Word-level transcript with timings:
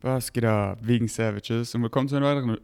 Was 0.00 0.32
geht 0.32 0.44
ab, 0.44 0.78
wegen 0.82 1.08
Savages 1.08 1.74
und 1.74 1.82
willkommen 1.82 2.06
zu 2.06 2.14
einer 2.14 2.26
weiteren 2.26 2.56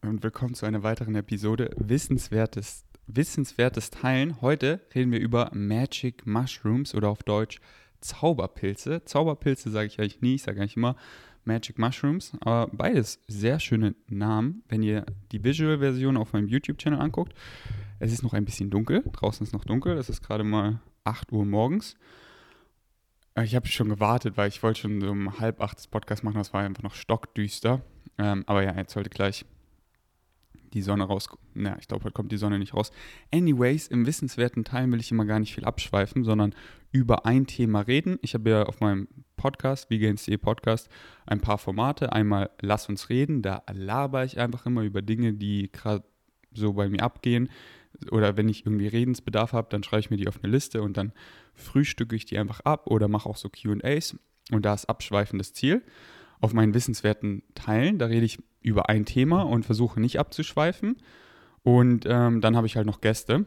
und 0.00 0.22
willkommen 0.22 0.54
zu 0.54 0.64
einer 0.64 0.82
weiteren 0.82 1.14
Episode 1.14 1.68
Wissenswertes, 1.76 2.86
Wissenswertes 3.06 3.90
Teilen. 3.90 4.40
Heute 4.40 4.80
reden 4.94 5.12
wir 5.12 5.20
über 5.20 5.50
Magic 5.52 6.26
Mushrooms 6.26 6.94
oder 6.94 7.10
auf 7.10 7.22
Deutsch 7.24 7.60
Zauberpilze. 8.00 9.04
Zauberpilze 9.04 9.68
sage 9.70 9.88
ich 9.88 9.98
eigentlich 9.98 10.22
nie, 10.22 10.36
ich 10.36 10.42
sage 10.44 10.62
eigentlich 10.62 10.78
immer 10.78 10.96
Magic 11.44 11.78
Mushrooms, 11.78 12.32
aber 12.40 12.70
beides 12.72 13.20
sehr 13.28 13.60
schöne 13.60 13.94
Namen. 14.08 14.62
Wenn 14.66 14.82
ihr 14.82 15.04
die 15.32 15.44
Visual-Version 15.44 16.16
auf 16.16 16.32
meinem 16.32 16.48
YouTube-Channel 16.48 17.00
anguckt, 17.00 17.34
es 17.98 18.14
ist 18.14 18.22
noch 18.22 18.32
ein 18.32 18.46
bisschen 18.46 18.70
dunkel, 18.70 19.04
draußen 19.12 19.46
ist 19.46 19.52
noch 19.52 19.66
dunkel, 19.66 19.98
es 19.98 20.08
ist 20.08 20.22
gerade 20.22 20.44
mal 20.44 20.80
8 21.04 21.32
Uhr 21.32 21.44
morgens. 21.44 21.96
Äh, 23.34 23.44
ich 23.44 23.54
habe 23.54 23.66
schon 23.68 23.88
gewartet, 23.88 24.36
weil 24.36 24.48
ich 24.48 24.62
wollte 24.62 24.80
schon 24.80 25.00
so 25.00 25.10
um 25.10 25.38
halb 25.38 25.60
acht 25.60 25.78
das 25.78 25.86
Podcast 25.86 26.24
machen, 26.24 26.38
das 26.38 26.52
war 26.52 26.62
einfach 26.62 26.82
noch 26.82 26.94
stockdüster. 26.94 27.82
Ähm, 28.18 28.44
aber 28.46 28.62
ja, 28.62 28.74
jetzt 28.76 28.92
sollte 28.92 29.10
gleich 29.10 29.44
die 30.72 30.82
Sonne 30.82 31.04
raus. 31.04 31.28
Na, 31.54 31.76
ich 31.80 31.88
glaube, 31.88 32.04
heute 32.04 32.14
kommt 32.14 32.32
die 32.32 32.36
Sonne 32.36 32.58
nicht 32.58 32.74
raus. 32.74 32.92
Anyways, 33.32 33.88
im 33.88 34.06
wissenswerten 34.06 34.64
Teil 34.64 34.90
will 34.90 35.00
ich 35.00 35.10
immer 35.10 35.24
gar 35.24 35.40
nicht 35.40 35.54
viel 35.54 35.64
abschweifen, 35.64 36.22
sondern 36.22 36.54
über 36.92 37.26
ein 37.26 37.46
Thema 37.46 37.80
reden. 37.80 38.18
Ich 38.22 38.34
habe 38.34 38.50
ja 38.50 38.62
auf 38.64 38.80
meinem 38.80 39.08
Podcast, 39.36 39.88
VGNC 39.92 40.40
Podcast, 40.40 40.88
ein 41.26 41.40
paar 41.40 41.58
Formate. 41.58 42.12
Einmal 42.12 42.50
Lass 42.60 42.88
uns 42.88 43.08
reden, 43.08 43.42
da 43.42 43.62
laber 43.72 44.24
ich 44.24 44.38
einfach 44.38 44.66
immer 44.66 44.82
über 44.82 45.02
Dinge, 45.02 45.32
die 45.32 45.70
gerade 45.72 46.04
so 46.52 46.72
bei 46.72 46.88
mir 46.88 47.02
abgehen 47.02 47.48
oder 48.10 48.36
wenn 48.36 48.48
ich 48.48 48.66
irgendwie 48.66 48.86
Redensbedarf 48.86 49.52
habe, 49.52 49.68
dann 49.70 49.82
schreibe 49.82 50.00
ich 50.00 50.10
mir 50.10 50.16
die 50.16 50.28
auf 50.28 50.42
eine 50.42 50.52
Liste 50.52 50.82
und 50.82 50.96
dann 50.96 51.12
frühstücke 51.54 52.16
ich 52.16 52.24
die 52.24 52.38
einfach 52.38 52.60
ab 52.60 52.86
oder 52.86 53.08
mache 53.08 53.28
auch 53.28 53.36
so 53.36 53.48
QAs 53.48 54.16
und 54.50 54.64
da 54.64 54.74
ist 54.74 54.88
abschweifendes 54.88 55.52
Ziel. 55.52 55.82
Auf 56.40 56.54
meinen 56.54 56.72
wissenswerten 56.72 57.42
Teilen, 57.54 57.98
da 57.98 58.06
rede 58.06 58.24
ich 58.24 58.38
über 58.62 58.88
ein 58.88 59.04
Thema 59.04 59.42
und 59.42 59.64
versuche 59.64 60.00
nicht 60.00 60.18
abzuschweifen. 60.18 60.96
Und 61.62 62.06
ähm, 62.06 62.40
dann 62.40 62.56
habe 62.56 62.66
ich 62.66 62.76
halt 62.76 62.86
noch 62.86 63.00
Gäste. 63.02 63.44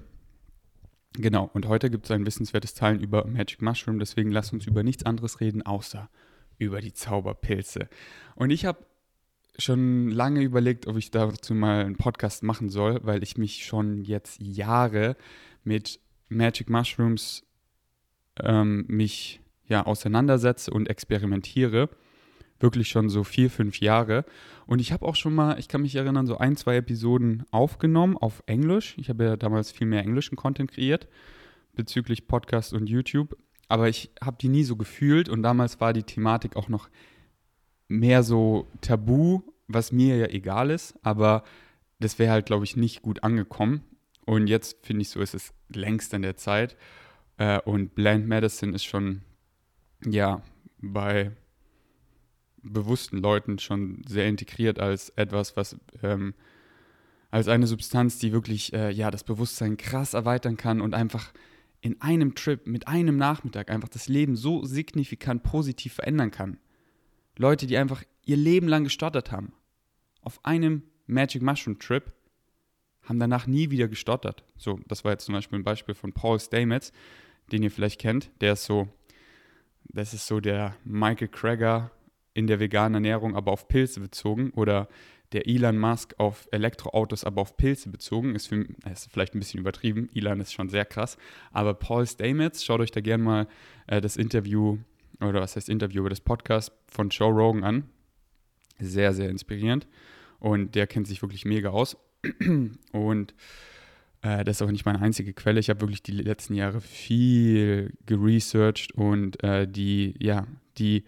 Genau, 1.13 1.49
und 1.53 1.67
heute 1.67 1.89
gibt 1.89 2.05
es 2.05 2.11
ein 2.11 2.25
wissenswertes 2.25 2.73
Teilen 2.73 2.99
über 2.99 3.25
Magic 3.27 3.61
Mushroom, 3.61 3.99
deswegen 3.99 4.31
lass 4.31 4.51
uns 4.51 4.65
über 4.65 4.83
nichts 4.83 5.05
anderes 5.05 5.39
reden, 5.39 5.61
außer 5.61 6.09
über 6.57 6.81
die 6.81 6.93
Zauberpilze. 6.93 7.87
Und 8.35 8.49
ich 8.49 8.65
habe 8.65 8.85
schon 9.57 10.09
lange 10.09 10.41
überlegt, 10.41 10.87
ob 10.87 10.97
ich 10.97 11.11
dazu 11.11 11.53
mal 11.53 11.85
einen 11.85 11.95
Podcast 11.95 12.43
machen 12.43 12.69
soll, 12.69 12.99
weil 13.03 13.23
ich 13.23 13.37
mich 13.37 13.65
schon 13.65 14.03
jetzt 14.03 14.41
Jahre 14.41 15.15
mit 15.63 15.99
Magic 16.29 16.69
Mushrooms 16.69 17.45
ähm, 18.41 18.85
mich 18.87 19.41
ja 19.67 19.85
auseinandersetze 19.85 20.71
und 20.71 20.89
experimentiere. 20.89 21.89
Wirklich 22.59 22.89
schon 22.89 23.09
so 23.09 23.23
vier, 23.23 23.49
fünf 23.49 23.79
Jahre. 23.79 24.25
Und 24.65 24.79
ich 24.79 24.91
habe 24.91 25.05
auch 25.05 25.15
schon 25.15 25.35
mal, 25.35 25.59
ich 25.59 25.67
kann 25.67 25.81
mich 25.81 25.95
erinnern, 25.95 26.27
so 26.27 26.37
ein, 26.37 26.55
zwei 26.55 26.77
Episoden 26.77 27.43
aufgenommen 27.51 28.17
auf 28.17 28.41
Englisch. 28.45 28.95
Ich 28.97 29.09
habe 29.09 29.23
ja 29.25 29.37
damals 29.37 29.71
viel 29.71 29.87
mehr 29.87 30.01
englischen 30.01 30.35
Content 30.35 30.71
kreiert 30.71 31.07
bezüglich 31.75 32.27
Podcast 32.27 32.73
und 32.73 32.87
YouTube. 32.87 33.37
Aber 33.67 33.89
ich 33.89 34.11
habe 34.21 34.37
die 34.39 34.49
nie 34.49 34.63
so 34.63 34.75
gefühlt 34.75 35.29
und 35.29 35.41
damals 35.41 35.79
war 35.81 35.93
die 35.93 36.03
Thematik 36.03 36.55
auch 36.55 36.69
noch 36.69 36.89
mehr 37.93 38.23
so 38.23 38.67
tabu, 38.81 39.41
was 39.67 39.91
mir 39.91 40.17
ja 40.17 40.27
egal 40.27 40.69
ist, 40.69 40.95
aber 41.03 41.43
das 41.99 42.19
wäre 42.19 42.31
halt, 42.31 42.45
glaube 42.45 42.65
ich, 42.65 42.75
nicht 42.75 43.01
gut 43.01 43.23
angekommen. 43.23 43.83
Und 44.25 44.47
jetzt 44.47 44.85
finde 44.85 45.03
ich 45.03 45.09
so, 45.09 45.21
ist 45.21 45.33
es 45.33 45.53
längst 45.69 46.13
an 46.13 46.21
der 46.21 46.35
Zeit. 46.35 46.75
Äh, 47.37 47.59
und 47.61 47.95
Blend 47.95 48.27
Medicine 48.27 48.73
ist 48.73 48.83
schon, 48.83 49.21
ja, 50.05 50.41
bei 50.79 51.31
bewussten 52.61 53.17
Leuten 53.17 53.59
schon 53.59 54.01
sehr 54.07 54.27
integriert 54.27 54.79
als 54.79 55.09
etwas, 55.09 55.55
was 55.55 55.77
ähm, 56.01 56.33
als 57.29 57.47
eine 57.47 57.67
Substanz, 57.67 58.19
die 58.19 58.31
wirklich 58.31 58.73
äh, 58.73 58.91
ja 58.91 59.11
das 59.11 59.23
Bewusstsein 59.23 59.75
krass 59.75 60.13
erweitern 60.13 60.55
kann 60.55 60.81
und 60.81 60.93
einfach 60.93 61.33
in 61.81 61.99
einem 62.01 62.35
Trip 62.35 62.65
mit 62.65 62.87
einem 62.87 63.17
Nachmittag 63.17 63.69
einfach 63.69 63.89
das 63.89 64.07
Leben 64.07 64.35
so 64.37 64.63
signifikant 64.63 65.43
positiv 65.43 65.93
verändern 65.93 66.31
kann. 66.31 66.57
Leute, 67.37 67.67
die 67.67 67.77
einfach 67.77 68.03
ihr 68.25 68.37
Leben 68.37 68.67
lang 68.67 68.83
gestottert 68.83 69.31
haben, 69.31 69.53
auf 70.21 70.43
einem 70.45 70.83
Magic 71.07 71.41
Mushroom 71.41 71.79
Trip, 71.79 72.13
haben 73.03 73.19
danach 73.19 73.47
nie 73.47 73.69
wieder 73.69 73.87
gestottert. 73.87 74.43
So, 74.57 74.79
das 74.87 75.03
war 75.03 75.11
jetzt 75.11 75.25
zum 75.25 75.35
Beispiel 75.35 75.59
ein 75.59 75.63
Beispiel 75.63 75.95
von 75.95 76.13
Paul 76.13 76.39
Stamets, 76.39 76.91
den 77.51 77.63
ihr 77.63 77.71
vielleicht 77.71 77.99
kennt. 77.99 78.31
Der 78.41 78.53
ist 78.53 78.65
so, 78.65 78.87
das 79.85 80.13
ist 80.13 80.27
so 80.27 80.39
der 80.39 80.75
Michael 80.85 81.27
Krager 81.27 81.91
in 82.33 82.47
der 82.47 82.59
veganen 82.59 82.95
Ernährung, 82.95 83.35
aber 83.35 83.51
auf 83.51 83.67
Pilze 83.67 83.99
bezogen. 83.99 84.51
Oder 84.51 84.87
der 85.33 85.47
Elon 85.47 85.77
Musk 85.77 86.15
auf 86.17 86.47
Elektroautos, 86.51 87.25
aber 87.25 87.41
auf 87.41 87.57
Pilze 87.57 87.89
bezogen. 87.89 88.35
Ist, 88.35 88.47
für, 88.47 88.65
ist 88.89 89.11
vielleicht 89.11 89.35
ein 89.35 89.39
bisschen 89.39 89.59
übertrieben. 89.59 90.09
Elon 90.13 90.39
ist 90.39 90.53
schon 90.53 90.69
sehr 90.69 90.85
krass. 90.85 91.17
Aber 91.51 91.73
Paul 91.73 92.07
Stamets, 92.07 92.63
schaut 92.63 92.79
euch 92.79 92.91
da 92.91 93.01
gerne 93.01 93.23
mal 93.23 93.47
äh, 93.87 93.99
das 93.99 94.15
Interview 94.15 94.77
oder 95.19 95.41
was 95.41 95.55
heißt 95.55 95.69
Interview, 95.69 96.01
über 96.01 96.09
das 96.09 96.21
Podcast 96.21 96.71
von 96.87 97.09
Joe 97.09 97.31
Rogan 97.31 97.63
an. 97.63 97.83
Sehr, 98.79 99.13
sehr 99.13 99.29
inspirierend. 99.29 99.87
Und 100.39 100.75
der 100.75 100.87
kennt 100.87 101.07
sich 101.07 101.21
wirklich 101.21 101.45
mega 101.45 101.69
aus. 101.69 101.97
Und 102.91 103.33
äh, 104.23 104.43
das 104.43 104.57
ist 104.57 104.61
auch 104.61 104.71
nicht 104.71 104.85
meine 104.85 105.01
einzige 105.01 105.33
Quelle. 105.33 105.59
Ich 105.59 105.69
habe 105.69 105.81
wirklich 105.81 106.01
die 106.01 106.13
letzten 106.13 106.55
Jahre 106.55 106.81
viel 106.81 107.93
geresearched 108.05 108.93
und 108.93 109.43
äh, 109.43 109.67
die, 109.67 110.15
ja, 110.19 110.47
die, 110.77 111.03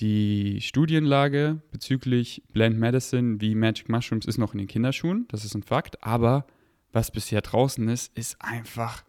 die 0.00 0.60
Studienlage 0.60 1.60
bezüglich 1.70 2.42
Blend 2.52 2.78
Medicine 2.78 3.40
wie 3.40 3.54
Magic 3.54 3.88
Mushrooms 3.88 4.26
ist 4.26 4.38
noch 4.38 4.54
in 4.54 4.58
den 4.58 4.66
Kinderschuhen. 4.66 5.26
Das 5.28 5.44
ist 5.44 5.54
ein 5.54 5.62
Fakt. 5.62 6.02
Aber 6.02 6.46
was 6.90 7.10
bisher 7.10 7.42
draußen 7.42 7.86
ist, 7.88 8.16
ist 8.16 8.40
einfach, 8.40 9.04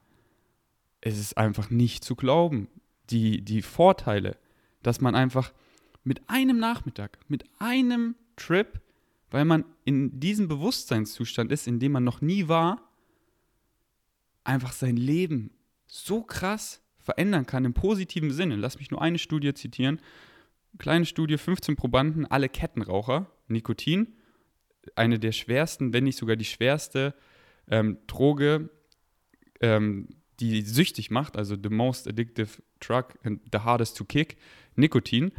es 1.00 1.18
ist 1.18 1.38
einfach 1.38 1.70
nicht 1.70 2.04
zu 2.04 2.16
glauben 2.16 2.68
die, 3.10 3.44
die 3.44 3.62
Vorteile, 3.62 4.38
dass 4.84 5.02
man 5.02 5.16
einfach 5.16 5.54
mit 6.04 6.30
einem 6.30 6.60
Nachmittag, 6.60 7.20
mit 7.28 7.44
einem 7.60 8.16
Trip, 8.36 8.80
weil 9.32 9.46
man 9.46 9.66
in 9.84 10.20
diesem 10.20 10.48
Bewusstseinszustand 10.48 11.52
ist, 11.52 11.68
in 11.68 11.80
dem 11.80 11.92
man 11.92 12.04
noch 12.04 12.22
nie 12.22 12.48
war, 12.48 12.90
einfach 14.44 14.72
sein 14.72 14.98
Leben 14.98 15.52
so 15.86 16.24
krass 16.24 16.82
verändern 16.98 17.46
kann 17.46 17.66
im 17.66 17.74
positiven 17.74 18.32
Sinne. 18.32 18.56
Lass 18.56 18.80
mich 18.80 18.92
nur 18.92 19.02
eine 19.02 19.20
Studie 19.20 19.54
zitieren. 19.54 20.00
Kleine 20.78 21.06
Studie, 21.06 21.38
15 21.38 21.76
Probanden, 21.76 22.26
alle 22.26 22.50
Kettenraucher, 22.50 23.32
Nikotin, 23.48 24.16
eine 24.96 25.20
der 25.20 25.32
schwersten, 25.32 25.94
wenn 25.94 26.04
nicht 26.04 26.18
sogar 26.18 26.36
die 26.36 26.46
schwerste 26.46 27.14
ähm, 27.68 27.98
Droge, 28.08 28.70
ähm, 29.62 30.08
die 30.40 30.62
süchtig 30.62 31.12
macht, 31.12 31.38
also 31.38 31.56
the 31.62 31.70
most 31.70 32.08
addictive 32.08 32.62
drug 32.80 33.18
and 33.24 33.42
the 33.52 33.60
hardest 33.60 33.98
to 33.98 34.06
kick, 34.06 34.38
Nikotin. 34.76 35.32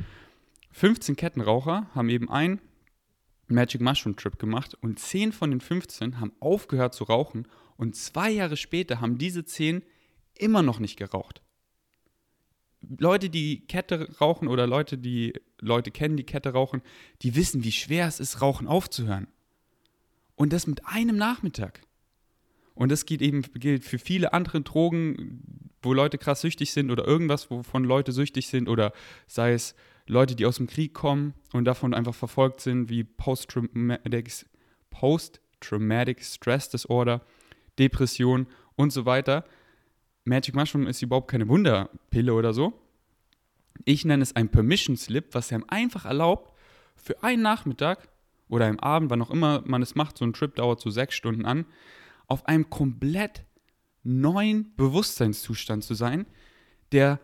15 0.73 1.17
Kettenraucher 1.17 1.89
haben 1.95 2.09
eben 2.09 2.31
einen 2.31 2.61
Magic 3.49 3.81
Mushroom 3.81 4.17
Trip 4.17 4.39
gemacht 4.39 4.77
und 4.81 4.99
10 4.99 5.33
von 5.33 5.51
den 5.51 5.61
15 5.61 6.21
haben 6.21 6.33
aufgehört 6.41 6.95
zu 6.95 7.05
rauchen 7.05 7.49
und 7.77 7.97
zwei 7.97 8.31
Jahre 8.31 8.57
später 8.57 9.01
haben 9.01 9.19
diese 9.19 9.45
10 9.45 9.83
immer 10.35 10.63
noch 10.63 10.79
nicht 10.79 10.97
geraucht. 10.97 11.43
Leute, 12.99 13.29
die 13.29 13.67
Kette 13.67 14.09
rauchen 14.21 14.49
oder 14.49 14.67
Leute, 14.67 14.97
die 14.97 15.35
Leute 15.61 15.91
kennen, 15.91 16.17
die 16.17 16.25
Kette 16.25 16.51
rauchen, 16.51 16.83
die 17.23 17.35
wissen, 17.35 17.63
wie 17.63 17.73
schwer 17.73 18.07
es 18.07 18.21
ist, 18.21 18.41
Rauchen 18.41 18.67
aufzuhören. 18.67 19.29
Und 20.35 20.53
das 20.53 20.67
mit 20.67 20.87
einem 20.87 21.17
Nachmittag. 21.17 21.83
Und 22.81 22.91
das 22.91 23.05
gilt 23.05 23.21
eben 23.21 23.43
gilt 23.43 23.85
für 23.85 23.99
viele 23.99 24.33
andere 24.33 24.63
Drogen, 24.63 25.69
wo 25.83 25.93
Leute 25.93 26.17
krass 26.17 26.41
süchtig 26.41 26.73
sind 26.73 26.91
oder 26.91 27.07
irgendwas, 27.07 27.51
wovon 27.51 27.85
Leute 27.85 28.11
süchtig 28.11 28.49
sind 28.49 28.71
oder 28.71 28.95
sei 29.27 29.53
es 29.53 29.75
Leute, 30.07 30.35
die 30.35 30.47
aus 30.47 30.57
dem 30.57 30.67
Krieg 30.67 30.95
kommen 30.95 31.35
und 31.53 31.67
davon 31.67 31.93
einfach 31.93 32.15
verfolgt 32.15 32.63
sind, 32.63 32.89
wie 32.89 33.05
Post-Traumatic 33.05 34.47
Post 34.89 35.43
Stress 36.23 36.71
Disorder, 36.71 37.21
Depression 37.79 38.47
und 38.77 38.95
so 38.95 39.05
weiter. 39.05 39.45
Magic 40.25 40.55
Mushroom 40.55 40.87
ist 40.87 41.03
überhaupt 41.03 41.31
keine 41.31 41.49
Wunderpille 41.49 42.33
oder 42.33 42.55
so. 42.55 42.73
Ich 43.85 44.07
nenne 44.07 44.23
es 44.23 44.35
ein 44.37 44.49
Permission 44.49 44.97
Slip, 44.97 45.35
was 45.35 45.53
einem 45.53 45.67
einfach 45.69 46.07
erlaubt, 46.07 46.55
für 46.97 47.23
einen 47.23 47.43
Nachmittag 47.43 48.09
oder 48.49 48.65
einen 48.65 48.81
Abend, 48.81 49.11
wann 49.11 49.21
auch 49.21 49.31
immer 49.31 49.63
man 49.67 49.83
es 49.83 49.97
macht, 49.97 50.17
so 50.17 50.25
ein 50.25 50.33
Trip 50.33 50.55
dauert 50.55 50.81
so 50.81 50.89
sechs 50.89 51.15
Stunden 51.15 51.45
an, 51.45 51.67
auf 52.31 52.47
einem 52.47 52.71
komplett 52.71 53.45
neuen 54.03 54.75
Bewusstseinszustand 54.77 55.85
zu 55.85 55.95
sein, 55.95 56.27
der 56.93 57.21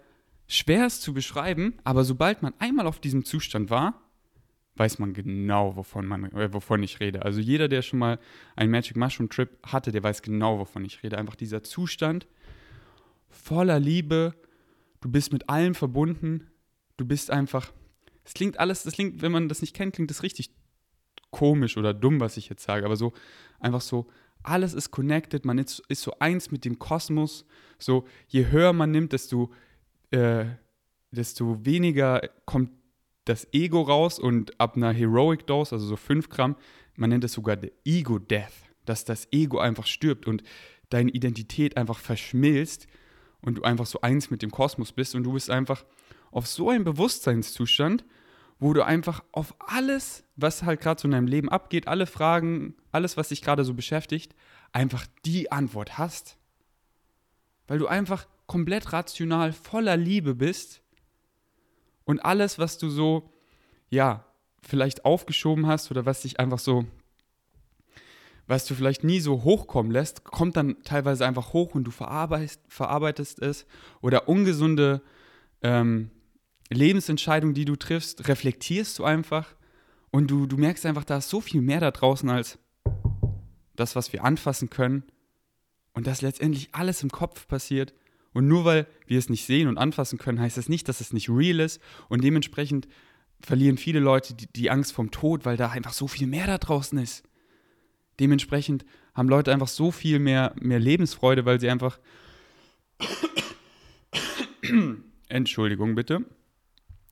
schwer 0.47 0.87
ist 0.87 1.03
zu 1.03 1.14
beschreiben, 1.14 1.79
aber 1.85 2.05
sobald 2.05 2.43
man 2.43 2.53
einmal 2.58 2.87
auf 2.87 3.00
diesem 3.00 3.25
Zustand 3.25 3.70
war, 3.70 4.03
weiß 4.75 4.99
man 4.99 5.14
genau, 5.14 5.76
wovon, 5.76 6.06
man, 6.06 6.25
äh, 6.32 6.53
wovon 6.53 6.82
ich 6.82 7.00
rede. 7.00 7.23
Also 7.23 7.41
jeder, 7.41 7.69
der 7.69 7.82
schon 7.82 7.99
mal 7.99 8.19
einen 8.56 8.70
Magic 8.70 8.97
Mushroom 8.97 9.31
Trip 9.31 9.49
hatte, 9.64 9.91
der 9.91 10.03
weiß 10.03 10.23
genau, 10.23 10.58
wovon 10.58 10.85
ich 10.85 11.03
rede. 11.03 11.17
Einfach 11.17 11.37
dieser 11.37 11.62
Zustand 11.62 12.26
voller 13.29 13.81
Liebe, 13.81 14.35
du 15.00 15.11
bist 15.11 15.32
mit 15.32 15.49
allem 15.49 15.75
verbunden, 15.75 16.50
du 16.97 17.06
bist 17.06 17.31
einfach 17.31 17.73
Es 18.25 18.35
klingt 18.35 18.58
alles, 18.58 18.82
das 18.82 18.94
klingt, 18.94 19.23
wenn 19.23 19.32
man 19.32 19.49
das 19.49 19.62
nicht 19.62 19.75
kennt, 19.75 19.94
klingt 19.94 20.11
das 20.11 20.23
richtig 20.23 20.50
komisch 21.31 21.76
oder 21.76 21.94
dumm, 21.94 22.20
was 22.20 22.37
ich 22.37 22.49
jetzt 22.49 22.64
sage, 22.64 22.85
aber 22.85 22.97
so 22.97 23.12
einfach 23.61 23.81
so, 23.81 24.06
alles 24.46 24.75
ist 24.75 24.90
connected, 24.90 25.44
man 25.44 25.58
ist, 25.58 25.82
ist 25.88 26.02
so 26.02 26.19
eins 26.19 26.50
mit 26.50 26.64
dem 26.64 26.78
Kosmos. 26.78 27.44
So, 27.78 28.06
je 28.28 28.46
höher 28.46 28.72
man 28.72 28.90
nimmt, 28.90 29.12
desto, 29.12 29.52
äh, 30.10 30.46
desto 31.10 31.64
weniger 31.64 32.22
kommt 32.44 32.70
das 33.25 33.48
Ego 33.52 33.82
raus 33.82 34.19
und 34.19 34.58
ab 34.60 34.76
einer 34.76 34.93
Heroic 34.93 35.46
Dose, 35.46 35.75
also 35.75 35.87
so 35.87 35.96
5 35.96 36.28
Gramm, 36.28 36.56
man 36.94 37.10
nennt 37.10 37.25
es 37.25 37.32
sogar 37.32 37.58
the 37.60 37.72
Ego 37.84 38.19
Death, 38.19 38.52
dass 38.84 39.04
das 39.04 39.28
Ego 39.32 39.58
einfach 39.58 39.87
stirbt 39.87 40.26
und 40.26 40.43
deine 40.90 41.10
Identität 41.10 41.76
einfach 41.76 41.98
verschmilzt 41.98 42.87
und 43.40 43.58
du 43.58 43.62
einfach 43.62 43.87
so 43.87 44.00
eins 44.00 44.31
mit 44.31 44.43
dem 44.43 44.50
Kosmos 44.50 44.93
bist 44.93 45.14
und 45.14 45.25
du 45.25 45.32
bist 45.32 45.50
einfach 45.50 45.84
auf 46.31 46.46
so 46.46 46.70
einem 46.70 46.84
Bewusstseinszustand, 46.84 48.04
wo 48.58 48.73
du 48.73 48.85
einfach 48.85 49.23
auf 49.32 49.55
alles, 49.58 50.25
was 50.37 50.62
halt 50.62 50.81
gerade 50.81 51.00
so 51.00 51.08
in 51.08 51.12
deinem 51.12 51.26
Leben 51.26 51.49
abgeht, 51.49 51.88
alle 51.88 52.06
Fragen, 52.06 52.75
alles, 52.91 53.17
was 53.17 53.29
dich 53.29 53.43
gerade 53.43 53.64
so 53.64 53.75
beschäftigt, 53.75 54.35
einfach 54.73 55.06
die 55.25 55.53
Antwort 55.53 55.99
hast. 55.99 56.37
Weil 57.67 57.79
du 57.79 57.87
einfach 57.87 58.26
komplett 58.47 58.93
rational 58.93 59.53
voller 59.53 59.97
Liebe 59.97 60.35
bist 60.35 60.81
und 62.05 62.25
alles, 62.25 62.58
was 62.58 62.79
du 62.79 62.88
so, 62.88 63.31
ja, 63.91 64.25
vielleicht 64.62 65.05
aufgeschoben 65.05 65.67
hast 65.67 65.91
oder 65.91 66.06
was 66.06 66.23
dich 66.23 66.41
einfach 66.41 66.58
so, 66.58 66.87
was 68.47 68.64
du 68.64 68.75
vielleicht 68.75 69.05
nie 69.05 69.20
so 69.20 69.43
hochkommen 69.43 69.91
lässt, 69.91 70.25
kommt 70.25 70.56
dann 70.56 70.82
teilweise 70.85 71.26
einfach 71.26 71.53
hoch 71.53 71.75
und 71.75 71.85
du 71.85 71.91
verarbeitest, 71.91 72.61
verarbeitest 72.69 73.43
es 73.43 73.67
oder 74.00 74.29
ungesunde 74.29 75.03
ähm, 75.62 76.11
Lebensentscheidungen, 76.70 77.54
die 77.54 77.64
du 77.64 77.76
triffst, 77.76 78.28
reflektierst 78.28 78.98
du 78.98 79.04
einfach 79.04 79.54
und 80.10 80.30
du, 80.30 80.46
du 80.46 80.56
merkst 80.56 80.86
einfach, 80.86 81.04
da 81.04 81.18
ist 81.18 81.28
so 81.28 81.40
viel 81.40 81.60
mehr 81.60 81.80
da 81.80 81.90
draußen 81.90 82.28
als 82.28 82.58
das, 83.74 83.94
was 83.94 84.12
wir 84.12 84.24
anfassen 84.24 84.70
können 84.70 85.04
und 85.92 86.06
dass 86.06 86.22
letztendlich 86.22 86.70
alles 86.72 87.02
im 87.02 87.10
Kopf 87.10 87.46
passiert. 87.46 87.94
Und 88.32 88.48
nur 88.48 88.64
weil 88.64 88.86
wir 89.06 89.18
es 89.18 89.30
nicht 89.30 89.46
sehen 89.46 89.66
und 89.68 89.78
anfassen 89.78 90.18
können, 90.18 90.40
heißt 90.40 90.58
das 90.58 90.68
nicht, 90.68 90.88
dass 90.88 91.00
es 91.00 91.12
nicht 91.12 91.30
real 91.30 91.60
ist. 91.60 91.80
Und 92.08 92.22
dementsprechend 92.22 92.86
verlieren 93.40 93.78
viele 93.78 94.00
Leute 94.00 94.34
die, 94.34 94.46
die 94.46 94.70
Angst 94.70 94.92
vom 94.92 95.10
Tod, 95.10 95.46
weil 95.46 95.56
da 95.56 95.70
einfach 95.70 95.94
so 95.94 96.06
viel 96.06 96.26
mehr 96.26 96.46
da 96.46 96.58
draußen 96.58 96.98
ist. 96.98 97.24
Dementsprechend 98.20 98.84
haben 99.14 99.28
Leute 99.28 99.52
einfach 99.52 99.69
so 99.69 99.90
viel 99.90 100.19
mehr, 100.19 100.54
mehr 100.60 100.78
Lebensfreude, 100.78 101.46
weil 101.46 101.60
sie 101.60 101.70
einfach. 101.70 101.98
Entschuldigung 105.28 105.94
bitte. 105.94 106.24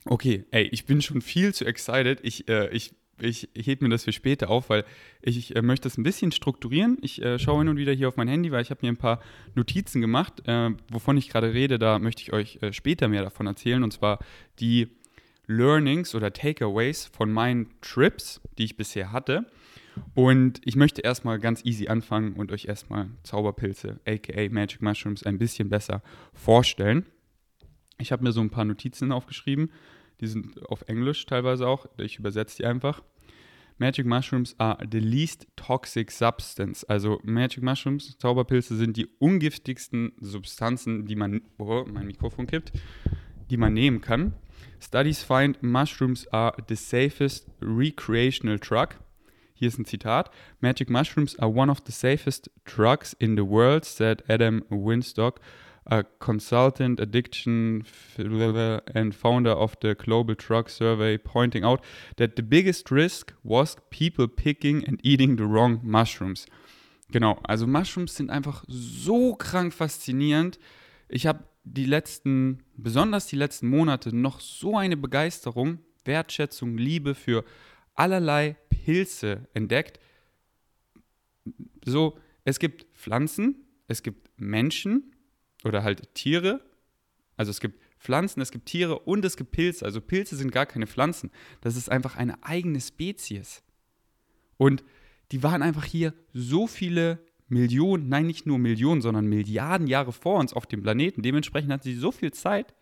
Okay, 0.06 0.44
ey, 0.50 0.64
ich 0.64 0.84
bin 0.84 1.00
schon 1.00 1.22
viel 1.22 1.54
zu 1.54 1.64
excited. 1.64 2.20
Ich, 2.22 2.46
äh, 2.48 2.68
ich, 2.74 2.94
ich 3.18 3.48
hebe 3.54 3.84
mir 3.84 3.90
das 3.90 4.04
für 4.04 4.12
später 4.12 4.50
auf, 4.50 4.68
weil 4.68 4.84
ich 5.22 5.56
äh, 5.56 5.62
möchte 5.62 5.88
es 5.88 5.96
ein 5.96 6.02
bisschen 6.02 6.30
strukturieren. 6.30 6.98
Ich 7.00 7.22
äh, 7.22 7.38
schaue 7.38 7.60
hin 7.60 7.68
und 7.68 7.78
wieder 7.78 7.92
hier 7.92 8.08
auf 8.08 8.16
mein 8.16 8.28
Handy, 8.28 8.52
weil 8.52 8.62
ich 8.62 8.70
habe 8.70 8.80
mir 8.82 8.92
ein 8.92 8.98
paar 8.98 9.20
Notizen 9.54 10.02
gemacht, 10.02 10.46
äh, 10.46 10.70
wovon 10.90 11.16
ich 11.16 11.30
gerade 11.30 11.54
rede. 11.54 11.78
Da 11.78 11.98
möchte 11.98 12.22
ich 12.22 12.32
euch 12.32 12.58
äh, 12.60 12.72
später 12.72 13.08
mehr 13.08 13.22
davon 13.22 13.46
erzählen. 13.46 13.82
Und 13.82 13.92
zwar 13.92 14.18
die 14.60 14.88
Learnings 15.46 16.14
oder 16.14 16.32
Takeaways 16.32 17.06
von 17.06 17.32
meinen 17.32 17.68
Trips, 17.80 18.42
die 18.58 18.64
ich 18.64 18.76
bisher 18.76 19.10
hatte. 19.10 19.46
Und 20.14 20.60
ich 20.64 20.76
möchte 20.76 21.02
erstmal 21.02 21.38
ganz 21.38 21.64
easy 21.64 21.88
anfangen 21.88 22.34
und 22.34 22.52
euch 22.52 22.66
erstmal 22.66 23.08
Zauberpilze, 23.22 24.00
aka 24.06 24.48
Magic 24.50 24.82
Mushrooms, 24.82 25.22
ein 25.22 25.38
bisschen 25.38 25.68
besser 25.68 26.02
vorstellen. 26.32 27.06
Ich 27.98 28.12
habe 28.12 28.24
mir 28.24 28.32
so 28.32 28.40
ein 28.40 28.50
paar 28.50 28.64
Notizen 28.64 29.12
aufgeschrieben. 29.12 29.70
Die 30.20 30.26
sind 30.26 30.64
auf 30.66 30.82
Englisch 30.88 31.26
teilweise 31.26 31.66
auch. 31.66 31.86
Ich 31.96 32.18
übersetze 32.18 32.58
die 32.58 32.66
einfach. 32.66 33.02
Magic 33.78 34.06
Mushrooms 34.06 34.54
are 34.58 34.78
the 34.88 35.00
least 35.00 35.48
toxic 35.56 36.12
substance. 36.12 36.84
Also 36.84 37.20
Magic 37.24 37.62
Mushrooms, 37.62 38.16
Zauberpilze 38.18 38.76
sind 38.76 38.96
die 38.96 39.08
ungiftigsten 39.18 40.12
Substanzen, 40.20 41.06
die 41.06 41.16
man, 41.16 41.42
oh, 41.58 41.84
mein 41.86 42.06
Mikrofon 42.06 42.46
kippt, 42.46 42.72
die 43.50 43.56
man 43.56 43.72
nehmen 43.72 44.00
kann. 44.00 44.34
Studies 44.80 45.24
find 45.24 45.60
mushrooms 45.62 46.28
are 46.28 46.54
the 46.68 46.76
safest 46.76 47.48
recreational 47.60 48.58
drug. 48.58 49.00
Hier 49.54 49.68
ist 49.68 49.78
ein 49.78 49.84
Zitat. 49.84 50.30
Magic 50.60 50.88
mushrooms 50.88 51.38
are 51.38 51.50
one 51.52 51.70
of 51.70 51.78
the 51.86 51.92
safest 51.92 52.50
drugs 52.64 53.12
in 53.14 53.36
the 53.36 53.44
world, 53.44 53.84
said 53.84 54.22
Adam 54.28 54.62
Winstock, 54.68 55.40
a 55.86 56.02
consultant, 56.18 56.98
addiction, 56.98 57.84
and 58.16 59.14
founder 59.14 59.52
of 59.52 59.76
the 59.82 59.94
Global 59.94 60.34
Drug 60.34 60.68
Survey, 60.68 61.18
pointing 61.18 61.64
out 61.64 61.80
that 62.16 62.36
the 62.36 62.42
biggest 62.42 62.90
risk 62.90 63.34
was 63.42 63.76
people 63.90 64.26
picking 64.28 64.84
and 64.84 64.98
eating 65.02 65.36
the 65.36 65.44
wrong 65.44 65.80
mushrooms. 65.82 66.46
Genau, 67.10 67.38
also 67.44 67.66
Mushrooms 67.66 68.16
sind 68.16 68.30
einfach 68.30 68.64
so 68.66 69.34
krank 69.34 69.72
faszinierend. 69.72 70.58
Ich 71.08 71.26
habe 71.26 71.44
die 71.64 71.84
letzten, 71.84 72.64
besonders 72.76 73.26
die 73.26 73.36
letzten 73.36 73.68
Monate, 73.68 74.14
noch 74.14 74.40
so 74.40 74.76
eine 74.76 74.96
Begeisterung, 74.96 75.78
Wertschätzung, 76.04 76.76
Liebe 76.76 77.14
für 77.14 77.44
allerlei 77.94 78.56
Pilze 78.68 79.46
entdeckt. 79.54 80.00
So, 81.84 82.18
es 82.44 82.58
gibt 82.58 82.86
Pflanzen, 82.94 83.66
es 83.86 84.02
gibt 84.02 84.30
Menschen, 84.36 85.13
oder 85.64 85.82
halt 85.82 86.14
Tiere. 86.14 86.60
Also 87.36 87.50
es 87.50 87.60
gibt 87.60 87.80
Pflanzen, 87.98 88.40
es 88.40 88.50
gibt 88.50 88.66
Tiere 88.66 88.98
und 88.98 89.24
es 89.24 89.36
gibt 89.36 89.50
Pilze. 89.50 89.84
Also 89.84 90.00
Pilze 90.00 90.36
sind 90.36 90.52
gar 90.52 90.66
keine 90.66 90.86
Pflanzen. 90.86 91.30
Das 91.60 91.76
ist 91.76 91.90
einfach 91.90 92.16
eine 92.16 92.42
eigene 92.44 92.80
Spezies. 92.80 93.62
Und 94.56 94.84
die 95.32 95.42
waren 95.42 95.62
einfach 95.62 95.84
hier 95.84 96.14
so 96.32 96.66
viele 96.66 97.24
Millionen, 97.48 98.08
nein, 98.08 98.26
nicht 98.26 98.46
nur 98.46 98.58
Millionen, 98.58 99.00
sondern 99.00 99.26
Milliarden 99.26 99.86
Jahre 99.86 100.12
vor 100.12 100.38
uns 100.38 100.52
auf 100.52 100.66
dem 100.66 100.82
Planeten. 100.82 101.22
Dementsprechend 101.22 101.72
hatten 101.72 101.82
sie 101.82 101.94
so 101.94 102.12
viel 102.12 102.32
Zeit, 102.32 102.74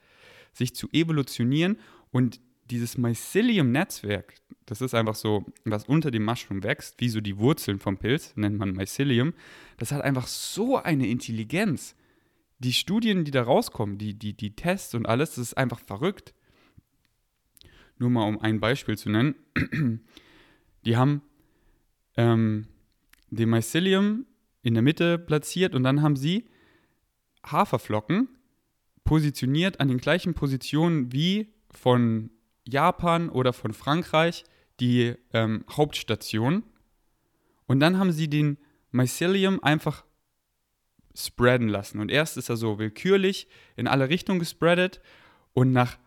sich 0.53 0.75
zu 0.75 0.89
evolutionieren 0.93 1.79
und 2.11 2.41
dieses 2.71 2.97
Mycelium-Netzwerk, 2.97 4.35
das 4.67 4.81
ist 4.81 4.95
einfach 4.95 5.15
so, 5.15 5.45
was 5.65 5.85
unter 5.85 6.11
dem 6.11 6.25
Mushroom 6.25 6.63
wächst, 6.63 7.01
wie 7.01 7.09
so 7.09 7.21
die 7.21 7.39
Wurzeln 7.39 7.79
vom 7.79 7.99
Pilz, 7.99 8.35
nennt 8.37 8.59
man 8.59 8.73
Mycelium, 8.73 9.35
das 9.79 9.93
hat 9.93 10.03
einfach 10.03 10.27
so 10.27 10.77
eine 10.77 11.09
Intelligenz 11.09 11.95
die 12.63 12.73
Studien, 12.73 13.25
die 13.25 13.31
da 13.31 13.43
rauskommen, 13.43 13.99
die, 13.99 14.15
die, 14.15 14.35
die 14.35 14.55
Tests 14.55 14.95
und 14.95 15.07
alles, 15.07 15.31
das 15.31 15.39
ist 15.39 15.59
einfach 15.59 15.81
verrückt. 15.81 16.33
Nur 17.99 18.11
mal 18.11 18.27
um 18.27 18.41
ein 18.41 18.61
Beispiel 18.61 18.97
zu 18.97 19.11
nennen. 19.11 19.35
Die 20.85 20.97
haben 20.97 21.23
ähm, 22.17 22.67
den 23.31 23.51
Mycelium 23.51 24.27
in 24.63 24.75
der 24.75 24.83
Mitte 24.83 25.19
platziert 25.19 25.77
und 25.77 25.85
dann 25.85 26.03
haben 26.03 26.17
sie 26.17 26.49
Haferflocken 27.47 28.29
positioniert 29.05 29.79
an 29.79 29.87
den 29.87 29.99
gleichen 29.99 30.35
Positionen 30.35 31.13
wie 31.13 31.53
von 31.71 32.31
Japan 32.67 33.29
oder 33.29 33.53
von 33.53 33.73
Frankreich 33.73 34.45
die 34.81 35.15
ähm, 35.33 35.65
Hauptstation. 35.71 36.65
Und 37.67 37.81
dann 37.81 37.99
haben 37.99 38.11
sie 38.11 38.29
den 38.29 38.59
Mycelium 38.91 39.63
einfach 39.63 40.05
spreaden 41.15 41.69
lassen. 41.69 42.01
Und 42.01 42.11
erst 42.11 42.37
ist 42.37 42.49
er 42.49 42.57
so 42.57 42.79
willkürlich 42.79 43.49
in 43.77 43.87
alle 43.87 44.09
Richtungen 44.09 44.39
gespreadet 44.39 45.01
und 45.53 45.73
nach 45.73 45.99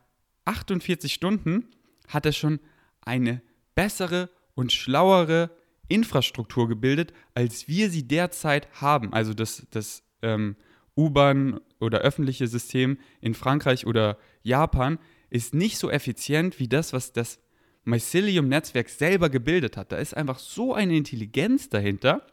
48 0.45 1.13
Stunden 1.13 1.67
hat 2.07 2.25
er 2.25 2.31
schon 2.31 2.59
eine 3.01 3.41
bessere 3.75 4.29
und 4.55 4.71
schlauere 4.71 5.51
Infrastruktur 5.87 6.67
gebildet, 6.67 7.13
als 7.33 7.67
wir 7.67 7.89
sie 7.89 8.07
derzeit 8.07 8.67
haben. 8.81 9.13
Also 9.13 9.33
das, 9.33 9.67
das 9.71 10.03
ähm, 10.21 10.55
U-Bahn 10.97 11.59
oder 11.79 11.99
öffentliche 11.99 12.47
System 12.47 12.97
in 13.21 13.33
Frankreich 13.33 13.85
oder 13.85 14.17
Japan 14.43 14.97
ist 15.29 15.53
nicht 15.53 15.77
so 15.77 15.89
effizient 15.89 16.59
wie 16.59 16.67
das, 16.67 16.93
was 16.93 17.13
das 17.13 17.39
Mycelium-Netzwerk 17.83 18.89
selber 18.89 19.29
gebildet 19.29 19.77
hat. 19.77 19.91
Da 19.91 19.97
ist 19.97 20.15
einfach 20.15 20.39
so 20.39 20.73
eine 20.73 20.95
Intelligenz 20.95 21.69
dahinter 21.69 22.25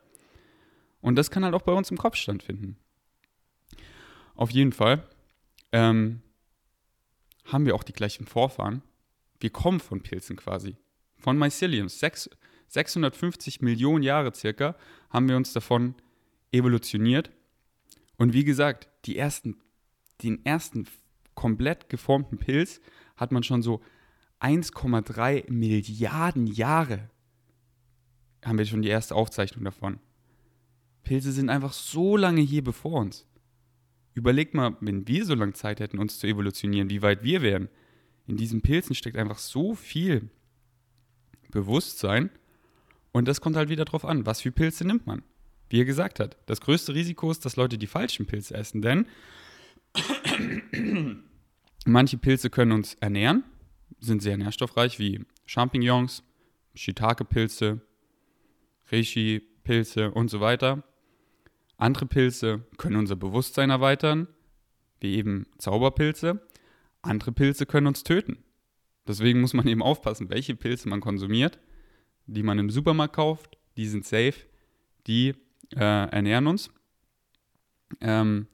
und 1.03 1.17
das 1.17 1.31
kann 1.31 1.45
halt 1.45 1.55
auch 1.55 1.63
bei 1.63 1.73
uns 1.73 1.91
im 1.91 1.99
Kopf 1.99 2.17
stattfinden. 2.17 2.79
Auf 4.35 4.51
jeden 4.51 4.73
Fall 4.73 5.07
ähm, 5.73 6.23
haben 7.45 7.67
wir 7.67 7.75
auch 7.75 7.83
die 7.83 7.93
gleichen 7.93 8.27
Vorfahren. 8.27 8.83
Wir 9.41 9.51
kommen 9.51 9.81
von 9.81 10.03
Pilzen 10.03 10.37
quasi. 10.37 10.77
Von 11.19 11.37
Myceliums. 11.37 12.01
650 12.69 13.61
Millionen 13.61 14.03
Jahre 14.03 14.35
circa 14.35 14.77
haben 15.11 15.29
wir 15.29 15.37
uns 15.37 15.53
davon 15.53 15.95
evolutioniert. 16.53 17.31
Und 18.17 18.33
wie 18.33 18.45
gesagt, 18.45 18.89
die 19.05 19.19
ersten, 19.19 19.61
den 20.23 20.45
ersten 20.47 20.87
komplett 21.35 21.89
geformten 21.89 22.39
Pilz 22.39 22.81
hat 23.17 23.33
man 23.33 23.43
schon 23.43 23.63
so 23.63 23.83
1,3 24.41 25.51
Milliarden 25.51 26.47
Jahre. 26.47 27.11
Haben 28.45 28.59
wir 28.59 28.67
schon 28.67 28.83
die 28.83 28.89
erste 28.89 29.15
Aufzeichnung 29.15 29.65
davon. 29.65 30.01
Pilze 31.05 31.33
sind 31.33 31.51
einfach 31.51 31.73
so 31.73 32.17
lange 32.17 32.41
hier 32.41 32.63
bevor 32.63 33.01
uns. 33.01 33.27
Überleg 34.15 34.55
mal, 34.55 34.77
wenn 34.81 35.09
wir 35.09 35.25
so 35.25 35.35
lange 35.35 35.55
Zeit 35.55 35.81
hätten, 35.81 35.99
uns 35.99 36.19
zu 36.19 36.27
evolutionieren, 36.27 36.91
wie 36.91 37.03
weit 37.03 37.23
wir 37.23 37.43
wären. 37.43 37.69
in 38.27 38.37
diesen 38.37 38.63
Pilzen 38.63 38.95
steckt 38.95 39.17
einfach 39.17 39.39
so 39.39 39.75
viel 39.75 40.31
Bewusstsein. 41.51 42.31
Und 43.11 43.27
das 43.27 43.41
kommt 43.41 43.57
halt 43.57 43.69
wieder 43.69 43.85
drauf 43.85 44.05
an, 44.05 44.27
was 44.27 44.41
für 44.41 44.53
Pilze 44.53 44.87
nimmt 44.87 45.07
man. 45.07 45.23
Wie 45.69 45.81
er 45.81 45.85
gesagt 45.85 46.21
hat, 46.21 46.37
das 46.47 46.61
größte 46.61 46.95
Risiko 46.95 47.31
ist, 47.31 47.45
dass 47.45 47.57
Leute 47.57 47.79
die 47.79 47.87
falschen 47.87 48.27
Pilze 48.27 48.55
essen, 48.55 48.83
denn 48.83 49.07
manche 51.87 52.19
Pilze 52.19 52.51
können 52.51 52.73
uns 52.73 52.95
ernähren, 52.95 53.45
sind 53.99 54.23
sehr 54.23 54.37
nährstoffreich, 54.37 54.99
wie 54.99 55.25
Champignons, 55.47 56.23
Shiitake-Pilze, 56.75 57.81
Reishi-Pilze 58.91 60.11
und 60.11 60.29
so 60.29 60.41
weiter. 60.41 60.85
Andere 61.83 62.07
Pilze 62.07 62.65
können 62.79 62.95
unser 62.95 63.17
Bewusstsein 63.17 63.71
erweitern, 63.71 64.29
wie 65.01 65.17
eben 65.17 65.49
Zauberpilze. 65.59 66.41
Andere 67.03 67.33
Pilze 67.33 67.67
können 67.67 67.89
uns 67.89 68.05
töten. 68.05 68.45
Deswegen 69.09 69.41
muss 69.41 69.53
man 69.53 69.67
eben 69.67 69.83
aufpassen, 69.83 70.31
welche 70.31 70.55
Pilze 70.55 70.89
man 70.89 71.01
konsumiert, 71.01 71.59
die 72.27 72.45
man 72.45 72.61
im 72.61 72.71
Supermarkt 72.71 73.17
kauft, 73.17 73.59
die 73.77 73.89
sind 73.89 74.05
safe, 74.05 74.35
die 75.09 75.35
äh, 75.75 76.09
ernähren 76.09 76.47
uns. 76.47 76.71
Ähm, 78.01 78.47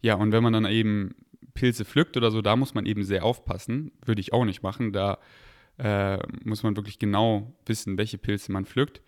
ja, 0.00 0.16
und 0.16 0.32
wenn 0.32 0.42
man 0.42 0.52
dann 0.52 0.66
eben 0.66 1.14
Pilze 1.54 1.84
pflückt 1.84 2.16
oder 2.16 2.32
so, 2.32 2.42
da 2.42 2.56
muss 2.56 2.74
man 2.74 2.84
eben 2.84 3.04
sehr 3.04 3.24
aufpassen. 3.24 3.92
Würde 4.04 4.20
ich 4.20 4.32
auch 4.32 4.44
nicht 4.44 4.64
machen. 4.64 4.92
Da 4.92 5.18
äh, 5.78 6.18
muss 6.42 6.64
man 6.64 6.74
wirklich 6.74 6.98
genau 6.98 7.54
wissen, 7.64 7.96
welche 7.96 8.18
Pilze 8.18 8.50
man 8.50 8.66
pflückt. 8.66 9.02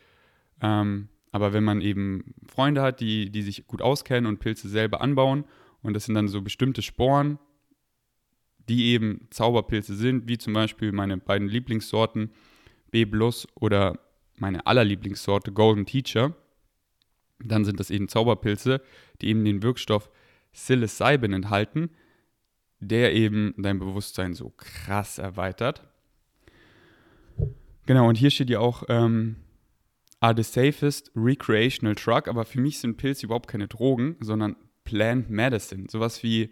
Ähm, 0.63 1.09
aber 1.35 1.53
wenn 1.53 1.65
man 1.65 1.81
eben 1.81 2.33
Freunde 2.47 2.81
hat, 2.81 3.01
die, 3.01 3.29
die 3.29 3.43
sich 3.43 3.67
gut 3.67 3.83
auskennen 3.83 4.27
und 4.27 4.39
Pilze 4.39 4.69
selber 4.69 5.01
anbauen, 5.01 5.45
und 5.83 5.95
das 5.95 6.05
sind 6.05 6.15
dann 6.15 6.29
so 6.29 6.43
bestimmte 6.43 6.81
Sporen, 6.81 7.41
die 8.69 8.93
eben 8.93 9.27
Zauberpilze 9.31 9.97
sind, 9.97 10.29
wie 10.29 10.39
zum 10.39 10.53
Beispiel 10.53 10.93
meine 10.93 11.17
beiden 11.17 11.49
Lieblingssorten 11.49 12.31
B 12.93 13.05
Plus 13.05 13.49
oder 13.57 13.99
meine 14.37 14.65
allerlieblingssorte 14.65 15.51
Golden 15.51 15.87
Teacher, 15.87 16.37
dann 17.41 17.65
sind 17.65 17.81
das 17.81 17.91
eben 17.91 18.07
Zauberpilze, 18.07 18.81
die 19.21 19.27
eben 19.27 19.45
den 19.45 19.65
Wirkstoff 19.65 20.11
Psilocybin 20.53 21.33
enthalten, 21.33 21.91
der 22.79 23.13
eben 23.13 23.55
dein 23.57 23.81
Bewusstsein 23.81 24.35
so 24.35 24.51
krass 24.57 25.19
erweitert. 25.19 25.85
Genau, 27.87 28.09
und 28.09 28.19
hier 28.19 28.31
steht 28.31 28.51
ja 28.51 28.61
auch, 28.61 28.85
ähm, 28.89 29.35
are 30.25 30.35
the 30.35 30.43
safest 30.43 31.11
recreational 31.15 31.95
drug, 31.95 32.29
aber 32.29 32.47
für 32.47 32.59
mich 32.59 32.79
sind 32.79 32.97
Pilze 32.97 33.27
überhaupt 33.27 33.47
keine 33.47 33.69
Drogen, 33.69 34.17
sondern 34.21 34.57
Plant 34.85 35.29
Medicine. 35.29 35.87
Sowas 35.91 36.23
wie 36.23 36.49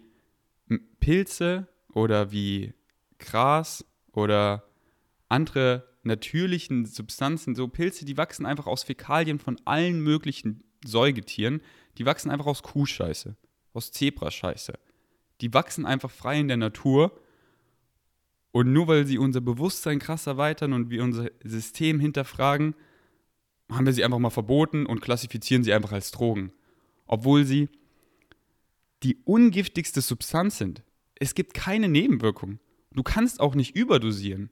Pilze 0.99 1.67
oder 1.91 2.31
wie 2.31 2.75
Gras 3.17 3.83
oder 4.11 4.69
andere 5.27 5.89
natürlichen 6.03 6.85
Substanzen, 6.85 7.55
so 7.55 7.67
Pilze, 7.67 8.05
die 8.05 8.15
wachsen 8.15 8.45
einfach 8.45 8.67
aus 8.67 8.83
Fäkalien 8.83 9.39
von 9.39 9.59
allen 9.65 10.01
möglichen 10.01 10.63
Säugetieren. 10.85 11.59
Die 11.97 12.05
wachsen 12.05 12.29
einfach 12.29 12.45
aus 12.45 12.61
Kuhscheiße, 12.61 13.35
aus 13.73 13.91
Zebrascheiße. 13.91 14.73
Die 15.41 15.51
wachsen 15.51 15.87
einfach 15.87 16.11
frei 16.11 16.39
in 16.39 16.47
der 16.47 16.57
Natur. 16.57 17.19
Und 18.51 18.71
nur 18.71 18.87
weil 18.87 19.07
sie 19.07 19.17
unser 19.17 19.41
Bewusstsein 19.41 19.97
krass 19.97 20.27
erweitern 20.27 20.73
und 20.73 20.91
wir 20.91 21.01
unser 21.01 21.31
System 21.43 21.99
hinterfragen, 21.99 22.75
haben 23.71 23.85
wir 23.85 23.93
sie 23.93 24.03
einfach 24.03 24.19
mal 24.19 24.29
verboten 24.29 24.85
und 24.85 25.01
klassifizieren 25.01 25.63
sie 25.63 25.73
einfach 25.73 25.91
als 25.91 26.11
Drogen. 26.11 26.51
Obwohl 27.05 27.45
sie 27.45 27.69
die 29.03 29.17
ungiftigste 29.25 30.01
Substanz 30.01 30.57
sind. 30.57 30.83
Es 31.15 31.35
gibt 31.35 31.53
keine 31.53 31.89
Nebenwirkung. 31.89 32.59
Du 32.91 33.03
kannst 33.03 33.39
auch 33.39 33.55
nicht 33.55 33.75
überdosieren. 33.75 34.49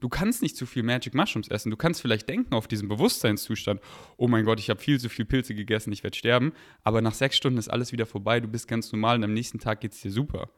Du 0.00 0.08
kannst 0.08 0.42
nicht 0.42 0.56
zu 0.56 0.64
viel 0.64 0.84
Magic 0.84 1.14
Mushrooms 1.14 1.48
essen. 1.48 1.70
Du 1.70 1.76
kannst 1.76 2.00
vielleicht 2.00 2.28
denken 2.28 2.54
auf 2.54 2.68
diesen 2.68 2.88
Bewusstseinszustand, 2.88 3.80
oh 4.16 4.28
mein 4.28 4.44
Gott, 4.44 4.60
ich 4.60 4.70
habe 4.70 4.80
viel 4.80 5.00
zu 5.00 5.08
viel 5.08 5.24
Pilze 5.24 5.54
gegessen, 5.54 5.92
ich 5.92 6.04
werde 6.04 6.16
sterben. 6.16 6.52
Aber 6.84 7.02
nach 7.02 7.14
sechs 7.14 7.36
Stunden 7.36 7.58
ist 7.58 7.68
alles 7.68 7.90
wieder 7.92 8.06
vorbei, 8.06 8.40
du 8.40 8.48
bist 8.48 8.68
ganz 8.68 8.92
normal 8.92 9.16
und 9.16 9.24
am 9.24 9.34
nächsten 9.34 9.58
Tag 9.58 9.80
geht 9.80 9.92
es 9.92 10.00
dir 10.00 10.12
super. 10.12 10.50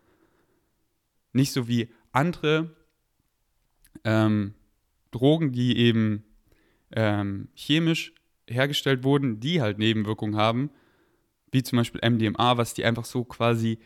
Nicht 1.33 1.53
so 1.53 1.69
wie 1.69 1.89
andere 2.13 2.77
ähm, 4.05 4.55
Drogen, 5.11 5.53
die 5.53 5.79
eben 5.79 6.25
ähm, 6.95 7.49
chemisch 7.55 8.13
hergestellt 8.49 9.05
wurden, 9.05 9.41
die 9.41 9.61
halt 9.61 9.79
Nebenwirkungen 9.79 10.37
haben, 10.37 10.71
wie 11.53 11.63
zum 11.63 11.79
Beispiel 11.79 12.01
MDMA, 12.09 12.57
was 12.57 12.75
die 12.75 12.85
einfach 12.85 13.05
so 13.05 13.25
quasi 13.25 13.79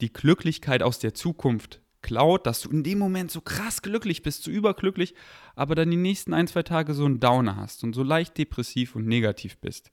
die 0.00 0.12
Glücklichkeit 0.12 0.82
aus 0.82 0.98
der 0.98 1.14
Zukunft 1.14 1.80
klaut, 2.02 2.46
dass 2.46 2.60
du 2.60 2.70
in 2.70 2.84
dem 2.84 2.98
Moment 2.98 3.30
so 3.30 3.40
krass 3.40 3.82
glücklich 3.82 4.22
bist, 4.22 4.44
so 4.44 4.50
überglücklich, 4.50 5.14
aber 5.54 5.74
dann 5.74 5.90
die 5.90 5.96
nächsten 5.96 6.34
ein, 6.34 6.46
zwei 6.46 6.62
Tage 6.62 6.94
so 6.94 7.04
einen 7.04 7.20
Downer 7.20 7.56
hast 7.56 7.82
und 7.82 7.94
so 7.94 8.02
leicht 8.02 8.38
depressiv 8.38 8.94
und 8.94 9.06
negativ 9.06 9.58
bist. 9.58 9.90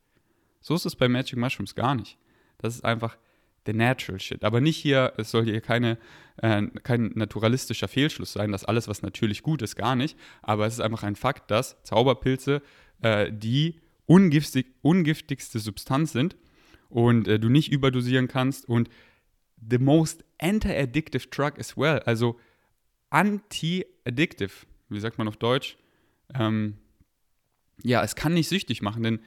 So 0.62 0.76
ist 0.76 0.86
es 0.86 0.96
bei 0.96 1.10
Magic 1.10 1.38
Mushrooms 1.38 1.76
gar 1.76 1.96
nicht. 1.96 2.18
Das 2.58 2.76
ist 2.76 2.86
einfach 2.86 3.18
der 3.66 3.74
Natural 3.74 4.20
Shit. 4.20 4.44
Aber 4.44 4.62
nicht 4.62 4.78
hier, 4.78 5.14
es 5.18 5.32
soll 5.32 5.46
hier 5.46 5.62
keine, 5.62 5.98
äh, 6.38 6.64
kein 6.84 7.12
naturalistischer 7.16 7.88
Fehlschluss 7.88 8.34
sein, 8.34 8.52
dass 8.52 8.66
alles, 8.66 8.88
was 8.88 9.02
natürlich 9.02 9.44
gut 9.44 9.62
ist, 9.62 9.76
gar 9.76 9.96
nicht. 9.96 10.18
Aber 10.42 10.66
es 10.66 10.74
ist 10.74 10.80
einfach 10.80 11.04
ein 11.04 11.16
Fakt, 11.16 11.52
dass 11.52 11.82
Zauberpilze 11.84 12.62
äh, 13.02 13.32
die 13.32 13.82
ungiftig, 14.06 14.68
ungiftigste 14.82 15.60
Substanz 15.60 16.12
sind 16.12 16.36
und 16.90 17.28
äh, 17.28 17.40
du 17.40 17.50
nicht 17.50 17.72
überdosieren 17.72 18.28
kannst 18.28 18.68
und 18.68 18.90
the 19.70 19.78
most 19.78 20.24
anti-addictive 20.40 21.28
drug 21.30 21.58
as 21.58 21.78
well, 21.78 22.00
also 22.00 22.40
anti-addictive, 23.10 24.52
wie 24.90 25.00
sagt 25.00 25.18
man 25.18 25.28
auf 25.28 25.38
Deutsch? 25.38 25.78
Ähm, 26.34 26.78
ja, 27.82 28.04
es 28.04 28.16
kann 28.16 28.34
nicht 28.34 28.50
süchtig 28.50 28.82
machen, 28.82 29.04
denn 29.04 29.20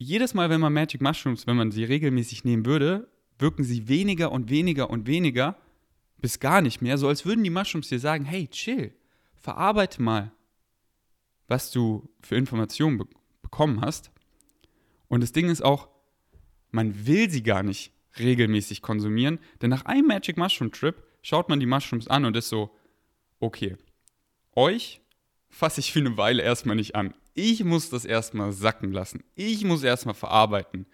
jedes 0.00 0.32
Mal, 0.32 0.48
wenn 0.48 0.60
man 0.60 0.72
Magic 0.72 1.02
Mushrooms, 1.02 1.46
wenn 1.46 1.56
man 1.56 1.70
sie 1.70 1.84
regelmäßig 1.84 2.44
nehmen 2.44 2.64
würde, 2.64 3.08
wirken 3.38 3.64
sie 3.64 3.86
weniger 3.86 4.32
und 4.32 4.48
weniger 4.48 4.90
und 4.90 5.06
weniger 5.06 5.56
bis 6.18 6.40
gar 6.40 6.62
nicht 6.62 6.82
mehr, 6.82 6.98
so 6.98 7.08
als 7.08 7.24
würden 7.24 7.44
die 7.44 7.50
Mushrooms 7.50 7.88
dir 7.88 7.98
sagen, 7.98 8.24
hey, 8.24 8.48
chill, 8.48 8.94
verarbeite 9.36 10.02
mal, 10.02 10.32
was 11.48 11.70
du 11.70 12.08
für 12.20 12.36
Informationen 12.36 12.98
be 12.98 13.06
bekommen 13.42 13.80
hast. 13.80 14.12
Und 15.08 15.22
das 15.22 15.32
Ding 15.32 15.48
ist 15.48 15.64
auch, 15.64 15.88
man 16.70 17.06
will 17.06 17.28
sie 17.30 17.42
gar 17.42 17.64
nicht 17.64 17.92
regelmäßig 18.18 18.80
konsumieren. 18.80 19.40
Denn 19.60 19.70
nach 19.70 19.86
einem 19.86 20.06
Magic 20.06 20.36
Mushroom 20.36 20.70
Trip 20.70 21.02
schaut 21.22 21.48
man 21.48 21.58
die 21.58 21.66
Mushrooms 21.66 22.06
an 22.06 22.26
und 22.26 22.36
ist 22.36 22.48
so, 22.48 22.70
okay, 23.40 23.76
euch 24.54 25.00
fasse 25.48 25.80
ich 25.80 25.92
für 25.92 25.98
eine 25.98 26.16
Weile 26.16 26.42
erstmal 26.42 26.76
nicht 26.76 26.94
an. 26.94 27.14
Ich 27.40 27.64
muss 27.64 27.90
das 27.90 28.04
erstmal 28.04 28.52
sacken 28.52 28.92
lassen. 28.92 29.22
Ich 29.34 29.64
muss 29.64 29.82
erstmal 29.82 30.14
verarbeiten. 30.14 30.86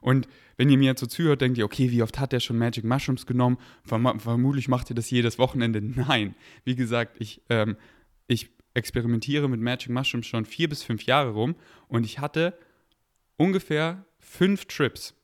Und 0.00 0.28
wenn 0.56 0.70
ihr 0.70 0.78
mir 0.78 0.86
jetzt 0.86 1.00
so 1.00 1.06
zuhört, 1.06 1.40
denkt 1.40 1.58
ihr, 1.58 1.64
okay, 1.64 1.90
wie 1.90 2.02
oft 2.02 2.18
hat 2.18 2.32
der 2.32 2.40
schon 2.40 2.58
Magic 2.58 2.84
Mushrooms 2.84 3.26
genommen? 3.26 3.58
Verm 3.84 4.20
vermutlich 4.20 4.68
macht 4.68 4.90
ihr 4.90 4.96
das 4.96 5.10
jedes 5.10 5.38
Wochenende. 5.38 5.80
Nein. 5.82 6.34
Wie 6.64 6.76
gesagt, 6.76 7.16
ich, 7.20 7.42
ähm, 7.48 7.76
ich 8.26 8.50
experimentiere 8.74 9.48
mit 9.48 9.60
Magic 9.60 9.90
Mushrooms 9.90 10.26
schon 10.26 10.44
vier 10.44 10.68
bis 10.68 10.82
fünf 10.82 11.02
Jahre 11.04 11.30
rum 11.30 11.56
und 11.88 12.04
ich 12.04 12.20
hatte 12.20 12.56
ungefähr 13.36 14.04
fünf 14.18 14.66
Trips 14.66 15.14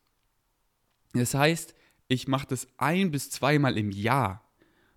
das 1.15 1.35
heißt, 1.35 1.75
ich 2.09 2.29
mache 2.29 2.49
das 2.49 2.67
ein 2.77 3.11
bis 3.11 3.31
zweimal 3.31 3.79
im 3.79 3.91
Jahr. 3.91 4.44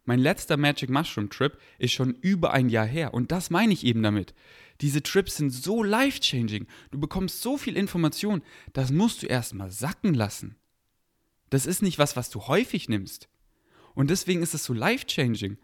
Mein 0.07 0.19
letzter 0.19 0.55
Magic 0.55 0.89
Mushroom 0.89 1.29
Trip 1.29 1.59
ist 1.79 1.91
schon 1.91 2.15
über 2.21 2.53
ein 2.53 2.69
Jahr 2.69 2.85
her. 2.85 3.13
Und 3.13 3.33
das 3.33 3.49
meine 3.49 3.73
ich 3.73 3.85
eben 3.85 4.01
damit. 4.01 4.33
Diese 4.79 5.03
Trips 5.03 5.35
sind 5.35 5.49
so 5.49 5.83
life-changing. 5.83 6.65
Du 6.91 6.99
bekommst 6.99 7.41
so 7.41 7.57
viel 7.57 7.75
Information, 7.75 8.41
das 8.71 8.89
musst 8.89 9.21
du 9.21 9.27
erstmal 9.27 9.69
sacken 9.69 10.13
lassen. 10.13 10.55
Das 11.49 11.65
ist 11.65 11.81
nicht 11.81 11.99
was, 11.99 12.15
was 12.15 12.29
du 12.29 12.47
häufig 12.47 12.87
nimmst. 12.87 13.27
Und 13.95 14.09
deswegen 14.09 14.41
ist 14.41 14.53
es 14.53 14.63
so 14.63 14.73
life-changing. 14.73 15.57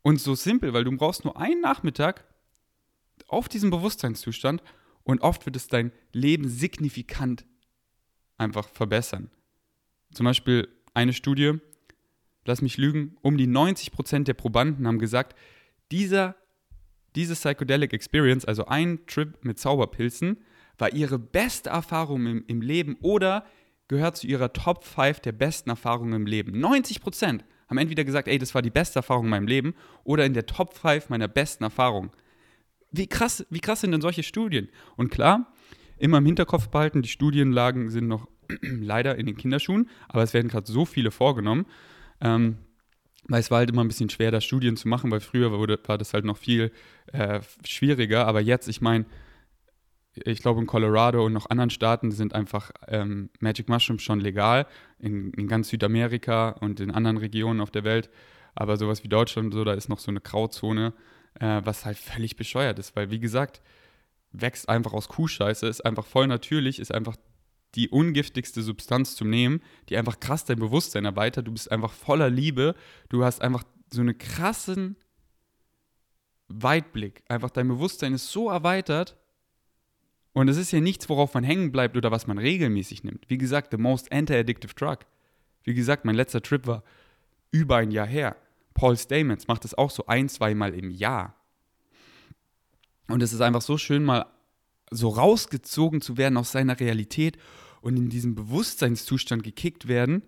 Und 0.00 0.18
so 0.18 0.34
simpel, 0.34 0.72
weil 0.72 0.84
du 0.84 0.96
brauchst 0.96 1.26
nur 1.26 1.38
einen 1.38 1.60
Nachmittag 1.60 2.24
auf 3.28 3.50
diesem 3.50 3.68
Bewusstseinszustand 3.68 4.62
und 5.02 5.20
oft 5.20 5.44
wird 5.44 5.56
es 5.56 5.68
dein 5.68 5.92
Leben 6.12 6.48
signifikant 6.48 7.44
einfach 8.38 8.66
verbessern. 8.70 9.30
Zum 10.14 10.24
Beispiel 10.24 10.68
eine 10.94 11.12
Studie, 11.12 11.60
lass 12.46 12.62
mich 12.62 12.76
lügen, 12.76 13.16
um 13.22 13.36
die 13.36 13.46
90% 13.46 14.24
der 14.24 14.34
Probanden 14.34 14.86
haben 14.86 14.98
gesagt, 14.98 15.36
dieser, 15.90 16.36
diese 17.14 17.34
Psychedelic 17.34 17.92
Experience, 17.92 18.44
also 18.44 18.66
ein 18.66 19.06
Trip 19.06 19.44
mit 19.44 19.58
Zauberpilzen, 19.58 20.38
war 20.78 20.92
ihre 20.92 21.18
beste 21.18 21.70
Erfahrung 21.70 22.26
im, 22.26 22.44
im 22.46 22.60
Leben 22.60 22.96
oder 23.00 23.44
gehört 23.88 24.16
zu 24.16 24.26
ihrer 24.26 24.52
Top 24.52 24.84
5 24.84 25.20
der 25.20 25.32
besten 25.32 25.70
Erfahrungen 25.70 26.12
im 26.12 26.26
Leben. 26.26 26.52
90% 26.52 27.42
haben 27.68 27.78
entweder 27.78 28.04
gesagt, 28.04 28.28
ey, 28.28 28.38
das 28.38 28.54
war 28.54 28.62
die 28.62 28.70
beste 28.70 28.98
Erfahrung 28.98 29.24
in 29.24 29.30
meinem 29.30 29.46
Leben 29.46 29.74
oder 30.04 30.24
in 30.24 30.34
der 30.34 30.46
Top 30.46 30.74
5 30.74 31.08
meiner 31.08 31.28
besten 31.28 31.64
Erfahrungen. 31.64 32.10
Wie 32.92 33.06
krass, 33.06 33.46
wie 33.50 33.60
krass 33.60 33.80
sind 33.80 33.92
denn 33.92 34.00
solche 34.00 34.22
Studien? 34.22 34.68
Und 34.96 35.10
klar, 35.10 35.52
immer 35.98 36.18
im 36.18 36.26
Hinterkopf 36.26 36.68
behalten, 36.68 37.02
die 37.02 37.08
Studienlagen 37.08 37.90
sind 37.90 38.08
noch 38.08 38.28
leider 38.60 39.16
in 39.16 39.26
den 39.26 39.36
Kinderschuhen, 39.36 39.88
aber 40.08 40.22
es 40.22 40.34
werden 40.34 40.48
gerade 40.48 40.70
so 40.70 40.84
viele 40.84 41.10
vorgenommen. 41.10 41.66
Ähm, 42.20 42.58
weil 43.28 43.40
es 43.40 43.50
war 43.50 43.58
halt 43.58 43.70
immer 43.70 43.82
ein 43.82 43.88
bisschen 43.88 44.10
schwer, 44.10 44.30
da 44.30 44.40
Studien 44.40 44.76
zu 44.76 44.88
machen, 44.88 45.10
weil 45.10 45.20
früher 45.20 45.50
wurde, 45.50 45.78
war 45.86 45.98
das 45.98 46.14
halt 46.14 46.24
noch 46.24 46.36
viel 46.36 46.72
äh, 47.12 47.40
schwieriger. 47.64 48.26
Aber 48.26 48.40
jetzt, 48.40 48.68
ich 48.68 48.80
meine, 48.80 49.04
ich 50.14 50.40
glaube 50.40 50.60
in 50.60 50.66
Colorado 50.66 51.24
und 51.24 51.32
noch 51.32 51.50
anderen 51.50 51.70
Staaten 51.70 52.10
sind 52.10 52.34
einfach 52.34 52.70
ähm, 52.88 53.30
Magic 53.40 53.68
Mushrooms 53.68 54.02
schon 54.02 54.20
legal, 54.20 54.66
in, 54.98 55.32
in, 55.32 55.48
ganz 55.48 55.68
Südamerika 55.68 56.50
und 56.50 56.80
in 56.80 56.90
anderen 56.90 57.16
Regionen 57.18 57.60
auf 57.60 57.70
der 57.70 57.84
Welt. 57.84 58.10
Aber 58.54 58.76
sowas 58.76 59.04
wie 59.04 59.08
Deutschland, 59.08 59.52
so, 59.52 59.64
da 59.64 59.74
ist 59.74 59.88
noch 59.88 59.98
so 59.98 60.10
eine 60.10 60.20
Grauzone, 60.20 60.94
äh, 61.40 61.60
was 61.64 61.84
halt 61.84 61.98
völlig 61.98 62.36
bescheuert 62.36 62.78
ist, 62.78 62.96
weil 62.96 63.10
wie 63.10 63.20
gesagt, 63.20 63.60
wächst 64.32 64.68
einfach 64.68 64.92
aus 64.92 65.08
Kuhscheiße, 65.08 65.66
ist 65.66 65.84
einfach 65.84 66.06
voll 66.06 66.26
natürlich, 66.26 66.78
ist 66.78 66.94
einfach 66.94 67.16
die 67.76 67.90
ungiftigste 67.90 68.62
Substanz 68.62 69.14
zum 69.14 69.30
Nehmen, 69.30 69.60
die 69.88 69.96
einfach 69.96 70.18
krass 70.18 70.44
dein 70.44 70.58
Bewusstsein 70.58 71.04
erweitert. 71.04 71.46
Du 71.46 71.52
bist 71.52 71.70
einfach 71.70 71.92
voller 71.92 72.30
Liebe. 72.30 72.74
Du 73.08 73.24
hast 73.24 73.42
einfach 73.42 73.64
so 73.92 74.00
einen 74.00 74.16
krassen 74.16 74.96
Weitblick. 76.48 77.22
Einfach 77.28 77.50
dein 77.50 77.68
Bewusstsein 77.68 78.14
ist 78.14 78.30
so 78.30 78.50
erweitert. 78.50 79.16
Und 80.32 80.48
es 80.48 80.56
ist 80.56 80.72
ja 80.72 80.80
nichts, 80.80 81.08
worauf 81.08 81.34
man 81.34 81.44
hängen 81.44 81.72
bleibt 81.72 81.96
oder 81.96 82.10
was 82.10 82.26
man 82.26 82.38
regelmäßig 82.38 83.04
nimmt. 83.04 83.24
Wie 83.28 83.38
gesagt, 83.38 83.70
the 83.70 83.78
most 83.78 84.12
anti-addictive 84.12 84.74
drug. 84.74 84.98
Wie 85.62 85.74
gesagt, 85.74 86.04
mein 86.04 86.14
letzter 86.14 86.42
Trip 86.42 86.66
war 86.66 86.82
über 87.50 87.76
ein 87.76 87.90
Jahr 87.90 88.06
her. 88.06 88.36
Paul 88.74 88.96
Stamets 88.96 89.48
macht 89.48 89.64
das 89.64 89.74
auch 89.74 89.90
so 89.90 90.06
ein, 90.06 90.28
zweimal 90.28 90.74
im 90.74 90.90
Jahr. 90.90 91.34
Und 93.08 93.22
es 93.22 93.32
ist 93.32 93.40
einfach 93.40 93.62
so 93.62 93.78
schön, 93.78 94.04
mal 94.04 94.26
so 94.90 95.08
rausgezogen 95.08 96.00
zu 96.00 96.16
werden 96.16 96.36
aus 96.36 96.52
seiner 96.52 96.78
Realität 96.78 97.38
und 97.80 97.96
in 97.96 98.08
diesem 98.08 98.34
Bewusstseinszustand 98.34 99.42
gekickt 99.42 99.88
werden 99.88 100.22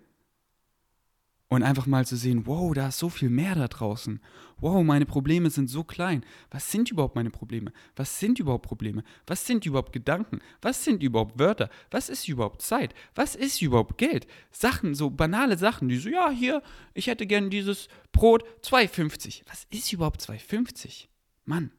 und 1.49 1.63
einfach 1.63 1.87
mal 1.87 2.05
zu 2.05 2.15
sehen, 2.15 2.45
wow, 2.45 2.73
da 2.73 2.89
ist 2.89 2.99
so 2.99 3.09
viel 3.09 3.29
mehr 3.29 3.55
da 3.55 3.67
draußen. 3.67 4.21
Wow, 4.59 4.83
meine 4.83 5.07
Probleme 5.07 5.49
sind 5.49 5.67
so 5.67 5.83
klein. 5.83 6.23
Was 6.51 6.71
sind 6.71 6.91
überhaupt 6.91 7.15
meine 7.15 7.31
Probleme? 7.31 7.73
Was 7.95 8.19
sind 8.19 8.39
überhaupt 8.39 8.65
Probleme? 8.65 9.03
Was 9.25 9.47
sind 9.47 9.65
überhaupt 9.65 9.91
Gedanken? 9.91 10.39
Was 10.61 10.83
sind 10.83 11.01
überhaupt 11.01 11.39
Wörter? 11.39 11.69
Was 11.89 12.09
ist 12.09 12.27
überhaupt 12.27 12.61
Zeit? 12.61 12.93
Was 13.15 13.35
ist 13.35 13.61
überhaupt 13.63 13.97
Geld? 13.97 14.27
Sachen, 14.51 14.93
so 14.93 15.09
banale 15.09 15.57
Sachen, 15.57 15.89
die 15.89 15.97
so, 15.97 16.09
ja, 16.09 16.29
hier, 16.29 16.61
ich 16.93 17.07
hätte 17.07 17.25
gern 17.25 17.49
dieses 17.49 17.87
Brot 18.11 18.43
2,50. 18.61 19.41
Was 19.47 19.65
ist 19.71 19.91
überhaupt 19.91 20.21
2,50? 20.21 21.07
Mann. 21.45 21.71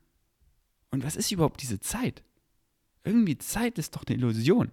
Und 0.90 1.04
was 1.04 1.14
ist 1.14 1.30
überhaupt 1.30 1.62
diese 1.62 1.78
Zeit? 1.78 2.24
Irgendwie 3.04 3.38
Zeit 3.38 3.78
ist 3.78 3.94
doch 3.94 4.02
eine 4.06 4.16
Illusion. 4.16 4.72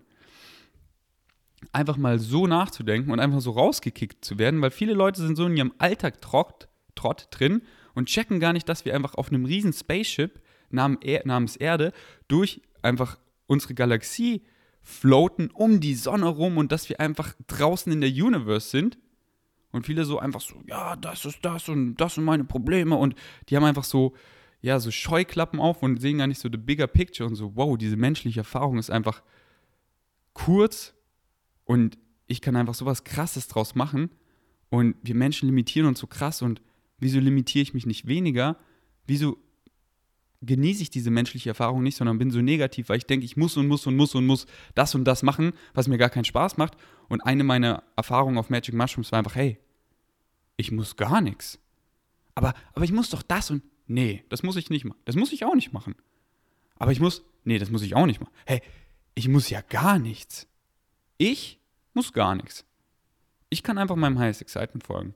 Einfach 1.72 1.98
mal 1.98 2.20
so 2.20 2.48
nachzudenken 2.48 3.12
und 3.12 3.20
einfach 3.20 3.42
so 3.42 3.52
rausgekickt 3.52 4.24
zu 4.24 4.38
werden, 4.38 4.62
weil 4.62 4.72
viele 4.72 4.94
Leute 4.94 5.22
sind 5.22 5.36
so 5.36 5.46
in 5.46 5.58
ihrem 5.58 5.74
Alltag 5.80 6.22
Trott, 6.22 6.68
Trott 6.96 7.28
drin 7.32 7.62
und 7.96 8.08
checken 8.08 8.40
gar 8.40 8.54
nicht, 8.54 8.70
dass 8.70 8.86
wir 8.86 8.94
einfach 8.96 9.16
auf 9.16 9.30
einem 9.30 9.46
riesen 9.46 9.74
Spaceship 9.74 10.42
namens 10.70 11.56
Erde 11.56 11.94
durch 12.28 12.62
einfach 12.82 13.18
unsere 13.48 13.74
Galaxie 13.74 14.44
floaten 14.84 15.50
um 15.52 15.80
die 15.80 15.96
Sonne 15.96 16.28
rum 16.28 16.58
und 16.58 16.72
dass 16.72 16.90
wir 16.90 17.00
einfach 17.00 17.34
draußen 17.48 17.92
in 17.92 18.02
der 18.02 18.10
Universe 18.10 18.70
sind. 18.70 18.98
Und 19.72 19.86
viele 19.86 20.06
so 20.06 20.20
einfach 20.20 20.42
so, 20.42 20.56
ja, 20.66 20.96
das 20.96 21.26
ist 21.26 21.40
das 21.44 21.68
und 21.70 21.98
das 21.98 22.16
sind 22.16 22.24
meine 22.24 22.46
Probleme. 22.46 22.96
Und 22.96 23.16
die 23.50 23.56
haben 23.56 23.66
einfach 23.66 23.84
so 23.84 24.14
ja, 24.62 24.80
so 24.80 24.92
Scheuklappen 24.92 25.60
auf 25.60 25.84
und 25.84 26.02
sehen 26.02 26.18
gar 26.18 26.28
nicht 26.28 26.40
so 26.40 26.50
the 26.52 26.58
bigger 26.58 26.88
picture 26.88 27.28
und 27.28 27.36
so, 27.36 27.56
wow, 27.56 27.78
diese 27.78 27.96
menschliche 27.96 28.42
Erfahrung 28.42 28.78
ist 28.78 28.90
einfach 28.90 29.22
kurz 30.34 30.94
und 31.68 32.00
ich 32.26 32.42
kann 32.42 32.56
einfach 32.56 32.74
sowas 32.74 33.04
krasses 33.04 33.48
draus 33.48 33.76
machen 33.76 34.10
und 34.70 34.96
wir 35.04 35.14
Menschen 35.14 35.48
limitieren 35.48 35.88
uns 35.88 36.00
so 36.00 36.08
krass 36.08 36.42
und 36.42 36.62
wieso 36.98 37.20
limitiere 37.20 37.62
ich 37.62 37.76
mich 37.76 37.86
nicht 37.86 38.08
weniger? 38.08 38.58
Wieso 39.06 39.38
genieße 40.42 40.82
ich 40.82 40.90
diese 40.90 41.12
menschliche 41.12 41.50
Erfahrung 41.50 41.84
nicht, 41.84 41.96
sondern 41.96 42.18
bin 42.18 42.32
so 42.32 42.42
negativ, 42.42 42.90
weil 42.90 42.98
ich 42.98 43.06
denke, 43.06 43.26
ich 43.26 43.38
muss 43.38 43.56
und 43.58 43.68
muss 43.68 43.86
und 43.86 43.96
muss 43.96 44.16
und 44.16 44.26
muss 44.26 44.48
das 44.74 44.96
und 44.96 45.06
das 45.06 45.22
machen, 45.22 45.54
was 45.76 45.88
mir 45.88 46.00
gar 46.00 46.10
keinen 46.10 46.26
Spaß 46.26 46.58
macht. 46.58 46.76
Und 47.08 47.22
eine 47.22 47.44
meiner 47.44 47.84
Erfahrungen 47.96 48.40
auf 48.40 48.50
Magic 48.50 48.74
Mushrooms 48.74 49.12
war 49.12 49.20
einfach, 49.20 49.36
hey, 49.36 49.60
ich 50.56 50.72
muss 50.72 50.96
gar 50.96 51.22
nichts. 51.22 51.60
Aber, 52.34 52.54
aber 52.74 52.86
ich 52.86 52.92
muss 52.92 53.10
doch 53.10 53.22
das 53.22 53.52
und 53.52 53.62
Nee, 53.88 54.26
das 54.30 54.44
muss 54.44 54.58
ich 54.58 54.70
nicht 54.70 54.86
machen. 54.86 55.00
Das 55.06 55.16
muss 55.16 55.32
ich 55.32 55.46
auch 55.46 55.56
nicht 55.56 55.72
machen. 55.72 55.96
Aber 56.76 56.92
ich 56.92 57.00
muss, 57.00 57.24
nee, 57.46 57.58
das 57.58 57.72
muss 57.72 57.82
ich 57.82 57.96
auch 57.96 58.06
nicht 58.06 58.20
machen. 58.20 58.34
Hey, 58.46 58.62
ich 59.16 59.30
muss 59.30 59.50
ja 59.50 59.62
gar 59.62 59.98
nichts. 59.98 60.48
Ich 61.18 61.60
muss 61.94 62.14
gar 62.14 62.36
nichts. 62.36 62.66
Ich 63.50 63.64
kann 63.64 63.78
einfach 63.78 63.96
meinem 63.96 64.20
Highest 64.20 64.42
Excitement 64.42 64.84
folgen. 64.84 65.16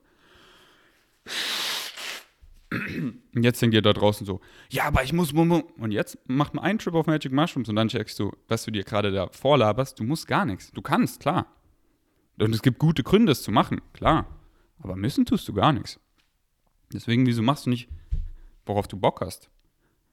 Und 2.70 3.42
jetzt 3.42 3.60
denkt 3.60 3.74
ihr 3.74 3.82
da 3.82 3.92
draußen 3.92 4.26
so, 4.26 4.40
ja, 4.70 4.84
aber 4.84 5.04
ich 5.04 5.12
muss, 5.12 5.32
und 5.32 5.90
jetzt 5.90 6.18
macht 6.26 6.54
man 6.54 6.64
einen 6.64 6.78
Trip 6.78 6.94
auf 6.94 7.06
Magic 7.06 7.30
Mushrooms 7.30 7.68
und 7.68 7.76
dann 7.76 7.88
checkst 7.88 8.18
du, 8.18 8.32
was 8.48 8.64
du 8.64 8.70
dir 8.70 8.82
gerade 8.82 9.12
da 9.12 9.28
vorlaberst. 9.28 10.00
Du 10.00 10.04
musst 10.04 10.26
gar 10.26 10.46
nichts. 10.46 10.70
Du 10.72 10.80
kannst, 10.80 11.20
klar. 11.20 11.46
Und 12.38 12.54
es 12.54 12.62
gibt 12.62 12.78
gute 12.78 13.02
Gründe, 13.02 13.32
es 13.32 13.42
zu 13.42 13.50
machen, 13.50 13.82
klar. 13.92 14.26
Aber 14.78 14.96
müssen 14.96 15.26
tust 15.26 15.46
du 15.48 15.52
gar 15.52 15.72
nichts. 15.72 16.00
Deswegen, 16.92 17.26
wieso 17.26 17.42
machst 17.42 17.66
du 17.66 17.70
nicht 17.70 17.88
worauf 18.66 18.88
du 18.88 18.96
Bock 18.96 19.20
hast, 19.20 19.50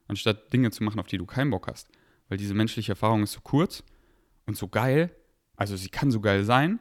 anstatt 0.08 0.52
Dinge 0.54 0.72
zu 0.72 0.84
machen, 0.84 1.00
auf 1.00 1.08
die 1.08 1.18
du 1.18 1.26
keinen 1.26 1.52
Bock 1.52 1.68
hast. 1.68 1.90
Weil 2.28 2.38
diese 2.38 2.54
menschliche 2.54 2.92
Erfahrung 2.92 3.24
ist 3.24 3.34
so 3.34 3.42
kurz 3.42 3.84
und 4.46 4.58
so 4.58 4.68
geil, 4.68 5.16
also 5.60 5.76
sie 5.76 5.90
kann 5.90 6.10
so 6.10 6.22
geil 6.22 6.46
sein, 6.46 6.80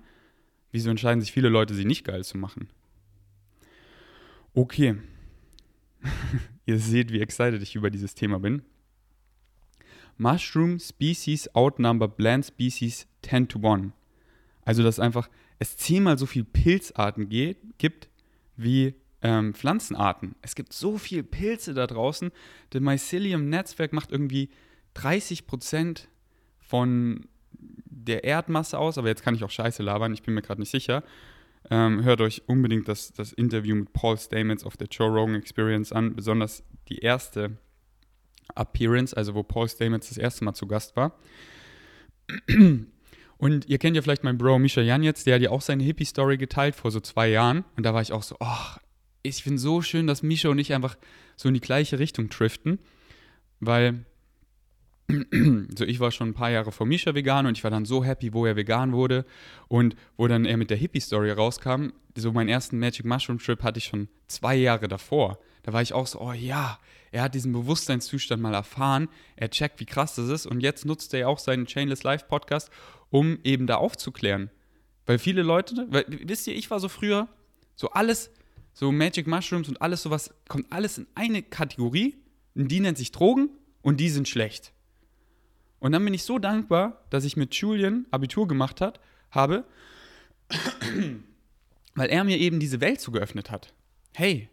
wieso 0.71 0.89
entscheiden 0.89 1.21
sich 1.21 1.33
viele 1.33 1.49
Leute, 1.49 1.75
sie 1.75 1.85
nicht 1.85 2.05
geil 2.05 2.25
zu 2.25 2.39
machen? 2.39 2.69
Okay. 4.55 4.97
Ihr 6.67 6.79
seht, 6.79 7.13
wie 7.13 7.21
excited 7.21 7.61
ich 7.61 7.75
über 7.75 7.91
dieses 7.91 8.15
Thema 8.15 8.39
bin. 8.39 8.63
Mushroom 10.17 10.79
Species 10.79 11.53
outnumber 11.57 12.07
Plant 12.07 12.47
Species 12.47 13.09
10 13.23 13.49
to 13.49 13.59
1. 13.69 13.93
Also, 14.65 14.85
dass 14.85 15.01
einfach 15.01 15.29
es 15.59 15.77
zehnmal 15.77 16.17
so 16.17 16.27
viele 16.27 16.45
Pilzarten 16.45 17.29
gibt 17.29 18.09
wie 18.57 18.95
ähm, 19.23 19.55
Pflanzenarten. 19.55 20.37
Es 20.41 20.55
gibt 20.55 20.73
so 20.73 20.99
viele 20.99 21.25
Pilze 21.25 21.75
da 21.75 21.89
draußen. 21.89 22.31
Das 22.71 22.81
Mycelium-Netzwerk 22.81 23.93
macht 23.93 24.13
irgendwie 24.13 24.51
30 24.95 25.49
Prozent 25.49 26.09
von 26.61 27.27
der 27.59 28.25
Erdmasse 28.25 28.79
aus, 28.79 28.99
aber 28.99 29.09
jetzt 29.09 29.23
kann 29.23 29.35
ich 29.35 29.45
auch 29.45 29.51
Scheiße 29.51 29.83
labern, 29.83 30.15
ich 30.15 30.23
bin 30.23 30.35
mir 30.35 30.43
gerade 30.43 30.61
nicht 30.61 30.71
sicher. 30.71 31.03
Ähm, 31.71 32.03
hört 32.05 32.21
euch 32.21 32.43
unbedingt 32.47 32.89
das, 32.89 33.13
das 33.13 33.33
Interview 33.33 33.75
mit 33.75 33.93
Paul 33.93 34.17
Stamets 34.17 34.65
auf 34.65 34.77
der 34.77 34.89
Joe 34.89 35.09
Rogan 35.09 35.35
Experience 35.35 35.93
an, 35.93 36.15
besonders 36.15 36.63
die 36.89 36.99
erste 36.99 37.59
Appearance, 38.55 39.15
also 39.15 39.35
wo 39.35 39.43
Paul 39.43 39.69
Stamets 39.69 40.09
das 40.09 40.19
erste 40.19 40.45
Mal 40.45 40.55
zu 40.55 40.67
Gast 40.67 40.97
war. 40.97 41.19
Und 43.39 43.69
ihr 43.69 43.79
kennt 43.79 43.97
ja 43.97 44.03
vielleicht 44.03 44.25
meinen 44.25 44.39
Bro 44.39 44.59
Misha 44.59 44.81
Jan 44.81 45.03
jetzt, 45.03 45.27
der 45.27 45.37
hat 45.37 45.43
ja 45.43 45.51
auch 45.51 45.61
seine 45.61 45.85
Hippie-Story 45.85 46.39
geteilt 46.39 46.75
vor 46.75 46.91
so 46.91 47.01
zwei 47.01 47.29
Jahren. 47.29 47.65
Und 47.77 47.85
da 47.85 47.95
war 47.95 48.03
ich 48.03 48.13
auch 48.13 48.23
so, 48.23 48.37
oh, 48.41 48.77
ich 49.23 49.43
finde 49.43 49.59
so 49.59 49.81
schön, 49.83 50.07
dass 50.07 50.23
Misha 50.23 50.49
und 50.49 50.59
ich 50.59 50.73
einfach 50.75 50.97
so 51.37 51.49
in 51.49 51.55
die 51.55 51.61
gleiche 51.61 51.99
Richtung 51.99 52.29
driften, 52.29 52.79
weil 53.61 54.05
so 55.11 55.85
ich 55.85 56.01
war 56.01 56.11
schon 56.11 56.31
ein 56.31 56.35
paar 56.35 56.51
Jahre 56.51 56.71
vor 56.71 56.87
Misha 56.87 57.15
vegan 57.15 57.47
und 57.47 57.57
ich 57.57 57.65
war 57.65 57.71
dann 57.71 57.87
so 57.87 58.05
happy, 58.05 58.35
wo 58.35 58.45
er 58.45 58.57
vegan 58.57 58.93
wurde 58.93 59.25
und 59.69 59.97
wo 60.17 60.29
dann 60.29 60.45
er 60.45 60.57
mit 60.59 60.71
der 60.71 60.77
Hippie-Story 60.77 61.31
rauskam. 61.31 61.93
So 62.15 62.33
meinen 62.33 62.49
ersten 62.49 62.79
Magic 62.79 63.07
Mushroom 63.07 63.39
Trip 63.39 63.63
hatte 63.63 63.79
ich 63.79 63.87
schon 63.87 64.09
zwei 64.27 64.55
Jahre 64.57 64.87
davor. 64.87 65.39
Da 65.63 65.73
war 65.73 65.81
ich 65.81 65.95
auch 65.95 66.07
so, 66.07 66.21
oh 66.21 66.33
ja, 66.33 66.79
er 67.11 67.23
hat 67.23 67.35
diesen 67.35 67.53
Bewusstseinszustand 67.53 68.43
mal 68.43 68.55
erfahren, 68.55 69.09
er 69.37 69.51
checkt, 69.51 69.81
wie 69.81 69.87
krass 69.87 70.15
das 70.15 70.29
ist 70.29 70.47
und 70.47 70.61
jetzt 70.61 70.85
nutzt 70.85 71.15
er 71.15 71.29
auch 71.29 71.39
seinen 71.39 71.67
Chainless 71.67 72.03
Life 72.03 72.27
Podcast, 72.29 72.71
um 73.11 73.39
eben 73.45 73.67
da 73.67 73.77
aufzuklären. 73.77 74.51
Weil 75.07 75.19
viele 75.19 75.43
Leute, 75.43 75.87
weil, 75.89 76.05
wisst 76.09 76.47
ihr, 76.49 76.55
ich 76.55 76.71
war 76.71 76.81
so 76.81 76.89
früher, 76.89 77.29
so 77.77 77.89
alles, 77.91 78.31
so 78.75 78.93
Magic 78.93 79.27
Mushrooms 79.27 79.71
und 79.71 79.81
alles 79.81 80.03
sowas, 80.03 80.35
kommt 80.49 80.71
alles 80.71 80.99
in 80.99 81.07
eine 81.15 81.43
Kategorie. 81.43 82.17
Und 82.55 82.69
die 82.69 82.81
nennt 82.81 82.99
sich 82.99 83.13
Drogen 83.13 83.49
und 83.81 84.01
die 84.01 84.11
sind 84.11 84.29
schlecht. 84.29 84.73
Und 85.81 85.93
dann 85.93 86.05
bin 86.05 86.15
ich 86.15 86.25
so 86.25 86.39
dankbar, 86.39 87.05
dass 87.11 87.25
ich 87.25 87.37
mit 87.37 87.55
Julian 87.55 88.07
Abitur 88.11 88.49
gemacht 88.49 88.81
hat, 88.81 89.01
habe, 89.31 89.65
weil 91.95 92.11
er 92.11 92.25
mir 92.25 92.39
eben 92.39 92.61
diese 92.61 92.81
Welt 92.81 93.01
so 93.01 93.13
geöffnet 93.13 93.51
hat. 93.51 93.73
Hey, 94.15 94.49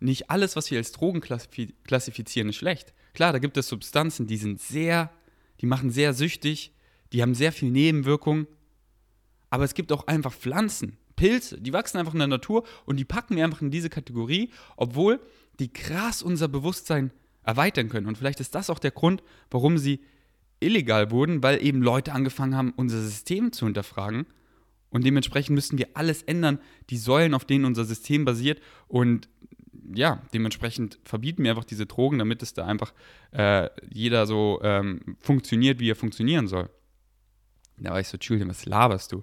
nicht 0.00 0.30
alles, 0.30 0.56
was 0.56 0.70
wir 0.70 0.78
als 0.78 0.92
Drogen 0.92 1.20
klassifizieren, 1.20 2.48
ist 2.48 2.56
schlecht. 2.56 2.92
Klar, 3.14 3.32
da 3.32 3.38
gibt 3.38 3.56
es 3.56 3.68
Substanzen, 3.68 4.26
die 4.26 4.36
sind 4.36 4.60
sehr, 4.60 5.10
die 5.60 5.66
machen 5.66 5.90
sehr 5.90 6.12
süchtig, 6.12 6.72
die 7.12 7.22
haben 7.22 7.34
sehr 7.34 7.52
viel 7.52 7.70
Nebenwirkungen. 7.70 8.46
Aber 9.48 9.64
es 9.64 9.74
gibt 9.74 9.92
auch 9.92 10.06
einfach 10.06 10.34
Pflanzen, 10.34 10.98
Pilze, 11.14 11.60
die 11.60 11.72
wachsen 11.72 11.98
einfach 11.98 12.12
in 12.12 12.18
der 12.18 12.28
Natur 12.28 12.66
und 12.84 12.98
die 12.98 13.04
packen 13.04 13.36
wir 13.36 13.44
einfach 13.44 13.62
in 13.62 13.70
diese 13.70 13.88
Kategorie, 13.88 14.50
obwohl 14.76 15.20
die 15.58 15.72
krass 15.72 16.22
unser 16.22 16.48
Bewusstsein 16.48 17.10
erweitern 17.42 17.88
können. 17.88 18.06
Und 18.06 18.18
vielleicht 18.18 18.40
ist 18.40 18.54
das 18.54 18.68
auch 18.68 18.78
der 18.78 18.90
Grund, 18.90 19.22
warum 19.50 19.78
sie 19.78 20.00
illegal 20.60 21.10
wurden, 21.10 21.42
weil 21.42 21.64
eben 21.64 21.82
Leute 21.82 22.12
angefangen 22.12 22.56
haben, 22.56 22.72
unser 22.76 23.00
System 23.00 23.52
zu 23.52 23.66
hinterfragen 23.66 24.26
Und 24.90 25.04
dementsprechend 25.04 25.54
müssen 25.54 25.78
wir 25.78 25.88
alles 25.94 26.22
ändern, 26.22 26.58
die 26.90 26.96
Säulen, 26.96 27.34
auf 27.34 27.44
denen 27.44 27.64
unser 27.64 27.84
System 27.84 28.24
basiert. 28.24 28.60
Und 28.88 29.28
ja, 29.94 30.22
dementsprechend 30.32 30.98
verbieten 31.04 31.44
wir 31.44 31.50
einfach 31.50 31.64
diese 31.64 31.86
Drogen, 31.86 32.18
damit 32.18 32.42
es 32.42 32.54
da 32.54 32.66
einfach 32.66 32.92
äh, 33.32 33.68
jeder 33.88 34.26
so 34.26 34.60
ähm, 34.62 35.16
funktioniert, 35.20 35.80
wie 35.80 35.90
er 35.90 35.96
funktionieren 35.96 36.48
soll. 36.48 36.70
Da 37.78 37.90
war 37.90 38.00
ich 38.00 38.08
so, 38.08 38.16
Julian, 38.18 38.48
was 38.48 38.64
laberst 38.64 39.12
du? 39.12 39.22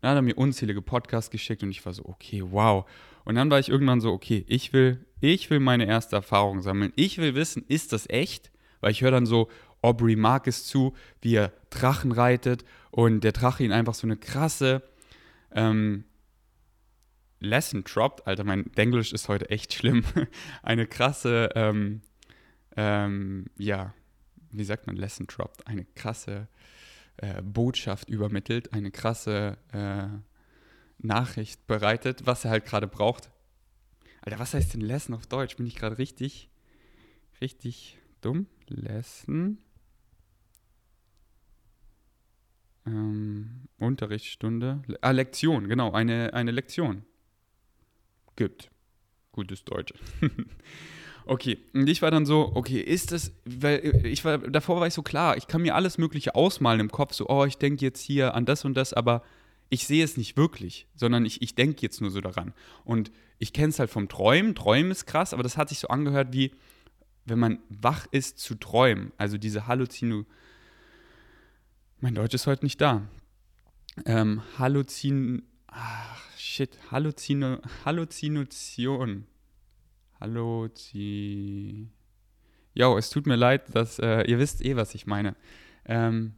Dann 0.00 0.10
hat 0.10 0.18
er 0.18 0.22
mir 0.22 0.36
unzählige 0.36 0.82
Podcasts 0.82 1.30
geschickt 1.30 1.62
und 1.62 1.70
ich 1.70 1.84
war 1.86 1.94
so, 1.94 2.04
okay, 2.06 2.42
wow. 2.44 2.84
Und 3.24 3.36
dann 3.36 3.50
war 3.50 3.58
ich 3.58 3.68
irgendwann 3.68 4.00
so, 4.00 4.12
okay, 4.12 4.44
ich 4.48 4.72
will, 4.72 5.06
ich 5.20 5.48
will 5.48 5.60
meine 5.60 5.86
erste 5.86 6.16
Erfahrung 6.16 6.60
sammeln. 6.60 6.92
Ich 6.96 7.18
will 7.18 7.34
wissen, 7.34 7.64
ist 7.68 7.92
das 7.92 8.08
echt? 8.10 8.50
Weil 8.80 8.90
ich 8.90 9.00
höre 9.00 9.12
dann 9.12 9.26
so 9.26 9.48
Aubrey 9.84 10.16
Marcus 10.16 10.64
zu, 10.64 10.94
wie 11.20 11.34
er 11.34 11.52
Drachen 11.68 12.10
reitet 12.10 12.64
und 12.90 13.22
der 13.22 13.32
Drache 13.32 13.62
ihn 13.62 13.72
einfach 13.72 13.94
so 13.94 14.06
eine 14.06 14.16
krasse 14.16 14.82
ähm, 15.52 16.04
Lesson 17.38 17.84
droppt. 17.84 18.26
Alter, 18.26 18.44
mein 18.44 18.72
Englisch 18.76 19.12
ist 19.12 19.28
heute 19.28 19.50
echt 19.50 19.74
schlimm. 19.74 20.04
eine 20.62 20.86
krasse, 20.86 21.50
ähm, 21.54 22.00
ähm, 22.76 23.46
ja, 23.58 23.92
wie 24.50 24.64
sagt 24.64 24.86
man, 24.86 24.96
Lesson 24.96 25.26
droppt? 25.26 25.66
Eine 25.66 25.84
krasse 25.84 26.48
äh, 27.18 27.42
Botschaft 27.42 28.08
übermittelt, 28.08 28.72
eine 28.72 28.90
krasse 28.90 29.58
äh, 29.72 30.06
Nachricht 30.98 31.66
bereitet, 31.66 32.26
was 32.26 32.46
er 32.46 32.52
halt 32.52 32.64
gerade 32.64 32.86
braucht. 32.86 33.30
Alter, 34.22 34.38
was 34.38 34.54
heißt 34.54 34.72
denn 34.72 34.80
Lesson 34.80 35.14
auf 35.14 35.26
Deutsch? 35.26 35.56
Bin 35.56 35.66
ich 35.66 35.74
gerade 35.74 35.98
richtig, 35.98 36.48
richtig 37.42 37.98
dumm? 38.22 38.46
Lesson. 38.68 39.58
Ähm, 42.86 43.68
Unterrichtsstunde. 43.78 44.82
Ah, 45.00 45.10
Lektion, 45.10 45.68
genau, 45.68 45.92
eine, 45.92 46.32
eine 46.34 46.50
Lektion. 46.50 47.02
Gibt. 48.36 48.70
Gutes 49.32 49.64
Deutsch. 49.64 49.94
okay, 51.26 51.58
und 51.72 51.88
ich 51.88 52.02
war 52.02 52.10
dann 52.10 52.26
so, 52.26 52.52
okay, 52.54 52.80
ist 52.80 53.12
das, 53.12 53.32
weil 53.44 54.04
ich 54.04 54.24
war, 54.24 54.38
davor 54.38 54.80
war 54.80 54.86
ich 54.86 54.94
so 54.94 55.02
klar, 55.02 55.36
ich 55.36 55.46
kann 55.46 55.62
mir 55.62 55.74
alles 55.74 55.98
Mögliche 55.98 56.34
ausmalen 56.34 56.80
im 56.80 56.90
Kopf, 56.90 57.14
so, 57.14 57.28
oh, 57.28 57.44
ich 57.44 57.58
denke 57.58 57.84
jetzt 57.84 58.00
hier 58.00 58.34
an 58.34 58.44
das 58.44 58.64
und 58.64 58.74
das, 58.74 58.92
aber 58.92 59.22
ich 59.70 59.86
sehe 59.86 60.04
es 60.04 60.16
nicht 60.16 60.36
wirklich, 60.36 60.86
sondern 60.94 61.24
ich, 61.24 61.42
ich 61.42 61.54
denke 61.54 61.82
jetzt 61.82 62.00
nur 62.00 62.10
so 62.10 62.20
daran. 62.20 62.52
Und 62.84 63.10
ich 63.38 63.52
kenne 63.52 63.70
es 63.70 63.78
halt 63.78 63.90
vom 63.90 64.08
Träumen. 64.08 64.54
Träumen 64.54 64.90
ist 64.90 65.06
krass, 65.06 65.32
aber 65.32 65.42
das 65.42 65.56
hat 65.56 65.68
sich 65.68 65.80
so 65.80 65.88
angehört 65.88 66.28
wie, 66.32 66.52
wenn 67.24 67.38
man 67.38 67.58
wach 67.68 68.06
ist 68.10 68.38
zu 68.38 68.54
träumen. 68.54 69.12
Also 69.16 69.38
diese 69.38 69.66
Halluzino. 69.66 70.26
Mein 72.04 72.14
Deutsch 72.14 72.34
ist 72.34 72.46
heute 72.46 72.66
nicht 72.66 72.82
da. 72.82 73.08
Ähm, 74.04 74.42
Halluzin. 74.58 75.42
Ach, 75.68 76.20
shit. 76.36 76.78
Halluzino. 76.90 77.62
Halluzination. 77.86 79.26
Halluzi. 80.20 81.88
Jo, 82.74 82.98
es 82.98 83.08
tut 83.08 83.24
mir 83.24 83.36
leid, 83.36 83.74
dass 83.74 83.98
äh, 84.00 84.20
ihr 84.30 84.38
wisst 84.38 84.62
eh, 84.62 84.76
was 84.76 84.94
ich 84.94 85.06
meine. 85.06 85.34
Ähm, 85.86 86.34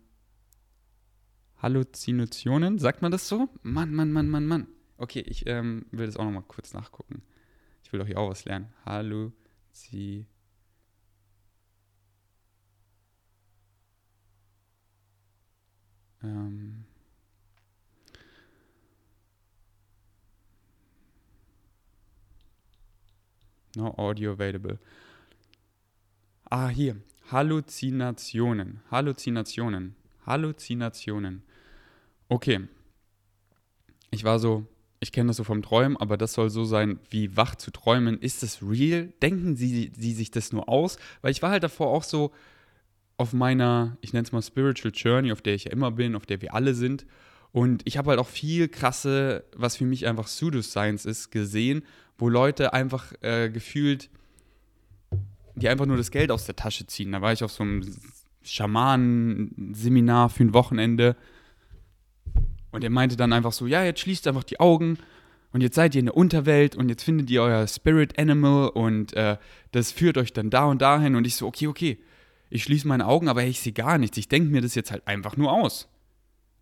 Halluzinationen, 1.61 2.79
sagt 2.79 3.03
man 3.03 3.11
das 3.11 3.27
so? 3.27 3.49
Mann, 3.63 3.93
Mann, 3.93 4.13
Mann, 4.13 4.29
Mann, 4.29 4.47
Mann. 4.47 4.69
Okay, 4.99 5.25
ich 5.27 5.49
ähm, 5.49 5.87
will 5.91 6.07
das 6.07 6.17
auch 6.17 6.25
nochmal 6.25 6.45
kurz 6.47 6.75
nachgucken. 6.75 7.23
Ich 7.83 7.93
will 7.93 7.99
doch 7.99 8.07
hier 8.07 8.21
auch 8.21 8.31
was 8.31 8.45
lernen. 8.45 8.73
Halluzinationen. 8.85 10.36
Ähm. 16.27 16.85
No 23.77 23.95
audio 23.99 24.33
available. 24.33 24.79
Ah, 26.51 26.69
hier. 26.69 26.97
Halluzinationen. 27.31 28.81
Halluzinationen. 28.91 29.97
Halluzinationen. 30.25 31.43
Okay. 32.29 32.69
Ich 34.11 34.25
war 34.25 34.39
so, 34.39 34.67
ich 35.01 35.13
kenne 35.13 35.29
das 35.29 35.37
so 35.37 35.45
vom 35.45 35.63
Träumen, 35.63 35.97
aber 35.97 36.17
das 36.17 36.33
soll 36.33 36.51
so 36.51 36.65
sein, 36.65 36.99
wie 37.11 37.37
wach 37.37 37.57
zu 37.57 37.71
träumen. 37.71 38.19
Ist 38.19 38.43
das 38.43 38.63
real? 38.63 39.13
Denken 39.21 39.57
sie, 39.57 39.93
sie 39.95 40.13
sich 40.13 40.31
das 40.31 40.53
nur 40.53 40.69
aus? 40.69 40.99
Weil 41.21 41.33
ich 41.33 41.43
war 41.43 41.51
halt 41.51 41.65
davor 41.65 41.89
auch 41.89 42.05
so 42.05 42.33
auf 43.17 43.33
meiner, 43.33 43.97
ich 44.01 44.13
nenne 44.13 44.25
es 44.25 44.33
mal 44.33 44.43
Spiritual 44.43 44.93
Journey, 44.95 45.33
auf 45.33 45.43
der 45.43 45.55
ich 45.55 45.65
ja 45.65 45.73
immer 45.73 45.91
bin, 45.91 46.15
auf 46.15 46.27
der 46.27 46.43
wir 46.43 46.55
alle 46.55 46.75
sind. 46.75 47.07
Und 47.53 47.83
ich 47.85 47.97
habe 47.97 48.11
halt 48.11 48.21
auch 48.21 48.29
viel 48.29 48.69
krasse, 48.69 49.45
was 49.57 49.77
für 49.77 49.87
mich 49.87 50.07
einfach 50.07 50.27
Pseudoscience 50.27 51.07
ist, 51.07 51.31
gesehen, 51.31 51.83
wo 52.19 52.29
Leute 52.29 52.73
einfach 52.73 53.13
äh, 53.23 53.49
gefühlt, 53.49 54.11
die 55.55 55.69
einfach 55.69 55.87
nur 55.87 55.97
das 55.97 56.11
Geld 56.11 56.31
aus 56.31 56.45
der 56.45 56.57
Tasche 56.57 56.87
ziehen. 56.87 57.13
Da 57.13 57.23
war 57.23 57.33
ich 57.33 57.43
auf 57.43 57.53
so 57.53 57.63
einem 57.63 57.83
Schamanen-Seminar 58.43 60.29
für 60.29 60.45
ein 60.45 60.53
Wochenende. 60.55 61.17
Und 62.73 62.85
er 62.85 62.91
meinte 62.91 63.17
dann 63.17 63.33
einfach 63.33 63.53
so, 63.53 63.67
ja, 63.67 63.83
jetzt 63.85 64.01
schließt 64.01 64.29
einfach 64.29 64.45
die 64.45 64.61
Augen 64.61 64.99
und 65.53 65.63
jetzt 65.63 65.77
seid 65.77 65.95
ihr 65.95 66.01
in 66.01 66.07
der 66.07 66.17
Unterwelt 66.17 66.77
und 66.77 66.91
jetzt 66.91 67.03
findet 67.03 67.31
ihr 67.31 67.41
euer 67.41 67.67
Spirit 67.67 68.19
Animal 68.19 68.69
und 68.69 69.15
äh, 69.15 69.39
das 69.73 69.93
führt 69.93 70.19
euch 70.19 70.35
dann 70.35 70.51
da 70.51 70.67
und 70.67 70.83
dahin. 70.83 71.17
Und 71.17 71.27
ich 71.27 71.37
so, 71.37 71.47
okay, 71.47 71.67
okay, 71.69 71.99
ich 72.51 72.63
schließe 72.63 72.87
meine 72.87 73.07
Augen, 73.07 73.29
aber 73.29 73.45
ich 73.45 73.61
sehe 73.61 73.73
gar 73.73 73.99
nichts. 73.99 74.17
Ich 74.19 74.29
denke 74.29 74.51
mir 74.51 74.61
das 74.61 74.75
jetzt 74.75 74.91
halt 74.91 75.07
einfach 75.07 75.37
nur 75.37 75.53
aus. 75.53 75.89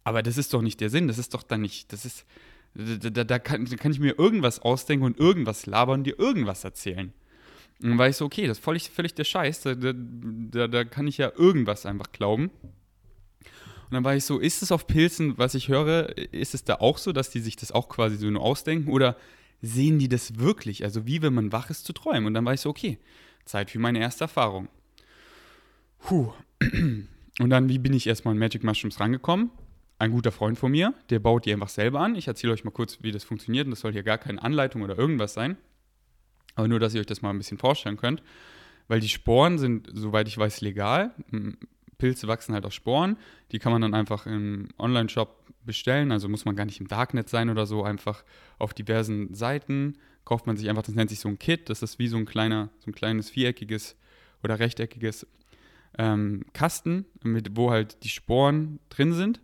Aber 0.05 0.23
das 0.23 0.37
ist 0.39 0.53
doch 0.53 0.63
nicht 0.63 0.81
der 0.81 0.91
Sinn, 0.91 1.09
das 1.09 1.19
ist 1.19 1.35
doch 1.35 1.43
dann 1.43 1.63
nicht, 1.63 1.93
das 1.93 2.05
ist, 2.05 2.27
da, 2.75 3.11
da, 3.11 3.25
da, 3.25 3.39
kann, 3.39 3.65
da 3.65 3.77
kann 3.77 3.93
ich 3.93 4.01
mir 4.01 4.19
irgendwas 4.19 4.61
ausdenken 4.61 5.07
und 5.07 5.19
irgendwas 5.19 5.65
labern 5.65 6.01
und 6.01 6.05
dir 6.05 6.19
irgendwas 6.19 6.65
erzählen. 6.65 7.13
Und 7.83 7.91
dann 7.91 7.99
war 7.99 8.09
ich 8.09 8.17
so, 8.17 8.25
okay, 8.25 8.47
das 8.47 8.59
ist 8.59 8.65
völlig, 8.65 8.91
völlig 8.91 9.15
der 9.15 9.25
Scheiß. 9.25 9.63
Da, 9.63 10.85
kann 10.85 11.07
ich 11.07 11.19
ja 11.19 11.33
irgendwas 11.37 11.87
einfach 11.87 12.13
glauben. 12.13 12.51
Und 13.41 13.91
dann 13.91 14.05
war 14.05 14.15
ich 14.15 14.25
so, 14.25 14.39
ist 14.39 14.63
es 14.63 14.73
auf 14.73 14.87
Pilzen, 14.87 15.39
was 15.39 15.55
ich 15.55 15.69
höre, 15.69 16.17
ist 16.33 16.55
es 16.55 16.65
da 16.65 16.77
auch 16.77 16.99
so, 16.99 17.13
dass 17.13 17.31
die 17.31 17.41
sich 17.41 17.57
das 17.57 17.73
auch 17.73 17.89
quasi 17.89 18.17
so 18.17 18.27
nur 18.31 18.43
ausdenken? 18.43 18.91
Oder 18.91 19.17
sehen 19.61 19.99
die 19.99 20.09
das 20.09 20.39
wirklich? 20.39 20.85
Also 20.85 21.07
wie 21.07 21.23
wenn 21.23 21.35
man 21.35 21.53
wach 21.53 21.71
ist 21.71 21.85
zu 21.85 21.93
träumen. 21.93 22.27
Und 22.27 22.35
dann 22.35 22.45
war 22.45 22.55
ich 22.55 22.61
so, 22.61 22.71
okay, 22.71 22.99
Zeit 23.45 23.71
für 23.71 23.79
meine 23.79 23.99
erste 23.99 24.25
Erfahrung. 24.25 24.69
Puh. 26.05 26.33
Und 27.41 27.51
dann, 27.51 27.69
wie 27.71 27.79
bin 27.79 27.95
ich 27.95 28.07
erstmal 28.07 28.33
an 28.33 28.39
Magic 28.39 28.63
Mushrooms 28.63 29.01
rangekommen? 29.01 29.51
Ein 29.99 30.11
guter 30.11 30.33
Freund 30.33 30.59
von 30.59 30.71
mir, 30.71 30.93
der 31.09 31.19
baut 31.19 31.47
die 31.47 31.53
einfach 31.53 31.71
selber 31.71 32.01
an. 32.01 32.15
Ich 32.15 32.29
erzähle 32.29 32.53
euch 32.53 32.63
mal 32.63 32.73
kurz, 32.73 32.99
wie 33.03 33.11
das 33.11 33.25
funktioniert. 33.25 33.67
Und 33.67 33.71
das 33.71 33.81
soll 33.81 33.93
hier 33.93 34.03
gar 34.03 34.19
keine 34.19 34.43
Anleitung 34.43 34.83
oder 34.83 34.99
irgendwas 34.99 35.33
sein. 35.33 35.57
Aber 36.57 36.69
nur, 36.69 36.79
dass 36.79 36.95
ihr 36.95 37.01
euch 37.01 37.07
das 37.07 37.23
mal 37.23 37.31
ein 37.31 37.39
bisschen 37.39 37.57
vorstellen 37.57 37.97
könnt. 37.97 38.23
Weil 38.87 39.01
die 39.01 39.09
Sporen 39.09 39.59
sind, 39.59 39.89
soweit 39.95 40.29
ich 40.29 40.37
weiß, 40.37 40.61
legal. 40.61 41.15
Pilze 41.97 42.29
wachsen 42.29 42.55
halt 42.55 42.67
aus 42.67 42.75
Sporen. 42.75 43.17
Die 43.51 43.59
kann 43.59 43.73
man 43.73 43.81
dann 43.81 43.95
einfach 43.95 44.27
im 44.27 44.69
Online-Shop 44.79 45.43
bestellen. 45.65 46.13
Also 46.13 46.29
muss 46.29 46.45
man 46.45 46.55
gar 46.55 46.67
nicht 46.67 46.81
im 46.81 46.89
Darknet 46.89 47.31
sein 47.31 47.49
oder 47.49 47.65
so. 47.65 47.83
Einfach 47.83 48.25
auf 48.59 48.75
diversen 48.75 49.33
Seiten 49.33 49.97
kauft 50.27 50.47
man 50.47 50.59
sich 50.59 50.69
einfach, 50.69 50.83
das 50.83 50.95
nennt 50.95 51.09
sich 51.09 51.21
so 51.21 51.29
ein 51.31 51.39
Kit. 51.39 51.71
Das 51.71 51.83
ist 51.83 51.99
wie 51.99 52.09
so 52.09 52.19
ein 52.19 52.27
kleiner, 52.27 52.69
so 52.81 52.91
ein 52.91 52.95
kleines 52.95 53.31
viereckiges 53.31 53.97
oder 54.43 54.59
rechteckiges 54.59 55.27
ähm, 55.99 56.45
Kasten, 56.53 57.07
mit, 57.23 57.57
wo 57.57 57.71
halt 57.71 58.03
die 58.05 58.09
Sporen 58.09 58.81
drin 58.89 59.13
sind. 59.13 59.41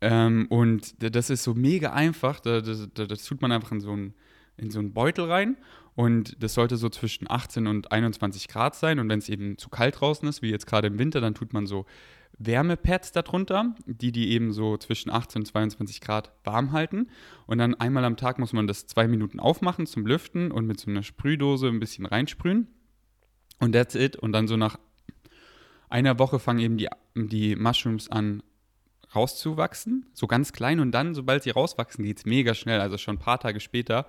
Ähm, 0.00 0.46
und 0.50 0.94
das 1.02 1.30
ist 1.30 1.44
so 1.44 1.54
mega 1.54 1.92
einfach. 1.92 2.40
Das, 2.40 2.64
das, 2.64 3.08
das 3.08 3.24
tut 3.24 3.42
man 3.42 3.52
einfach 3.52 3.72
in 3.72 3.80
so 3.80 3.92
einen 3.92 4.14
in 4.56 4.70
so 4.70 4.78
einen 4.78 4.92
Beutel 4.92 5.24
rein 5.30 5.56
und 5.94 6.42
das 6.42 6.54
sollte 6.54 6.76
so 6.76 6.88
zwischen 6.88 7.30
18 7.30 7.66
und 7.66 7.92
21 7.92 8.48
Grad 8.48 8.74
sein. 8.74 8.98
Und 8.98 9.08
wenn 9.08 9.18
es 9.18 9.28
eben 9.28 9.58
zu 9.58 9.68
kalt 9.68 10.00
draußen 10.00 10.28
ist, 10.28 10.42
wie 10.42 10.50
jetzt 10.50 10.66
gerade 10.66 10.88
im 10.88 10.98
Winter, 10.98 11.20
dann 11.20 11.34
tut 11.34 11.52
man 11.52 11.66
so 11.66 11.86
Wärmepads 12.38 13.12
darunter, 13.12 13.76
die 13.86 14.10
die 14.10 14.30
eben 14.30 14.52
so 14.52 14.76
zwischen 14.76 15.10
18 15.10 15.42
und 15.42 15.46
22 15.46 16.00
Grad 16.00 16.32
warm 16.42 16.72
halten. 16.72 17.08
Und 17.46 17.58
dann 17.58 17.74
einmal 17.74 18.04
am 18.04 18.16
Tag 18.16 18.38
muss 18.40 18.52
man 18.52 18.66
das 18.66 18.86
zwei 18.86 19.06
Minuten 19.06 19.38
aufmachen 19.38 19.86
zum 19.86 20.04
Lüften 20.04 20.50
und 20.50 20.66
mit 20.66 20.80
so 20.80 20.90
einer 20.90 21.04
Sprühdose 21.04 21.68
ein 21.68 21.80
bisschen 21.80 22.06
reinsprühen. 22.06 22.66
Und 23.60 23.72
that's 23.72 23.94
it. 23.94 24.16
Und 24.16 24.32
dann 24.32 24.48
so 24.48 24.56
nach 24.56 24.78
einer 25.94 26.18
Woche 26.18 26.40
fangen 26.40 26.58
eben 26.58 26.76
die, 26.76 26.88
die 27.14 27.54
Mushrooms 27.54 28.10
an 28.10 28.42
rauszuwachsen, 29.14 30.06
so 30.12 30.26
ganz 30.26 30.52
klein. 30.52 30.80
Und 30.80 30.90
dann, 30.90 31.14
sobald 31.14 31.44
sie 31.44 31.50
rauswachsen, 31.50 32.04
geht 32.04 32.18
es 32.18 32.26
mega 32.26 32.52
schnell. 32.52 32.80
Also 32.80 32.98
schon 32.98 33.14
ein 33.14 33.20
paar 33.20 33.38
Tage 33.38 33.60
später 33.60 34.08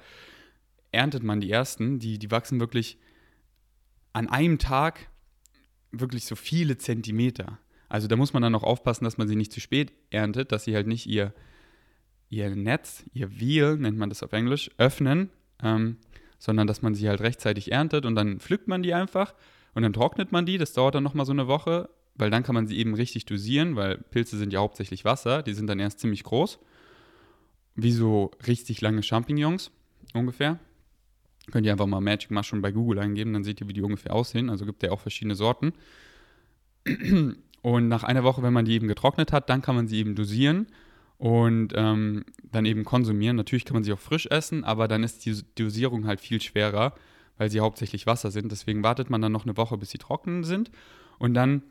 erntet 0.92 1.22
man 1.22 1.42
die 1.42 1.52
ersten, 1.52 2.00
die, 2.00 2.18
die 2.18 2.32
wachsen 2.32 2.60
wirklich 2.60 2.98
an 4.14 4.28
einem 4.28 4.58
Tag 4.58 5.12
wirklich 5.92 6.26
so 6.26 6.36
viele 6.36 6.80
Zentimeter. 6.80 7.60
Also 7.88 8.08
da 8.08 8.16
muss 8.16 8.34
man 8.34 8.42
dann 8.42 8.56
auch 8.56 8.64
aufpassen, 8.64 9.04
dass 9.04 9.20
man 9.20 9.28
sie 9.28 9.36
nicht 9.36 9.52
zu 9.52 9.60
spät 9.60 9.94
erntet, 10.10 10.52
dass 10.52 10.64
sie 10.64 10.74
halt 10.74 10.88
nicht 10.88 11.06
ihr, 11.06 11.36
ihr 12.30 12.50
Netz, 12.56 13.04
ihr 13.14 13.40
Wheel, 13.40 13.78
nennt 13.78 14.00
man 14.00 14.10
das 14.10 14.24
auf 14.24 14.34
Englisch, 14.34 14.72
öffnen, 14.80 15.30
ähm, 15.62 15.98
sondern 16.40 16.66
dass 16.66 16.82
man 16.82 16.96
sie 16.96 17.08
halt 17.08 17.22
rechtzeitig 17.22 17.72
erntet 17.72 18.08
und 18.08 18.16
dann 18.16 18.40
pflückt 18.40 18.68
man 18.68 18.82
die 18.82 18.96
einfach 18.96 19.36
und 19.76 19.84
dann 19.84 19.94
trocknet 19.94 20.32
man 20.32 20.48
die. 20.48 20.58
Das 20.58 20.74
dauert 20.74 20.96
dann 20.96 21.04
nochmal 21.04 21.28
so 21.28 21.34
eine 21.34 21.48
Woche, 21.48 21.90
weil 22.16 22.32
dann 22.32 22.42
kann 22.44 22.56
man 22.56 22.66
sie 22.66 22.78
eben 22.78 22.96
richtig 22.96 23.26
dosieren, 23.26 23.76
weil 23.76 23.98
Pilze 23.98 24.38
sind 24.38 24.52
ja 24.52 24.60
hauptsächlich 24.62 25.06
Wasser, 25.06 25.44
die 25.44 25.54
sind 25.54 25.68
dann 25.68 25.80
erst 25.80 26.00
ziemlich 26.00 26.24
groß. 26.24 26.60
wie 27.76 27.92
so 27.92 28.32
richtig 28.48 28.82
lange 28.82 29.04
Champignons 29.04 29.72
ungefähr. 30.14 30.60
Könnt 31.52 31.66
ihr 31.66 31.72
einfach 31.72 31.86
mal 31.86 32.02
Magic 32.02 32.32
Mushroom 32.32 32.62
bei 32.62 32.72
Google 32.72 33.00
eingeben, 33.00 33.34
dann 33.34 33.44
seht 33.44 33.62
ihr, 33.62 33.68
wie 33.68 33.74
die 33.74 33.82
ungefähr 33.82 34.14
aussehen. 34.14 34.50
Also 34.50 34.66
gibt 34.66 34.82
es 34.82 34.88
ja 34.88 34.94
auch 34.94 35.02
verschiedene 35.02 35.36
Sorten. 35.36 35.74
Und 37.62 37.88
nach 37.88 38.04
einer 38.04 38.24
Woche, 38.24 38.42
wenn 38.44 38.54
man 38.54 38.66
die 38.66 38.74
eben 38.74 38.88
getrocknet 38.88 39.32
hat, 39.32 39.50
dann 39.50 39.62
kann 39.62 39.76
man 39.76 39.88
sie 39.88 39.98
eben 39.98 40.16
dosieren 40.16 40.68
und 41.18 41.74
ähm, 41.76 42.24
dann 42.44 42.66
eben 42.66 42.84
konsumieren. 42.84 43.36
Natürlich 43.36 43.66
kann 43.66 43.76
man 43.76 43.84
sie 43.84 43.94
auch 43.94 44.00
frisch 44.00 44.28
essen, 44.28 44.64
aber 44.64 44.88
dann 44.88 45.04
ist 45.04 45.26
die 45.26 45.42
Dosierung 45.56 46.08
halt 46.08 46.22
viel 46.22 46.42
schwerer, 46.42 46.94
weil 47.38 47.50
sie 47.50 47.60
hauptsächlich 47.60 48.06
Wasser 48.06 48.32
sind. 48.32 48.52
Deswegen 48.52 48.84
wartet 48.84 49.10
man 49.10 49.22
dann 49.22 49.32
noch 49.32 49.46
eine 49.46 49.58
Woche, 49.58 49.78
bis 49.78 49.92
sie 49.92 49.98
trocken 49.98 50.44
sind. 50.44 50.72
Und 51.20 51.34
dann 51.34 51.64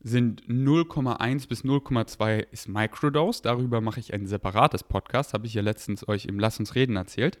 sind 0.00 0.42
0,1 0.44 1.48
bis 1.48 1.64
0,2 1.64 2.46
ist 2.50 2.68
Microdose. 2.68 3.42
Darüber 3.42 3.80
mache 3.80 4.00
ich 4.00 4.14
ein 4.14 4.26
separates 4.26 4.84
Podcast. 4.84 5.34
Habe 5.34 5.46
ich 5.46 5.54
ja 5.54 5.62
letztens 5.62 6.06
euch 6.08 6.26
im 6.26 6.38
Lass 6.38 6.58
uns 6.58 6.74
reden 6.74 6.96
erzählt. 6.96 7.38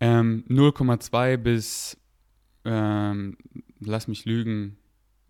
Ähm, 0.00 0.44
0,2 0.48 1.36
bis, 1.36 1.96
ähm, 2.64 3.38
lass 3.80 4.08
mich 4.08 4.24
lügen, 4.26 4.76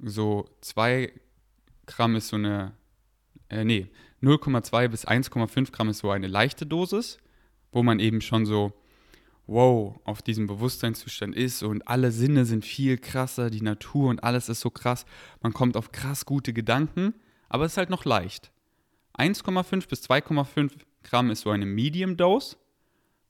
so 0.00 0.48
2 0.60 1.12
Gramm 1.86 2.16
ist 2.16 2.28
so 2.28 2.36
eine 2.36 2.72
äh, 3.48 3.64
nee, 3.64 3.88
0,2 4.22 4.88
bis 4.88 5.06
1,5 5.06 5.72
Gramm 5.72 5.88
ist 5.90 5.98
so 5.98 6.10
eine 6.10 6.26
leichte 6.26 6.66
Dosis, 6.66 7.18
wo 7.72 7.82
man 7.82 8.00
eben 8.00 8.20
schon 8.20 8.46
so, 8.46 8.72
wow, 9.46 10.00
auf 10.04 10.22
diesem 10.22 10.46
Bewusstseinszustand 10.46 11.34
ist 11.34 11.62
und 11.62 11.86
alle 11.86 12.10
Sinne 12.10 12.44
sind 12.44 12.64
viel 12.64 12.98
krasser, 12.98 13.50
die 13.50 13.62
Natur 13.62 14.10
und 14.10 14.24
alles 14.24 14.48
ist 14.48 14.60
so 14.60 14.70
krass. 14.70 15.06
Man 15.40 15.52
kommt 15.52 15.76
auf 15.76 15.92
krass 15.92 16.26
gute 16.26 16.52
Gedanken, 16.52 17.14
aber 17.48 17.64
es 17.64 17.72
ist 17.72 17.78
halt 17.78 17.90
noch 17.90 18.04
leicht. 18.04 18.50
1,5 19.18 19.88
bis 19.88 20.02
2,5 20.08 20.72
Gramm 21.04 21.30
ist 21.30 21.42
so 21.42 21.50
eine 21.50 21.66
Medium 21.66 22.16
Dose, 22.16 22.56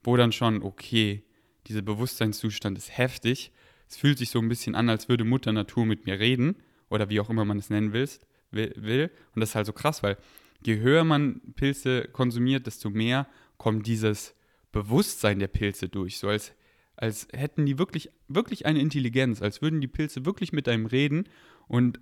wo 0.03 0.17
dann 0.17 0.33
schon, 0.33 0.63
okay, 0.63 1.23
dieser 1.67 1.83
Bewusstseinszustand 1.83 2.79
ist 2.79 2.97
heftig. 2.97 3.53
Es 3.89 3.97
fühlt 3.97 4.19
sich 4.19 4.31
so 4.31 4.39
ein 4.39 4.49
bisschen 4.49 4.75
an, 4.75 4.89
als 4.89 5.09
würde 5.09 5.25
Mutter 5.25 5.53
Natur 5.53 5.85
mit 5.85 6.07
mir 6.07 6.19
reden 6.19 6.57
oder 6.89 7.09
wie 7.11 7.21
auch 7.21 7.29
immer 7.29 7.45
man 7.45 7.59
es 7.59 7.71
nennen 7.71 7.93
willst 7.93 8.27
will. 8.51 9.11
Und 9.35 9.41
das 9.41 9.51
ist 9.51 9.55
halt 9.55 9.67
so 9.67 9.73
krass, 9.73 10.03
weil 10.03 10.17
je 10.65 10.79
höher 10.79 11.05
man 11.05 11.41
Pilze 11.57 12.09
konsumiert, 12.09 12.67
desto 12.67 12.89
mehr 12.89 13.27
kommt 13.59 13.87
dieses 13.87 14.35
Bewusstsein 14.85 15.39
der 15.39 15.49
Pilze 15.49 15.89
durch. 15.89 16.19
So 16.19 16.29
als, 16.29 16.53
als 16.97 17.29
hätten 17.33 17.67
die 17.67 17.79
wirklich, 17.79 18.11
wirklich 18.29 18.67
eine 18.67 18.81
Intelligenz, 18.81 19.43
als 19.43 19.63
würden 19.63 19.81
die 19.81 19.89
Pilze 19.89 20.25
wirklich 20.25 20.53
mit 20.53 20.69
einem 20.69 20.87
reden 20.87 21.29
und 21.69 22.01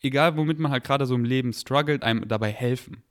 egal 0.00 0.36
womit 0.36 0.58
man 0.58 0.70
halt 0.70 0.84
gerade 0.84 1.06
so 1.06 1.14
im 1.14 1.24
Leben 1.24 1.52
struggelt, 1.52 2.02
einem 2.02 2.28
dabei 2.28 2.52
helfen. 2.52 3.02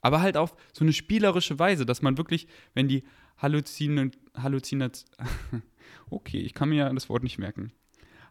Aber 0.00 0.20
halt 0.20 0.36
auf 0.36 0.54
so 0.72 0.84
eine 0.84 0.92
spielerische 0.92 1.58
Weise, 1.58 1.86
dass 1.86 2.02
man 2.02 2.18
wirklich, 2.18 2.46
wenn 2.74 2.88
die 2.88 3.04
Halluzinen, 3.38 4.12
Halluzinat, 4.34 5.04
okay, 6.10 6.38
ich 6.38 6.54
kann 6.54 6.68
mir 6.68 6.76
ja 6.76 6.92
das 6.92 7.08
Wort 7.08 7.22
nicht 7.22 7.38
merken. 7.38 7.72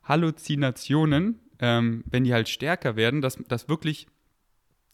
Halluzinationen 0.03 1.39
ähm, 1.63 2.03
wenn 2.09 2.25
die 2.25 2.33
halt 2.33 2.49
stärker 2.49 2.97
werden, 2.97 3.21
dass, 3.21 3.37
dass 3.47 3.69
wirklich 3.69 4.07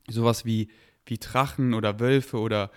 sowas 0.08 0.46
wie, 0.46 0.70
wie 1.06 1.18
Drachen 1.18 1.74
oder 1.74 2.00
Wölfe 2.00 2.38
oder 2.38 2.72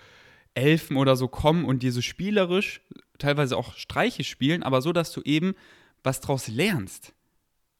Elfen 0.55 0.97
oder 0.97 1.15
so 1.15 1.27
kommen 1.27 1.65
und 1.65 1.83
dir 1.83 1.91
so 1.91 2.01
spielerisch 2.01 2.81
teilweise 3.17 3.57
auch 3.57 3.75
Streiche 3.75 4.23
spielen, 4.23 4.63
aber 4.63 4.81
so, 4.81 4.93
dass 4.93 5.11
du 5.11 5.21
eben 5.21 5.53
was 6.03 6.19
draus 6.21 6.47
lernst. 6.47 7.13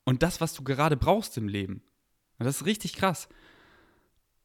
Und 0.06 0.24
das, 0.24 0.42
was 0.42 0.54
du 0.54 0.64
gerade 0.64 0.98
brauchst 0.98 1.38
im 1.38 1.48
Leben. 1.48 1.82
Das 2.40 2.58
ist 2.58 2.66
richtig 2.66 2.94
krass. 2.94 3.30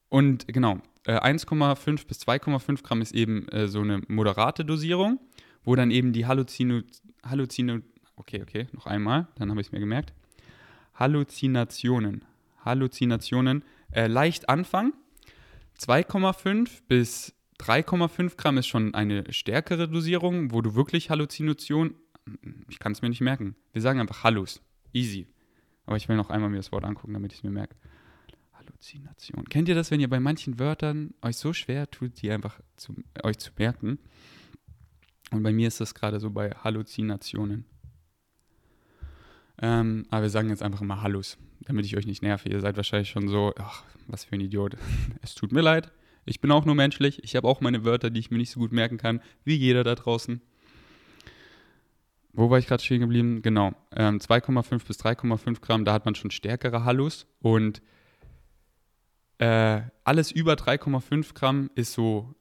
Und 0.08 0.46
genau, 0.48 0.80
äh, 1.04 1.18
1,5 1.18 2.06
bis 2.06 2.20
2,5 2.20 2.82
Gramm 2.82 3.02
ist 3.02 3.14
eben 3.14 3.48
äh, 3.48 3.68
so 3.68 3.80
eine 3.80 4.02
moderate 4.08 4.64
Dosierung, 4.64 5.18
wo 5.64 5.74
dann 5.74 5.90
eben 5.90 6.12
die 6.12 6.26
Halluzino, 6.26 6.82
Halluzino, 7.24 7.80
okay, 8.16 8.42
okay, 8.42 8.68
noch 8.72 8.86
einmal, 8.86 9.28
dann 9.36 9.50
habe 9.50 9.60
ich 9.60 9.68
es 9.68 9.72
mir 9.72 9.80
gemerkt. 9.80 10.12
Halluzinationen. 10.94 12.24
Halluzinationen 12.64 13.64
äh, 13.92 14.06
leicht 14.06 14.48
anfangen. 14.48 14.92
2,5 15.78 16.82
bis 16.88 17.34
3,5 17.60 18.36
Gramm 18.36 18.58
ist 18.58 18.66
schon 18.66 18.94
eine 18.94 19.30
stärkere 19.32 19.88
Dosierung, 19.88 20.52
wo 20.52 20.62
du 20.62 20.74
wirklich 20.74 21.10
Halluzination, 21.10 21.94
ich 22.68 22.78
kann 22.78 22.92
es 22.92 23.02
mir 23.02 23.08
nicht 23.08 23.20
merken. 23.20 23.56
Wir 23.72 23.82
sagen 23.82 24.00
einfach 24.00 24.24
Hallus. 24.24 24.62
Easy. 24.92 25.26
Aber 25.86 25.96
ich 25.96 26.08
will 26.08 26.16
noch 26.16 26.30
einmal 26.30 26.50
mir 26.50 26.58
das 26.58 26.72
Wort 26.72 26.84
angucken, 26.84 27.14
damit 27.14 27.32
ich 27.32 27.38
es 27.38 27.44
mir 27.44 27.50
merke. 27.50 27.74
Halluzination. 28.52 29.44
Kennt 29.46 29.68
ihr 29.68 29.74
das, 29.74 29.90
wenn 29.90 30.00
ihr 30.00 30.08
bei 30.08 30.20
manchen 30.20 30.58
Wörtern 30.58 31.14
euch 31.22 31.36
so 31.36 31.52
schwer 31.52 31.90
tut, 31.90 32.20
die 32.22 32.30
einfach 32.30 32.60
zu, 32.76 32.94
euch 33.22 33.38
zu 33.38 33.50
merken? 33.58 33.98
Und 35.30 35.42
bei 35.42 35.52
mir 35.52 35.68
ist 35.68 35.80
das 35.80 35.94
gerade 35.94 36.20
so 36.20 36.30
bei 36.30 36.50
Halluzinationen. 36.50 37.64
Ähm, 39.60 40.06
aber 40.10 40.22
wir 40.22 40.30
sagen 40.30 40.50
jetzt 40.50 40.62
einfach 40.62 40.80
mal 40.82 41.02
Hallus, 41.02 41.36
damit 41.60 41.84
ich 41.84 41.96
euch 41.96 42.06
nicht 42.06 42.22
nerve. 42.22 42.48
Ihr 42.48 42.60
seid 42.60 42.76
wahrscheinlich 42.76 43.10
schon 43.10 43.28
so, 43.28 43.52
ach, 43.58 43.82
was 44.06 44.24
für 44.24 44.36
ein 44.36 44.40
Idiot. 44.40 44.76
Es 45.22 45.34
tut 45.34 45.52
mir 45.52 45.60
leid. 45.60 45.90
Ich 46.28 46.40
bin 46.40 46.50
auch 46.50 46.64
nur 46.64 46.74
menschlich. 46.74 47.22
Ich 47.24 47.36
habe 47.36 47.48
auch 47.48 47.60
meine 47.60 47.84
Wörter, 47.84 48.10
die 48.10 48.20
ich 48.20 48.30
mir 48.30 48.38
nicht 48.38 48.50
so 48.50 48.60
gut 48.60 48.72
merken 48.72 48.98
kann, 48.98 49.20
wie 49.44 49.54
jeder 49.54 49.84
da 49.84 49.94
draußen. 49.94 50.40
Wo 52.32 52.50
war 52.50 52.58
ich 52.58 52.66
gerade 52.66 52.82
stehen 52.82 53.00
geblieben? 53.00 53.42
Genau. 53.42 53.72
Ähm, 53.96 54.18
2,5 54.18 54.86
bis 54.86 55.00
3,5 55.00 55.60
Gramm, 55.60 55.84
da 55.84 55.92
hat 55.92 56.04
man 56.04 56.14
schon 56.14 56.30
stärkere 56.30 56.84
Hallus. 56.84 57.26
Und 57.40 57.82
äh, 59.38 59.80
alles 60.04 60.30
über 60.30 60.54
3,5 60.54 61.34
Gramm 61.34 61.70
ist 61.74 61.94
so, 61.94 62.34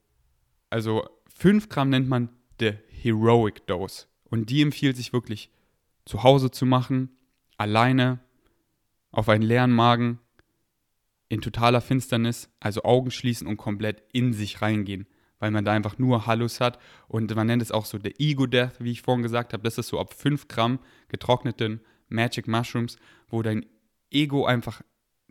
also 0.70 1.08
5 1.34 1.70
Gramm 1.70 1.90
nennt 1.90 2.10
man 2.10 2.30
the 2.60 2.74
Heroic 2.90 3.66
Dose. 3.68 4.06
Und 4.26 4.50
die 4.50 4.62
empfiehlt 4.62 4.98
sich 4.98 5.14
wirklich 5.14 5.50
zu 6.06 6.24
Hause 6.24 6.52
zu 6.52 6.66
machen, 6.66 7.10
alleine, 7.58 8.20
auf 9.12 9.30
einen 9.30 9.44
leeren 9.44 9.72
Magen, 9.72 10.20
in 11.30 11.42
totaler 11.42 11.82
Finsternis, 11.82 12.50
also 12.60 12.84
Augen 12.84 13.12
schließen 13.12 13.48
und 13.48 13.58
komplett 13.58 14.04
in 14.14 14.34
sich 14.34 14.62
reingehen, 14.62 15.08
weil 15.40 15.52
man 15.52 15.66
da 15.66 15.74
einfach 15.74 15.98
nur 15.98 16.26
Hallus 16.26 16.60
hat 16.60 16.80
und 17.08 17.34
man 17.36 17.48
nennt 17.48 17.62
es 17.62 17.72
auch 17.72 17.86
so 17.86 17.98
der 17.98 18.20
Ego-Death, 18.20 18.80
wie 18.80 18.92
ich 18.92 19.02
vorhin 19.02 19.24
gesagt 19.24 19.54
habe, 19.54 19.64
das 19.64 19.78
ist 19.78 19.90
so 19.90 20.00
ab 20.00 20.14
5 20.14 20.48
Gramm 20.48 20.80
getrockneten 21.10 21.82
Magic 22.10 22.48
Mushrooms, 22.48 22.98
wo 23.28 23.42
dein 23.42 23.66
Ego 24.10 24.46
einfach 24.46 24.82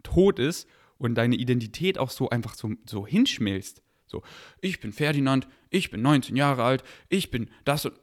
tot 0.03 0.39
ist 0.39 0.69
und 0.99 1.15
deine 1.15 1.37
Identität 1.37 1.99
auch 1.99 2.11
so 2.11 2.31
einfach 2.31 2.55
so, 2.55 2.75
so 2.87 3.07
hinschmilzt. 3.07 3.83
So, 4.07 4.23
ich 4.61 4.81
bin 4.81 4.93
Ferdinand, 4.93 5.49
ich 5.71 5.91
bin 5.91 6.03
19 6.03 6.37
Jahre 6.37 6.63
alt, 6.63 6.85
ich 7.09 7.31
bin 7.31 7.51
das 7.65 7.87
und. 7.87 7.95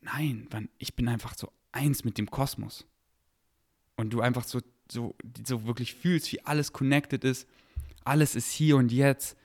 Nein, 0.00 0.48
ich 0.78 0.94
bin 0.94 1.08
einfach 1.08 1.34
so 1.36 1.52
eins 1.72 2.04
mit 2.04 2.16
dem 2.16 2.30
Kosmos. 2.30 2.86
Und 3.96 4.10
du 4.10 4.20
einfach 4.20 4.44
so, 4.44 4.60
so, 4.92 5.14
so 5.46 5.66
wirklich 5.66 5.94
fühlst, 5.94 6.32
wie 6.32 6.40
alles 6.44 6.72
connected 6.72 7.24
ist. 7.24 7.48
Alles 8.04 8.34
ist 8.34 8.50
hier 8.52 8.76
und 8.76 8.92
jetzt. 8.92 9.36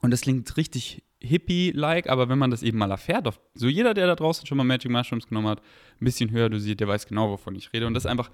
Und 0.00 0.10
das 0.10 0.22
klingt 0.22 0.56
richtig 0.56 1.02
hippie-like, 1.20 2.08
aber 2.08 2.28
wenn 2.28 2.38
man 2.38 2.50
das 2.50 2.62
eben 2.62 2.78
mal 2.78 2.90
erfährt, 2.90 3.28
so 3.54 3.68
jeder, 3.68 3.92
der 3.92 4.06
da 4.06 4.14
draußen 4.16 4.46
schon 4.46 4.56
mal 4.56 4.64
Magic 4.64 4.90
Mushrooms 4.90 5.26
genommen 5.26 5.48
hat, 5.48 5.60
ein 5.60 6.04
bisschen 6.04 6.30
höher 6.30 6.48
dosiert, 6.48 6.80
der 6.80 6.88
weiß 6.88 7.06
genau, 7.06 7.30
wovon 7.30 7.54
ich 7.54 7.72
rede. 7.72 7.86
Und 7.86 7.94
das 7.94 8.06
einfach 8.06 8.30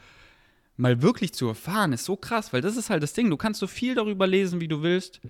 mal 0.76 1.02
wirklich 1.02 1.32
zu 1.32 1.48
erfahren, 1.48 1.92
ist 1.92 2.04
so 2.04 2.16
krass, 2.16 2.52
weil 2.52 2.60
das 2.60 2.76
ist 2.76 2.90
halt 2.90 3.02
das 3.02 3.12
Ding. 3.12 3.28
Du 3.30 3.36
kannst 3.36 3.60
so 3.60 3.66
viel 3.66 3.94
darüber 3.94 4.26
lesen, 4.26 4.60
wie 4.60 4.68
du 4.68 4.82
willst. 4.82 5.20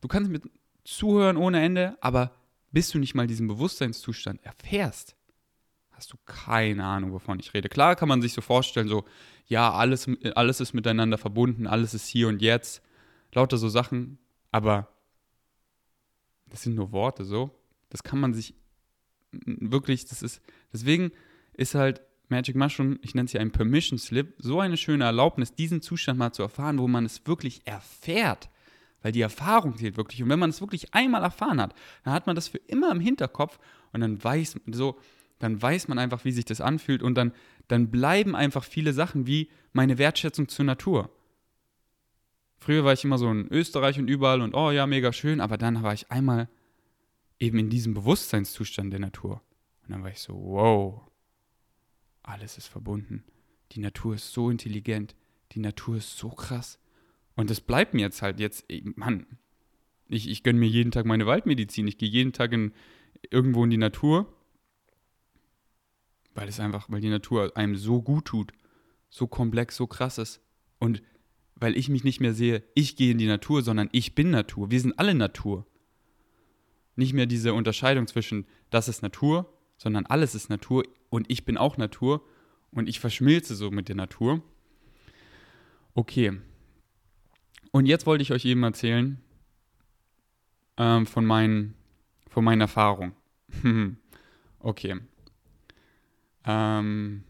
Du 0.00 0.08
kannst 0.08 0.30
mit 0.30 0.42
zuhören 0.84 1.36
ohne 1.36 1.62
Ende, 1.62 1.96
aber 2.00 2.32
bis 2.72 2.90
du 2.90 2.98
nicht 2.98 3.14
mal 3.14 3.26
diesen 3.26 3.46
Bewusstseinszustand 3.46 4.44
erfährst, 4.44 5.14
hast 6.00 6.14
du 6.14 6.16
keine 6.24 6.82
Ahnung, 6.82 7.12
wovon 7.12 7.38
ich 7.40 7.52
rede. 7.52 7.68
Klar 7.68 7.94
kann 7.94 8.08
man 8.08 8.22
sich 8.22 8.32
so 8.32 8.40
vorstellen, 8.40 8.88
so, 8.88 9.04
ja, 9.46 9.70
alles, 9.70 10.08
alles 10.34 10.60
ist 10.60 10.72
miteinander 10.72 11.18
verbunden, 11.18 11.66
alles 11.66 11.92
ist 11.92 12.08
hier 12.08 12.28
und 12.28 12.40
jetzt, 12.40 12.82
lauter 13.34 13.58
so 13.58 13.68
Sachen, 13.68 14.18
aber 14.50 14.88
das 16.46 16.62
sind 16.62 16.74
nur 16.74 16.92
Worte 16.92 17.26
so. 17.26 17.50
Das 17.90 18.02
kann 18.02 18.18
man 18.18 18.32
sich 18.32 18.54
wirklich, 19.30 20.06
das 20.06 20.22
ist, 20.22 20.40
deswegen 20.72 21.12
ist 21.52 21.74
halt 21.74 22.00
Magic 22.30 22.56
Mushroom, 22.56 22.98
ich 23.02 23.14
nenne 23.14 23.26
es 23.26 23.34
ja 23.34 23.42
ein 23.42 23.50
Permission 23.50 23.98
Slip, 23.98 24.34
so 24.38 24.58
eine 24.58 24.78
schöne 24.78 25.04
Erlaubnis, 25.04 25.54
diesen 25.54 25.82
Zustand 25.82 26.18
mal 26.18 26.32
zu 26.32 26.42
erfahren, 26.42 26.78
wo 26.78 26.88
man 26.88 27.04
es 27.04 27.26
wirklich 27.26 27.66
erfährt. 27.66 28.48
Weil 29.02 29.12
die 29.12 29.20
Erfahrung 29.20 29.76
zählt 29.76 29.96
wirklich. 29.96 30.22
Und 30.22 30.30
wenn 30.30 30.38
man 30.38 30.50
es 30.50 30.60
wirklich 30.62 30.94
einmal 30.94 31.22
erfahren 31.22 31.60
hat, 31.60 31.74
dann 32.04 32.14
hat 32.14 32.26
man 32.26 32.36
das 32.36 32.48
für 32.48 32.58
immer 32.58 32.90
im 32.90 33.00
Hinterkopf 33.00 33.58
und 33.92 34.00
dann 34.00 34.22
weiß 34.22 34.56
man 34.64 34.72
so, 34.72 34.98
dann 35.40 35.60
weiß 35.60 35.88
man 35.88 35.98
einfach, 35.98 36.24
wie 36.24 36.30
sich 36.30 36.44
das 36.44 36.60
anfühlt 36.60 37.02
und 37.02 37.16
dann, 37.16 37.32
dann 37.66 37.90
bleiben 37.90 38.36
einfach 38.36 38.62
viele 38.62 38.92
Sachen 38.92 39.26
wie 39.26 39.50
meine 39.72 39.98
Wertschätzung 39.98 40.48
zur 40.48 40.64
Natur. 40.64 41.10
Früher 42.58 42.84
war 42.84 42.92
ich 42.92 43.04
immer 43.04 43.18
so 43.18 43.28
in 43.30 43.48
Österreich 43.48 43.98
und 43.98 44.08
überall 44.08 44.42
und 44.42 44.54
oh 44.54 44.70
ja, 44.70 44.86
mega 44.86 45.12
schön, 45.12 45.40
aber 45.40 45.58
dann 45.58 45.82
war 45.82 45.94
ich 45.94 46.10
einmal 46.10 46.48
eben 47.38 47.58
in 47.58 47.70
diesem 47.70 47.94
Bewusstseinszustand 47.94 48.92
der 48.92 49.00
Natur. 49.00 49.42
Und 49.82 49.90
dann 49.90 50.02
war 50.02 50.10
ich 50.10 50.20
so, 50.20 50.34
wow, 50.34 51.00
alles 52.22 52.58
ist 52.58 52.68
verbunden. 52.68 53.24
Die 53.72 53.80
Natur 53.80 54.14
ist 54.14 54.32
so 54.32 54.50
intelligent, 54.50 55.16
die 55.52 55.60
Natur 55.60 55.96
ist 55.96 56.18
so 56.18 56.28
krass. 56.28 56.78
Und 57.34 57.48
das 57.48 57.62
bleibt 57.62 57.94
mir 57.94 58.02
jetzt 58.02 58.20
halt 58.20 58.38
jetzt, 58.40 58.66
Mann, 58.96 59.26
ich, 60.08 60.28
ich 60.28 60.42
gönne 60.42 60.58
mir 60.58 60.68
jeden 60.68 60.90
Tag 60.90 61.06
meine 61.06 61.26
Waldmedizin. 61.26 61.88
Ich 61.88 61.96
gehe 61.96 62.08
jeden 62.08 62.32
Tag 62.32 62.52
in, 62.52 62.72
irgendwo 63.30 63.64
in 63.64 63.70
die 63.70 63.78
Natur, 63.78 64.30
weil 66.40 66.48
es 66.48 66.58
einfach, 66.58 66.88
weil 66.88 67.02
die 67.02 67.10
Natur 67.10 67.54
einem 67.54 67.76
so 67.76 68.00
gut 68.00 68.24
tut, 68.24 68.52
so 69.10 69.26
komplex, 69.26 69.76
so 69.76 69.86
krass 69.86 70.16
ist. 70.16 70.40
Und 70.78 71.02
weil 71.54 71.76
ich 71.76 71.90
mich 71.90 72.02
nicht 72.02 72.18
mehr 72.18 72.32
sehe, 72.32 72.62
ich 72.74 72.96
gehe 72.96 73.12
in 73.12 73.18
die 73.18 73.26
Natur, 73.26 73.60
sondern 73.60 73.90
ich 73.92 74.14
bin 74.14 74.30
Natur. 74.30 74.70
Wir 74.70 74.80
sind 74.80 74.98
alle 74.98 75.14
Natur. 75.14 75.66
Nicht 76.96 77.12
mehr 77.12 77.26
diese 77.26 77.52
Unterscheidung 77.52 78.06
zwischen, 78.06 78.46
das 78.70 78.88
ist 78.88 79.02
Natur, 79.02 79.52
sondern 79.76 80.06
alles 80.06 80.34
ist 80.34 80.48
Natur 80.48 80.84
und 81.10 81.30
ich 81.30 81.44
bin 81.44 81.58
auch 81.58 81.76
Natur 81.76 82.24
und 82.70 82.88
ich 82.88 83.00
verschmilze 83.00 83.54
so 83.54 83.70
mit 83.70 83.90
der 83.90 83.96
Natur. 83.96 84.42
Okay. 85.92 86.40
Und 87.70 87.84
jetzt 87.84 88.06
wollte 88.06 88.22
ich 88.22 88.32
euch 88.32 88.46
eben 88.46 88.62
erzählen 88.62 89.20
ähm, 90.78 91.04
von, 91.04 91.26
meinen, 91.26 91.74
von 92.30 92.42
meinen 92.42 92.62
Erfahrungen. 92.62 93.12
okay. 94.58 95.00
Ähm, 96.44 97.24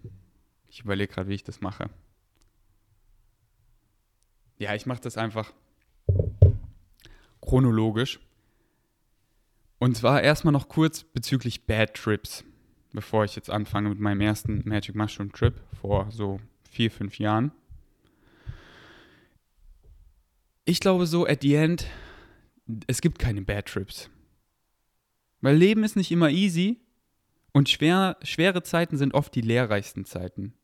ich 0.68 0.80
überlege 0.80 1.12
gerade, 1.12 1.28
wie 1.28 1.34
ich 1.34 1.44
das 1.44 1.60
mache. 1.60 1.90
Ja, 4.58 4.74
ich 4.74 4.86
mache 4.86 5.00
das 5.00 5.16
einfach 5.16 5.52
chronologisch. 7.40 8.20
Und 9.78 9.96
zwar 9.96 10.22
erstmal 10.22 10.52
noch 10.52 10.68
kurz 10.68 11.04
bezüglich 11.04 11.66
Bad 11.66 11.94
Trips, 11.94 12.44
bevor 12.92 13.24
ich 13.24 13.34
jetzt 13.34 13.48
anfange 13.48 13.88
mit 13.88 13.98
meinem 13.98 14.20
ersten 14.20 14.62
Magic 14.68 14.94
Mushroom 14.94 15.32
Trip 15.32 15.54
vor 15.80 16.10
so 16.10 16.38
vier, 16.68 16.90
fünf 16.90 17.18
Jahren. 17.18 17.52
Ich 20.66 20.80
glaube 20.80 21.06
so, 21.06 21.26
at 21.26 21.40
the 21.42 21.54
end, 21.54 21.86
es 22.86 23.00
gibt 23.00 23.18
keine 23.18 23.42
Bad 23.42 23.66
Trips. 23.66 24.10
Weil 25.40 25.56
Leben 25.56 25.82
ist 25.82 25.96
nicht 25.96 26.12
immer 26.12 26.28
easy 26.30 26.78
und 27.52 27.68
schwer, 27.68 28.16
schwere 28.22 28.62
Zeiten 28.62 28.96
sind 28.96 29.14
oft 29.14 29.34
die 29.34 29.40
lehrreichsten 29.40 30.04
Zeiten. 30.04 30.54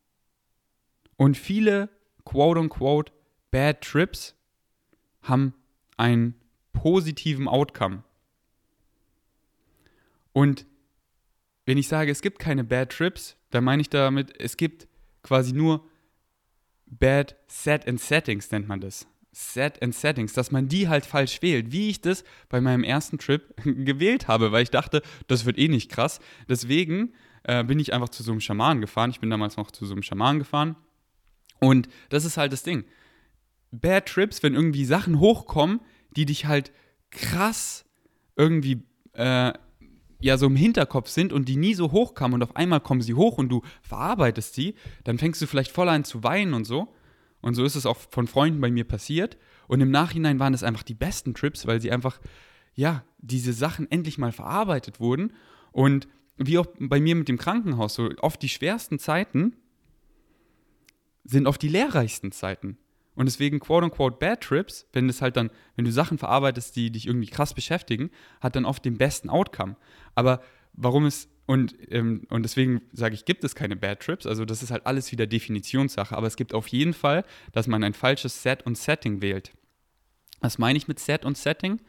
Und 1.16 1.36
viele, 1.36 1.88
quote 2.24 2.60
unquote, 2.60 3.12
Bad 3.50 3.80
Trips 3.82 4.34
haben 5.22 5.54
einen 5.96 6.34
positiven 6.72 7.48
Outcome. 7.48 8.02
Und 10.32 10.66
wenn 11.64 11.78
ich 11.78 11.88
sage, 11.88 12.12
es 12.12 12.22
gibt 12.22 12.38
keine 12.38 12.62
Bad 12.62 12.90
Trips, 12.90 13.36
dann 13.50 13.64
meine 13.64 13.82
ich 13.82 13.88
damit, 13.88 14.38
es 14.38 14.56
gibt 14.56 14.86
quasi 15.22 15.52
nur 15.52 15.88
Bad 16.86 17.36
Set 17.48 17.88
and 17.88 18.00
Settings, 18.00 18.50
nennt 18.50 18.68
man 18.68 18.80
das. 18.80 19.06
Set 19.38 19.82
and 19.82 19.94
Settings, 19.94 20.32
dass 20.32 20.50
man 20.50 20.66
die 20.66 20.88
halt 20.88 21.04
falsch 21.04 21.42
wählt, 21.42 21.70
wie 21.70 21.90
ich 21.90 22.00
das 22.00 22.24
bei 22.48 22.62
meinem 22.62 22.82
ersten 22.82 23.18
Trip 23.18 23.54
gewählt 23.64 24.28
habe, 24.28 24.50
weil 24.50 24.62
ich 24.62 24.70
dachte, 24.70 25.02
das 25.26 25.44
wird 25.44 25.58
eh 25.58 25.68
nicht 25.68 25.90
krass. 25.90 26.20
Deswegen 26.48 27.12
äh, 27.42 27.62
bin 27.62 27.78
ich 27.78 27.92
einfach 27.92 28.08
zu 28.08 28.22
so 28.22 28.32
einem 28.32 28.40
Schaman 28.40 28.80
gefahren. 28.80 29.10
Ich 29.10 29.20
bin 29.20 29.28
damals 29.28 29.58
noch 29.58 29.70
zu 29.70 29.84
so 29.84 29.92
einem 29.92 30.02
Schaman 30.02 30.38
gefahren. 30.38 30.74
Und 31.60 31.86
das 32.08 32.24
ist 32.24 32.38
halt 32.38 32.54
das 32.54 32.62
Ding. 32.62 32.84
Bad 33.72 34.06
Trips, 34.06 34.42
wenn 34.42 34.54
irgendwie 34.54 34.86
Sachen 34.86 35.20
hochkommen, 35.20 35.80
die 36.16 36.24
dich 36.24 36.46
halt 36.46 36.72
krass 37.10 37.84
irgendwie 38.36 38.84
äh, 39.12 39.52
ja 40.20 40.38
so 40.38 40.46
im 40.46 40.56
Hinterkopf 40.56 41.10
sind 41.10 41.34
und 41.34 41.46
die 41.46 41.56
nie 41.56 41.74
so 41.74 41.92
hochkamen 41.92 42.36
und 42.36 42.42
auf 42.42 42.56
einmal 42.56 42.80
kommen 42.80 43.02
sie 43.02 43.12
hoch 43.12 43.36
und 43.36 43.50
du 43.50 43.60
verarbeitest 43.82 44.54
sie, 44.54 44.76
dann 45.04 45.18
fängst 45.18 45.42
du 45.42 45.46
vielleicht 45.46 45.72
voll 45.72 45.90
an 45.90 46.04
zu 46.04 46.22
weinen 46.22 46.54
und 46.54 46.64
so. 46.64 46.94
Und 47.40 47.54
so 47.54 47.64
ist 47.64 47.76
es 47.76 47.86
auch 47.86 47.98
von 48.10 48.26
Freunden 48.26 48.60
bei 48.60 48.70
mir 48.70 48.84
passiert. 48.84 49.36
Und 49.68 49.80
im 49.80 49.90
Nachhinein 49.90 50.38
waren 50.38 50.54
es 50.54 50.62
einfach 50.62 50.82
die 50.82 50.94
besten 50.94 51.34
Trips, 51.34 51.66
weil 51.66 51.80
sie 51.80 51.90
einfach, 51.90 52.20
ja, 52.74 53.04
diese 53.18 53.52
Sachen 53.52 53.90
endlich 53.90 54.18
mal 54.18 54.32
verarbeitet 54.32 55.00
wurden. 55.00 55.32
Und 55.72 56.08
wie 56.36 56.58
auch 56.58 56.66
bei 56.78 57.00
mir 57.00 57.14
mit 57.14 57.28
dem 57.28 57.38
Krankenhaus, 57.38 57.94
so 57.94 58.10
oft 58.20 58.42
die 58.42 58.48
schwersten 58.48 58.98
Zeiten 58.98 59.56
sind 61.24 61.46
oft 61.46 61.60
die 61.62 61.68
lehrreichsten 61.68 62.32
Zeiten. 62.32 62.78
Und 63.14 63.26
deswegen 63.26 63.60
quote-unquote 63.60 64.18
Bad 64.18 64.42
Trips, 64.42 64.86
wenn 64.92 65.08
es 65.08 65.22
halt 65.22 65.36
dann, 65.36 65.50
wenn 65.74 65.86
du 65.86 65.90
Sachen 65.90 66.18
verarbeitest, 66.18 66.76
die 66.76 66.90
dich 66.90 67.06
irgendwie 67.06 67.28
krass 67.28 67.54
beschäftigen, 67.54 68.10
hat 68.40 68.54
dann 68.54 68.66
oft 68.66 68.84
den 68.84 68.98
besten 68.98 69.30
Outcome. 69.30 69.76
Aber 70.14 70.42
warum 70.74 71.06
es, 71.06 71.28
und, 71.46 71.76
ähm, 71.90 72.26
und 72.28 72.42
deswegen 72.42 72.82
sage 72.92 73.14
ich, 73.14 73.24
gibt 73.24 73.44
es 73.44 73.54
keine 73.54 73.76
Bad 73.76 74.00
Trips, 74.00 74.26
also 74.26 74.44
das 74.44 74.62
ist 74.62 74.70
halt 74.70 74.86
alles 74.86 75.12
wieder 75.12 75.26
Definitionssache, 75.26 76.16
aber 76.16 76.26
es 76.26 76.36
gibt 76.36 76.54
auf 76.54 76.66
jeden 76.68 76.92
Fall, 76.92 77.24
dass 77.52 77.68
man 77.68 77.84
ein 77.84 77.94
falsches 77.94 78.42
Set 78.42 78.66
und 78.66 78.76
Setting 78.76 79.22
wählt. 79.22 79.52
Was 80.40 80.58
meine 80.58 80.76
ich 80.76 80.88
mit 80.88 80.98
Set 80.98 81.24
und 81.24 81.38
Setting? 81.38 81.80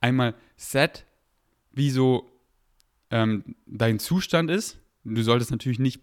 Einmal 0.00 0.34
Set, 0.56 1.06
wie 1.72 1.90
so 1.90 2.30
ähm, 3.10 3.56
dein 3.66 3.98
Zustand 3.98 4.50
ist. 4.50 4.78
Du 5.04 5.22
solltest 5.22 5.50
natürlich 5.50 5.78
nicht 5.78 6.00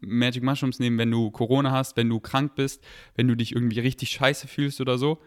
Magic 0.00 0.42
Mushrooms 0.42 0.78
nehmen, 0.78 0.98
wenn 0.98 1.10
du 1.10 1.30
Corona 1.30 1.72
hast, 1.72 1.96
wenn 1.96 2.08
du 2.08 2.20
krank 2.20 2.54
bist, 2.54 2.82
wenn 3.14 3.28
du 3.28 3.36
dich 3.36 3.54
irgendwie 3.54 3.80
richtig 3.80 4.10
scheiße 4.10 4.48
fühlst 4.48 4.80
oder 4.80 4.98
so. 4.98 5.18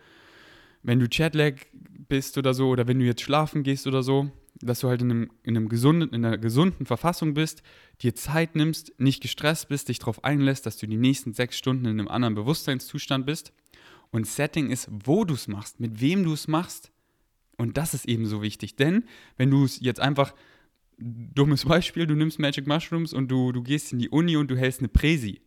Wenn 0.82 1.00
du 1.00 1.08
Chatlag 1.08 1.68
bist 1.74 2.38
oder 2.38 2.54
so, 2.54 2.70
oder 2.70 2.88
wenn 2.88 3.00
du 3.00 3.06
jetzt 3.06 3.22
schlafen 3.22 3.64
gehst 3.64 3.88
oder 3.88 4.04
so, 4.04 4.32
dass 4.66 4.80
du 4.80 4.90
halt 4.90 5.02
in, 5.02 5.12
einem, 5.12 5.32
in, 5.44 5.56
einem 5.56 5.70
gesunden, 5.70 6.10
in 6.14 6.26
einer 6.26 6.38
gesunden 6.38 6.86
Verfassung 6.86 7.34
bist, 7.34 7.64
dir 8.02 8.16
Zeit 8.16 8.56
nimmst, 8.56 8.94
nicht 9.00 9.22
gestresst 9.22 9.70
bist, 9.70 9.90
dich 9.90 10.00
darauf 10.00 10.24
einlässt, 10.24 10.66
dass 10.66 10.78
du 10.78 10.88
die 10.88 10.98
nächsten 10.98 11.34
sechs 11.34 11.58
Stunden 11.58 11.86
in 11.86 12.00
einem 12.00 12.08
anderen 12.08 12.36
Bewusstseinszustand 12.36 13.26
bist. 13.26 13.54
Und 14.12 14.28
Setting 14.28 14.70
ist, 14.70 14.90
wo 14.92 15.26
du 15.26 15.34
es 15.34 15.48
machst, 15.48 15.80
mit 15.80 16.00
wem 16.00 16.24
du 16.24 16.34
es 16.34 16.48
machst. 16.48 16.92
Und 17.58 17.78
das 17.78 17.94
ist 17.94 18.08
eben 18.08 18.26
so 18.26 18.42
wichtig. 18.42 18.76
Denn 18.76 19.06
wenn 19.38 19.50
du 19.50 19.66
es 19.66 19.80
jetzt 19.80 20.00
einfach 20.00 20.34
dummes 20.98 21.66
Beispiel, 21.66 22.08
du 22.08 22.16
nimmst 22.16 22.40
Magic 22.40 22.68
Mushrooms 22.68 23.14
und 23.14 23.30
du, 23.30 23.52
du 23.52 23.64
gehst 23.64 23.94
in 23.94 24.00
die 24.00 24.10
Uni 24.10 24.38
und 24.38 24.50
du 24.50 24.58
hältst 24.58 24.80
eine 24.80 24.90
Präsi. 24.90 25.42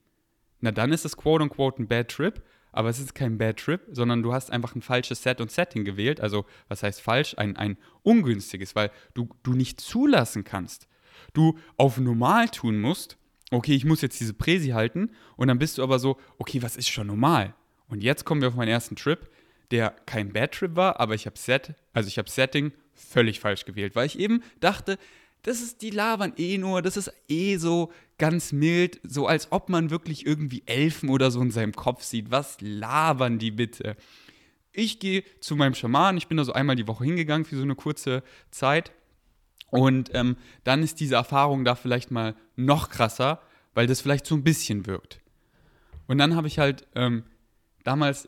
Na, 0.61 0.73
dann 0.73 0.93
ist 0.93 1.05
das 1.05 1.17
quote 1.17 1.43
unquote 1.45 1.83
ein 1.83 1.89
Bad 1.89 2.09
Trip, 2.09 2.43
aber 2.77 2.91
es 2.91 2.99
ist 2.99 3.15
kein 3.15 3.39
Bad 3.39 3.57
Trip, 3.57 3.81
sondern 3.91 4.23
du 4.23 4.35
hast 4.35 4.53
einfach 4.53 4.75
ein 4.75 4.83
falsches 4.83 5.23
Set 5.23 5.41
und 5.41 5.51
Setting 5.51 5.85
gewählt. 5.85 6.21
Also, 6.21 6.45
was 6.69 6.83
heißt 6.83 7.01
falsch? 7.01 7.35
Ein, 7.39 7.57
ein 7.57 7.79
ungünstiges, 8.03 8.75
weil 8.75 8.91
du, 9.15 9.31
du 9.43 9.55
nicht 9.55 9.81
zulassen 9.81 10.45
kannst. 10.45 10.87
Du 11.33 11.59
auf 11.79 11.99
normal 11.99 12.51
tun 12.51 12.79
musst, 12.79 13.17
okay, 13.51 13.75
ich 13.75 13.87
muss 13.87 14.03
jetzt 14.03 14.21
diese 14.21 14.35
Präsi 14.35 14.69
halten 14.69 15.11
und 15.37 15.49
dann 15.49 15.59
bist 15.59 15.79
du 15.79 15.83
aber 15.83 15.99
so, 15.99 16.19
okay, 16.37 16.63
was 16.63 16.77
ist 16.77 16.91
schon 16.91 17.07
normal? 17.07 17.55
Und 17.89 18.03
jetzt 18.03 18.27
kommen 18.27 18.43
wir 18.43 18.49
auf 18.49 18.57
meinen 18.57 18.69
ersten 18.69 18.95
Trip, 18.95 19.31
der 19.71 19.97
kein 20.05 20.35
Bad 20.35 20.53
Trip 20.53 20.77
war, 20.77 21.01
aber 21.01 21.15
ich 21.15 21.25
habe 21.25 21.39
Set, 21.39 21.75
also 21.95 22.09
ich 22.09 22.19
habe 22.19 22.29
Setting 22.29 22.73
völlig 22.93 23.41
falsch 23.41 23.65
gewählt, 23.65 23.97
weil 23.97 24.07
ich 24.07 24.19
eben 24.19 24.43
dachte, 24.61 24.99
das 25.47 25.63
ist, 25.63 25.81
die 25.81 25.91
labern 25.91 26.33
eh 26.39 26.59
nur, 26.59 26.83
das 26.83 26.97
ist 26.97 27.13
eh 27.29 27.57
so 27.57 27.93
ganz 28.19 28.51
mild, 28.51 29.01
so 29.05 29.29
als 29.29 29.53
ob 29.53 29.69
man 29.69 29.91
wirklich 29.91 30.27
irgendwie 30.27 30.65
Elfen 30.67 31.09
oder 31.09 31.31
so 31.31 31.41
in 31.41 31.53
seinem 31.53 31.73
Kopf 31.73 32.03
sieht. 32.03 32.33
Was 32.33 32.57
labern 32.61 33.39
die 33.39 33.53
bitte? 33.53 33.97
Ich 34.73 34.99
gehe 34.99 35.23
zu 35.39 35.55
meinem 35.55 35.75
Schaman, 35.75 36.17
ich 36.17 36.27
bin 36.27 36.37
da 36.37 36.43
so 36.43 36.53
einmal 36.53 36.75
die 36.75 36.89
Woche 36.89 37.05
hingegangen 37.05 37.45
für 37.45 37.57
so 37.57 37.63
eine 37.63 37.77
kurze 37.77 38.25
Zeit. 38.51 38.91
Und 39.71 40.11
ähm, 40.15 40.37
dann 40.65 40.83
ist 40.83 40.99
diese 40.99 41.15
Erfahrung 41.15 41.65
da 41.65 41.77
vielleicht 41.77 42.11
mal 42.11 42.35
noch 42.57 42.89
krasser, 42.89 43.41
weil 43.73 43.87
das 43.87 44.01
vielleicht 44.01 44.27
so 44.27 44.35
ein 44.35 44.43
bisschen 44.43 44.85
wirkt. 44.85 45.21
Und 46.09 46.19
dann 46.19 46.35
habe 46.35 46.49
ich 46.49 46.59
halt, 46.59 46.89
ähm, 46.97 47.23
damals, 47.85 48.27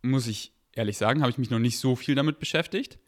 muss 0.00 0.26
ich 0.26 0.52
ehrlich 0.72 0.96
sagen, 0.96 1.20
habe 1.20 1.30
ich 1.30 1.38
mich 1.38 1.50
noch 1.50 1.58
nicht 1.58 1.78
so 1.78 1.96
viel 1.96 2.14
damit 2.14 2.38
beschäftigt, 2.38 2.98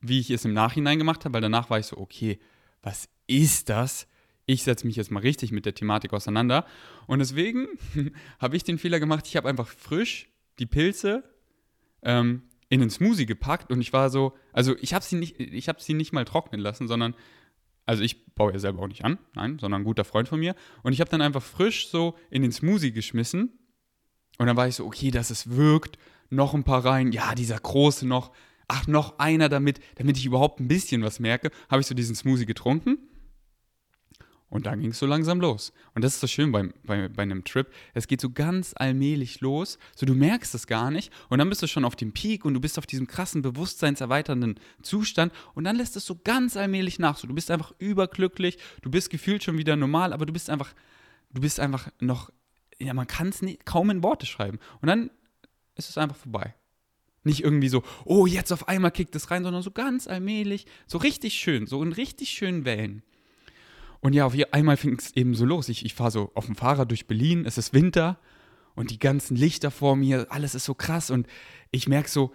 wie 0.00 0.18
ich 0.18 0.30
es 0.30 0.44
im 0.44 0.52
Nachhinein 0.52 0.98
gemacht 0.98 1.24
habe, 1.24 1.34
weil 1.34 1.42
danach 1.42 1.70
war 1.70 1.78
ich 1.78 1.86
so, 1.86 1.96
okay, 1.96 2.40
was 2.82 3.08
ist 3.26 3.68
das? 3.68 4.08
Ich 4.46 4.62
setze 4.62 4.86
mich 4.86 4.96
jetzt 4.96 5.10
mal 5.10 5.20
richtig 5.20 5.52
mit 5.52 5.66
der 5.66 5.74
Thematik 5.74 6.12
auseinander. 6.12 6.64
Und 7.06 7.18
deswegen 7.18 7.66
habe 8.38 8.56
ich 8.56 8.64
den 8.64 8.78
Fehler 8.78 9.00
gemacht, 9.00 9.26
ich 9.26 9.36
habe 9.36 9.48
einfach 9.48 9.68
frisch 9.68 10.30
die 10.58 10.66
Pilze 10.66 11.22
ähm, 12.02 12.42
in 12.68 12.80
den 12.80 12.90
Smoothie 12.90 13.26
gepackt 13.26 13.70
und 13.70 13.80
ich 13.80 13.92
war 13.92 14.10
so, 14.10 14.34
also 14.52 14.76
ich 14.80 14.94
habe 14.94 15.04
sie 15.04 15.16
nicht, 15.16 15.38
ich 15.38 15.68
habe 15.68 15.82
sie 15.82 15.94
nicht 15.94 16.12
mal 16.12 16.24
trocknen 16.24 16.60
lassen, 16.60 16.88
sondern, 16.88 17.14
also 17.86 18.02
ich 18.02 18.34
baue 18.34 18.52
ja 18.52 18.58
selber 18.58 18.82
auch 18.82 18.88
nicht 18.88 19.04
an, 19.04 19.18
nein, 19.34 19.58
sondern 19.58 19.82
ein 19.82 19.84
guter 19.84 20.04
Freund 20.04 20.28
von 20.28 20.40
mir. 20.40 20.54
Und 20.82 20.92
ich 20.92 21.00
habe 21.00 21.10
dann 21.10 21.22
einfach 21.22 21.42
frisch 21.42 21.88
so 21.88 22.16
in 22.30 22.42
den 22.42 22.52
Smoothie 22.52 22.92
geschmissen 22.92 23.58
und 24.38 24.46
dann 24.46 24.56
war 24.56 24.68
ich 24.68 24.76
so, 24.76 24.86
okay, 24.86 25.10
dass 25.10 25.30
es 25.30 25.50
wirkt, 25.50 25.98
noch 26.30 26.54
ein 26.54 26.64
paar 26.64 26.84
rein, 26.84 27.12
ja, 27.12 27.34
dieser 27.34 27.58
große 27.58 28.06
noch, 28.06 28.32
ach, 28.68 28.86
noch 28.86 29.18
einer 29.18 29.48
damit, 29.48 29.80
damit 29.96 30.16
ich 30.16 30.26
überhaupt 30.26 30.60
ein 30.60 30.68
bisschen 30.68 31.02
was 31.02 31.20
merke, 31.20 31.50
habe 31.68 31.80
ich 31.80 31.86
so 31.86 31.94
diesen 31.94 32.14
Smoothie 32.14 32.46
getrunken. 32.46 32.98
Und 34.50 34.64
dann 34.64 34.80
ging 34.80 34.92
es 34.92 34.98
so 34.98 35.04
langsam 35.04 35.40
los. 35.40 35.74
Und 35.94 36.02
das 36.02 36.14
ist 36.14 36.20
so 36.20 36.26
schön 36.26 36.52
bei, 36.52 36.70
bei, 36.84 37.08
bei 37.08 37.22
einem 37.22 37.44
Trip. 37.44 37.70
Es 37.92 38.06
geht 38.06 38.20
so 38.20 38.30
ganz 38.30 38.72
allmählich 38.74 39.42
los. 39.42 39.78
So, 39.94 40.06
du 40.06 40.14
merkst 40.14 40.54
es 40.54 40.66
gar 40.66 40.90
nicht. 40.90 41.12
Und 41.28 41.38
dann 41.38 41.50
bist 41.50 41.62
du 41.62 41.66
schon 41.66 41.84
auf 41.84 41.96
dem 41.96 42.12
Peak 42.12 42.46
und 42.46 42.54
du 42.54 42.60
bist 42.60 42.78
auf 42.78 42.86
diesem 42.86 43.06
krassen, 43.06 43.42
bewusstseinserweiternden 43.42 44.58
Zustand. 44.80 45.34
Und 45.54 45.64
dann 45.64 45.76
lässt 45.76 45.96
es 45.96 46.06
so 46.06 46.18
ganz 46.24 46.56
allmählich 46.56 46.98
nach. 46.98 47.18
So, 47.18 47.26
du 47.28 47.34
bist 47.34 47.50
einfach 47.50 47.74
überglücklich. 47.78 48.58
Du 48.80 48.90
bist 48.90 49.10
gefühlt 49.10 49.44
schon 49.44 49.58
wieder 49.58 49.76
normal, 49.76 50.14
aber 50.14 50.24
du 50.24 50.32
bist 50.32 50.48
einfach, 50.48 50.72
du 51.30 51.42
bist 51.42 51.60
einfach 51.60 51.90
noch, 52.00 52.30
ja, 52.78 52.94
man 52.94 53.06
kann 53.06 53.28
es 53.28 53.42
kaum 53.66 53.90
in 53.90 54.02
Worte 54.02 54.24
schreiben. 54.24 54.58
Und 54.80 54.88
dann 54.88 55.10
ist 55.74 55.90
es 55.90 55.98
einfach 55.98 56.16
vorbei. 56.16 56.54
Nicht 57.28 57.44
irgendwie 57.44 57.68
so, 57.68 57.82
oh, 58.04 58.26
jetzt 58.26 58.52
auf 58.52 58.68
einmal 58.68 58.90
kickt 58.90 59.14
es 59.14 59.30
rein, 59.30 59.44
sondern 59.44 59.62
so 59.62 59.70
ganz 59.70 60.08
allmählich, 60.08 60.66
so 60.86 60.98
richtig 60.98 61.34
schön, 61.34 61.66
so 61.66 61.82
in 61.82 61.92
richtig 61.92 62.30
schönen 62.30 62.64
Wellen. 62.64 63.02
Und 64.00 64.14
ja, 64.14 64.26
auf 64.26 64.34
einmal 64.52 64.76
fing 64.76 64.96
es 64.98 65.14
eben 65.16 65.34
so 65.34 65.44
los. 65.44 65.68
Ich, 65.68 65.84
ich 65.84 65.94
fahre 65.94 66.10
so 66.10 66.30
auf 66.34 66.46
dem 66.46 66.56
Fahrrad 66.56 66.90
durch 66.90 67.06
Berlin, 67.06 67.44
es 67.44 67.58
ist 67.58 67.72
Winter 67.74 68.18
und 68.74 68.90
die 68.90 68.98
ganzen 68.98 69.36
Lichter 69.36 69.70
vor 69.70 69.96
mir, 69.96 70.26
alles 70.30 70.54
ist 70.54 70.64
so 70.64 70.74
krass 70.74 71.10
und 71.10 71.26
ich 71.70 71.88
merke 71.88 72.08
so, 72.08 72.32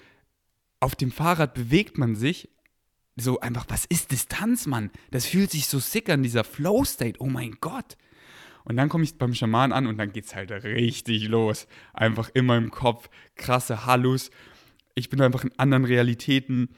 auf 0.80 0.96
dem 0.96 1.12
Fahrrad 1.12 1.54
bewegt 1.54 1.98
man 1.98 2.16
sich 2.16 2.50
so 3.16 3.40
einfach, 3.40 3.66
was 3.70 3.86
ist 3.86 4.12
Distanz, 4.12 4.66
Mann? 4.66 4.92
Das 5.12 5.26
fühlt 5.26 5.52
sich 5.52 5.68
so 5.68 5.80
sick 5.80 6.10
an, 6.10 6.24
dieser 6.24 6.44
Flow-State, 6.44 7.20
oh 7.20 7.28
mein 7.28 7.58
Gott. 7.62 7.98
Und 8.66 8.78
dann 8.78 8.90
komme 8.90 9.04
ich 9.04 9.18
beim 9.18 9.34
Schaman 9.34 9.72
an 9.72 9.88
und 9.88 9.98
dann 9.98 10.12
geht 10.12 10.26
es 10.26 10.36
halt 10.36 10.52
richtig 10.52 11.28
los. 11.28 11.68
Einfach 11.94 12.30
immer 12.34 12.58
im 12.58 12.72
Kopf, 12.72 13.10
krasse 13.36 13.86
Hallus. 13.86 14.32
Ich 14.96 15.10
bin 15.10 15.22
einfach 15.22 15.44
in 15.44 15.52
anderen 15.58 15.86
Realitäten. 15.86 16.70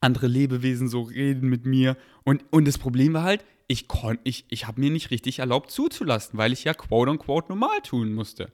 Andere 0.00 0.26
Lebewesen 0.26 0.88
so 0.88 1.02
reden 1.02 1.48
mit 1.48 1.64
mir. 1.64 1.96
Und, 2.24 2.44
und 2.50 2.66
das 2.66 2.78
Problem 2.78 3.12
war 3.14 3.22
halt, 3.22 3.44
ich, 3.68 3.86
ich, 4.24 4.44
ich 4.48 4.66
habe 4.66 4.80
mir 4.80 4.90
nicht 4.90 5.10
richtig 5.10 5.38
erlaubt 5.38 5.70
zuzulassen, 5.70 6.38
weil 6.38 6.52
ich 6.52 6.64
ja 6.64 6.74
quote 6.74 7.10
unquote 7.10 7.48
normal 7.48 7.80
tun 7.82 8.12
musste. 8.12 8.50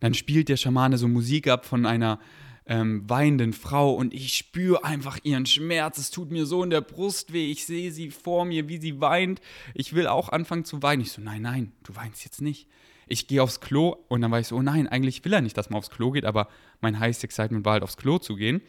Dann 0.00 0.14
spielt 0.14 0.48
der 0.48 0.56
Schamane 0.56 0.98
so 0.98 1.08
Musik 1.08 1.48
ab 1.48 1.66
von 1.66 1.86
einer 1.86 2.18
ähm, 2.66 3.08
weinenden 3.08 3.52
Frau 3.52 3.92
und 3.92 4.14
ich 4.14 4.36
spüre 4.36 4.84
einfach 4.84 5.18
ihren 5.24 5.46
Schmerz. 5.46 5.98
Es 5.98 6.10
tut 6.10 6.30
mir 6.30 6.46
so 6.46 6.62
in 6.62 6.70
der 6.70 6.80
Brust 6.80 7.32
weh. 7.32 7.50
Ich 7.50 7.66
sehe 7.66 7.90
sie 7.90 8.10
vor 8.10 8.44
mir, 8.44 8.68
wie 8.68 8.78
sie 8.78 9.00
weint. 9.00 9.40
Ich 9.74 9.94
will 9.94 10.06
auch 10.06 10.28
anfangen 10.28 10.64
zu 10.64 10.82
weinen. 10.82 11.02
Ich 11.02 11.12
so, 11.12 11.20
nein, 11.20 11.42
nein, 11.42 11.72
du 11.82 11.96
weinst 11.96 12.24
jetzt 12.24 12.40
nicht. 12.40 12.68
Ich 13.06 13.26
gehe 13.26 13.42
aufs 13.42 13.60
Klo 13.60 13.96
und 14.08 14.20
dann 14.20 14.30
war 14.30 14.40
ich 14.40 14.48
so, 14.48 14.56
oh 14.56 14.62
nein, 14.62 14.88
eigentlich 14.88 15.24
will 15.24 15.32
er 15.32 15.40
nicht, 15.40 15.56
dass 15.56 15.70
man 15.70 15.78
aufs 15.78 15.90
Klo 15.90 16.10
geht, 16.10 16.24
aber 16.24 16.48
mein 16.80 16.98
heißes 16.98 17.24
Excitement 17.24 17.64
war 17.64 17.74
halt 17.74 17.82
aufs 17.82 17.96
Klo 17.96 18.18
zu 18.18 18.36
gehen. 18.36 18.62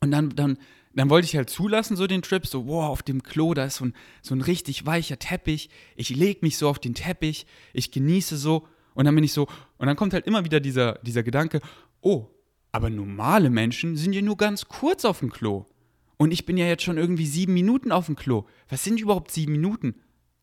Und 0.00 0.10
dann, 0.10 0.30
dann, 0.30 0.58
dann 0.94 1.10
wollte 1.10 1.26
ich 1.26 1.36
halt 1.36 1.50
zulassen, 1.50 1.96
so 1.96 2.06
den 2.06 2.22
Trip, 2.22 2.46
so, 2.46 2.66
wow, 2.66 2.86
auf 2.86 3.02
dem 3.02 3.22
Klo, 3.22 3.54
da 3.54 3.64
ist 3.64 3.76
so 3.76 3.86
ein, 3.86 3.94
so 4.22 4.34
ein 4.34 4.40
richtig 4.40 4.86
weicher 4.86 5.18
Teppich. 5.18 5.70
Ich 5.96 6.10
lege 6.10 6.40
mich 6.42 6.56
so 6.56 6.68
auf 6.68 6.78
den 6.78 6.94
Teppich, 6.94 7.46
ich 7.72 7.90
genieße 7.90 8.36
so 8.36 8.66
und 8.94 9.04
dann 9.04 9.14
bin 9.14 9.24
ich 9.24 9.32
so, 9.32 9.46
und 9.76 9.86
dann 9.86 9.96
kommt 9.96 10.12
halt 10.12 10.26
immer 10.26 10.44
wieder 10.44 10.60
dieser, 10.60 10.94
dieser 11.02 11.22
Gedanke, 11.22 11.60
oh, 12.00 12.26
aber 12.72 12.90
normale 12.90 13.50
Menschen 13.50 13.96
sind 13.96 14.12
ja 14.12 14.22
nur 14.22 14.36
ganz 14.36 14.66
kurz 14.66 15.04
auf 15.04 15.20
dem 15.20 15.30
Klo. 15.30 15.66
Und 16.16 16.32
ich 16.32 16.46
bin 16.46 16.56
ja 16.56 16.66
jetzt 16.66 16.82
schon 16.82 16.98
irgendwie 16.98 17.26
sieben 17.26 17.54
Minuten 17.54 17.92
auf 17.92 18.06
dem 18.06 18.16
Klo. 18.16 18.44
Was 18.68 18.82
sind 18.82 19.00
überhaupt 19.00 19.30
sieben 19.30 19.52
Minuten? 19.52 19.94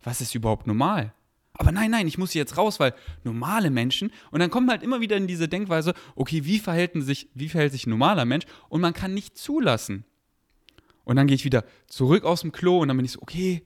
Was 0.01 0.21
ist 0.21 0.33
überhaupt 0.35 0.67
normal? 0.67 1.13
Aber 1.57 1.71
nein, 1.71 1.91
nein, 1.91 2.07
ich 2.07 2.17
muss 2.17 2.33
jetzt 2.33 2.57
raus, 2.57 2.79
weil 2.79 2.93
normale 3.23 3.69
Menschen, 3.69 4.11
und 4.31 4.39
dann 4.39 4.49
kommt 4.49 4.67
man 4.67 4.75
halt 4.75 4.83
immer 4.83 5.01
wieder 5.01 5.15
in 5.17 5.27
diese 5.27 5.47
Denkweise, 5.47 5.93
okay, 6.15 6.45
wie, 6.45 6.59
verhält 6.59 6.91
sich, 6.95 7.29
wie 7.33 7.49
verhält 7.49 7.71
sich 7.71 7.87
ein 7.87 7.91
normaler 7.91 8.25
Mensch? 8.25 8.45
Und 8.69 8.81
man 8.81 8.93
kann 8.93 9.13
nicht 9.13 9.37
zulassen. 9.37 10.05
Und 11.05 11.15
dann 11.15 11.27
gehe 11.27 11.35
ich 11.35 11.45
wieder 11.45 11.63
zurück 11.87 12.23
aus 12.23 12.41
dem 12.41 12.51
Klo 12.51 12.79
und 12.79 12.87
dann 12.87 12.97
bin 12.97 13.05
ich 13.05 13.13
so, 13.13 13.21
okay, 13.21 13.63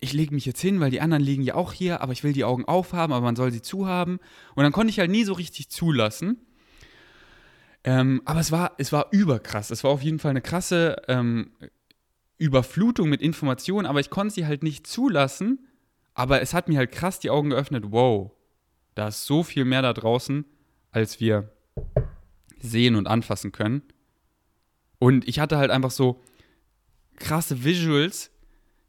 ich 0.00 0.12
lege 0.12 0.32
mich 0.32 0.46
jetzt 0.46 0.60
hin, 0.60 0.80
weil 0.80 0.90
die 0.90 1.00
anderen 1.00 1.22
liegen 1.22 1.42
ja 1.42 1.54
auch 1.54 1.72
hier, 1.72 2.00
aber 2.00 2.12
ich 2.12 2.22
will 2.22 2.32
die 2.32 2.44
Augen 2.44 2.64
aufhaben, 2.64 3.12
aber 3.12 3.24
man 3.24 3.36
soll 3.36 3.50
sie 3.50 3.62
zuhaben. 3.62 4.20
Und 4.54 4.62
dann 4.62 4.72
konnte 4.72 4.90
ich 4.90 5.00
halt 5.00 5.10
nie 5.10 5.24
so 5.24 5.32
richtig 5.32 5.70
zulassen. 5.70 6.38
Ähm, 7.84 8.22
aber 8.24 8.40
es 8.40 8.52
war, 8.52 8.72
es 8.78 8.92
war 8.92 9.08
überkrass. 9.10 9.70
Es 9.70 9.82
war 9.82 9.90
auf 9.90 10.02
jeden 10.02 10.20
Fall 10.20 10.30
eine 10.30 10.40
krasse 10.40 11.02
ähm, 11.08 11.50
Überflutung 12.36 13.08
mit 13.08 13.20
Informationen, 13.20 13.86
aber 13.86 13.98
ich 14.00 14.10
konnte 14.10 14.34
sie 14.34 14.46
halt 14.46 14.62
nicht 14.62 14.86
zulassen. 14.86 15.67
Aber 16.18 16.42
es 16.42 16.52
hat 16.52 16.68
mir 16.68 16.78
halt 16.78 16.90
krass 16.90 17.20
die 17.20 17.30
Augen 17.30 17.50
geöffnet. 17.50 17.84
Wow, 17.92 18.32
da 18.96 19.06
ist 19.06 19.24
so 19.24 19.44
viel 19.44 19.64
mehr 19.64 19.82
da 19.82 19.92
draußen, 19.92 20.44
als 20.90 21.20
wir 21.20 21.52
sehen 22.58 22.96
und 22.96 23.06
anfassen 23.06 23.52
können. 23.52 23.82
Und 24.98 25.28
ich 25.28 25.38
hatte 25.38 25.58
halt 25.58 25.70
einfach 25.70 25.92
so 25.92 26.20
krasse 27.14 27.62
Visuals, 27.62 28.32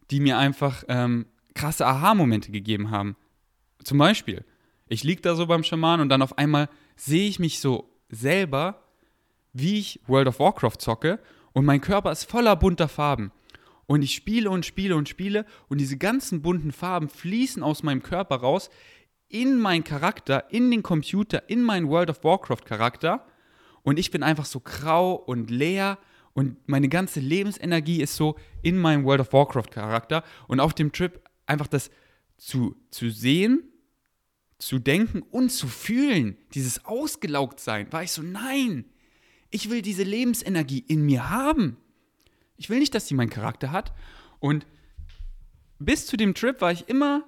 die 0.10 0.22
mir 0.22 0.40
einfach 0.40 0.84
ähm, 0.88 1.28
krasse 1.54 1.86
Aha-Momente 1.86 2.52
gegeben 2.52 2.90
haben. 2.90 3.16
Zum 3.84 4.00
Beispiel, 4.00 4.44
ich 4.88 5.04
liege 5.04 5.22
da 5.22 5.36
so 5.36 5.46
beim 5.46 5.64
Schaman 5.64 6.02
und 6.02 6.10
dann 6.10 6.24
auf 6.24 6.36
einmal 6.40 6.68
sehe 6.96 7.30
ich 7.30 7.38
mich 7.38 7.60
so 7.60 7.96
selber, 8.10 8.82
wie 9.54 9.78
ich 9.78 10.00
World 10.08 10.30
of 10.30 10.40
Warcraft 10.40 10.80
zocke 10.80 11.20
und 11.54 11.64
mein 11.64 11.80
Körper 11.80 12.12
ist 12.12 12.24
voller 12.24 12.56
bunter 12.56 12.88
Farben. 12.88 13.32
Und 13.90 14.04
ich 14.04 14.14
spiele 14.14 14.52
und 14.52 14.68
spiele 14.68 14.96
und 14.96 15.10
spiele 15.10 15.48
und 15.68 15.82
diese 15.82 15.98
ganzen 15.98 16.44
bunten 16.44 16.72
Farben 16.72 17.10
fließen 17.10 17.64
aus 17.64 17.82
meinem 17.82 18.04
Körper 18.04 18.36
raus 18.36 18.70
in 19.30 19.60
meinen 19.60 19.84
Charakter, 19.84 20.46
in 20.52 20.70
den 20.70 20.84
Computer, 20.84 21.50
in 21.50 21.64
meinen 21.64 21.90
World 21.90 22.12
of 22.12 22.24
Warcraft 22.24 22.66
Charakter. 22.66 23.26
Und 23.82 23.98
ich 23.98 24.12
bin 24.12 24.22
einfach 24.22 24.46
so 24.46 24.60
grau 24.60 25.14
und 25.16 25.50
leer 25.50 25.98
und 26.34 26.56
meine 26.68 26.88
ganze 26.88 27.20
Lebensenergie 27.20 28.04
ist 28.04 28.16
so 28.16 28.36
in 28.62 28.78
meinem 28.78 29.06
World 29.06 29.22
of 29.22 29.34
Warcraft 29.34 29.72
Charakter. 29.72 30.24
Und 30.48 30.60
auf 30.60 30.76
dem 30.76 30.92
Trip 30.92 31.20
einfach 31.48 31.66
das 31.66 31.90
zu, 32.38 32.76
zu 32.92 33.10
sehen 33.10 33.64
zu 34.60 34.78
denken 34.78 35.24
und 35.32 35.50
zu 35.50 35.68
fühlen, 35.68 36.38
dieses 36.54 36.86
Ausgelaugtsein, 36.86 37.92
war 37.92 38.04
ich 38.04 38.12
so, 38.12 38.22
nein, 38.22 38.86
ich 39.50 39.72
will 39.72 39.82
diese 39.82 40.04
Lebensenergie 40.04 40.84
in 40.88 41.06
mir 41.06 41.32
haben. 41.32 41.78
Ich 42.60 42.70
will 42.70 42.80
nicht, 42.80 42.94
dass 42.94 43.08
sie 43.08 43.16
meinen 43.16 43.30
Charakter 43.30 43.72
hat. 43.72 43.94
Und 44.40 44.68
bis 45.80 46.06
zu 46.06 46.18
dem 46.18 46.36
Trip 46.36 46.60
war 46.62 46.72
ich 46.72 46.90
immer 46.90 47.24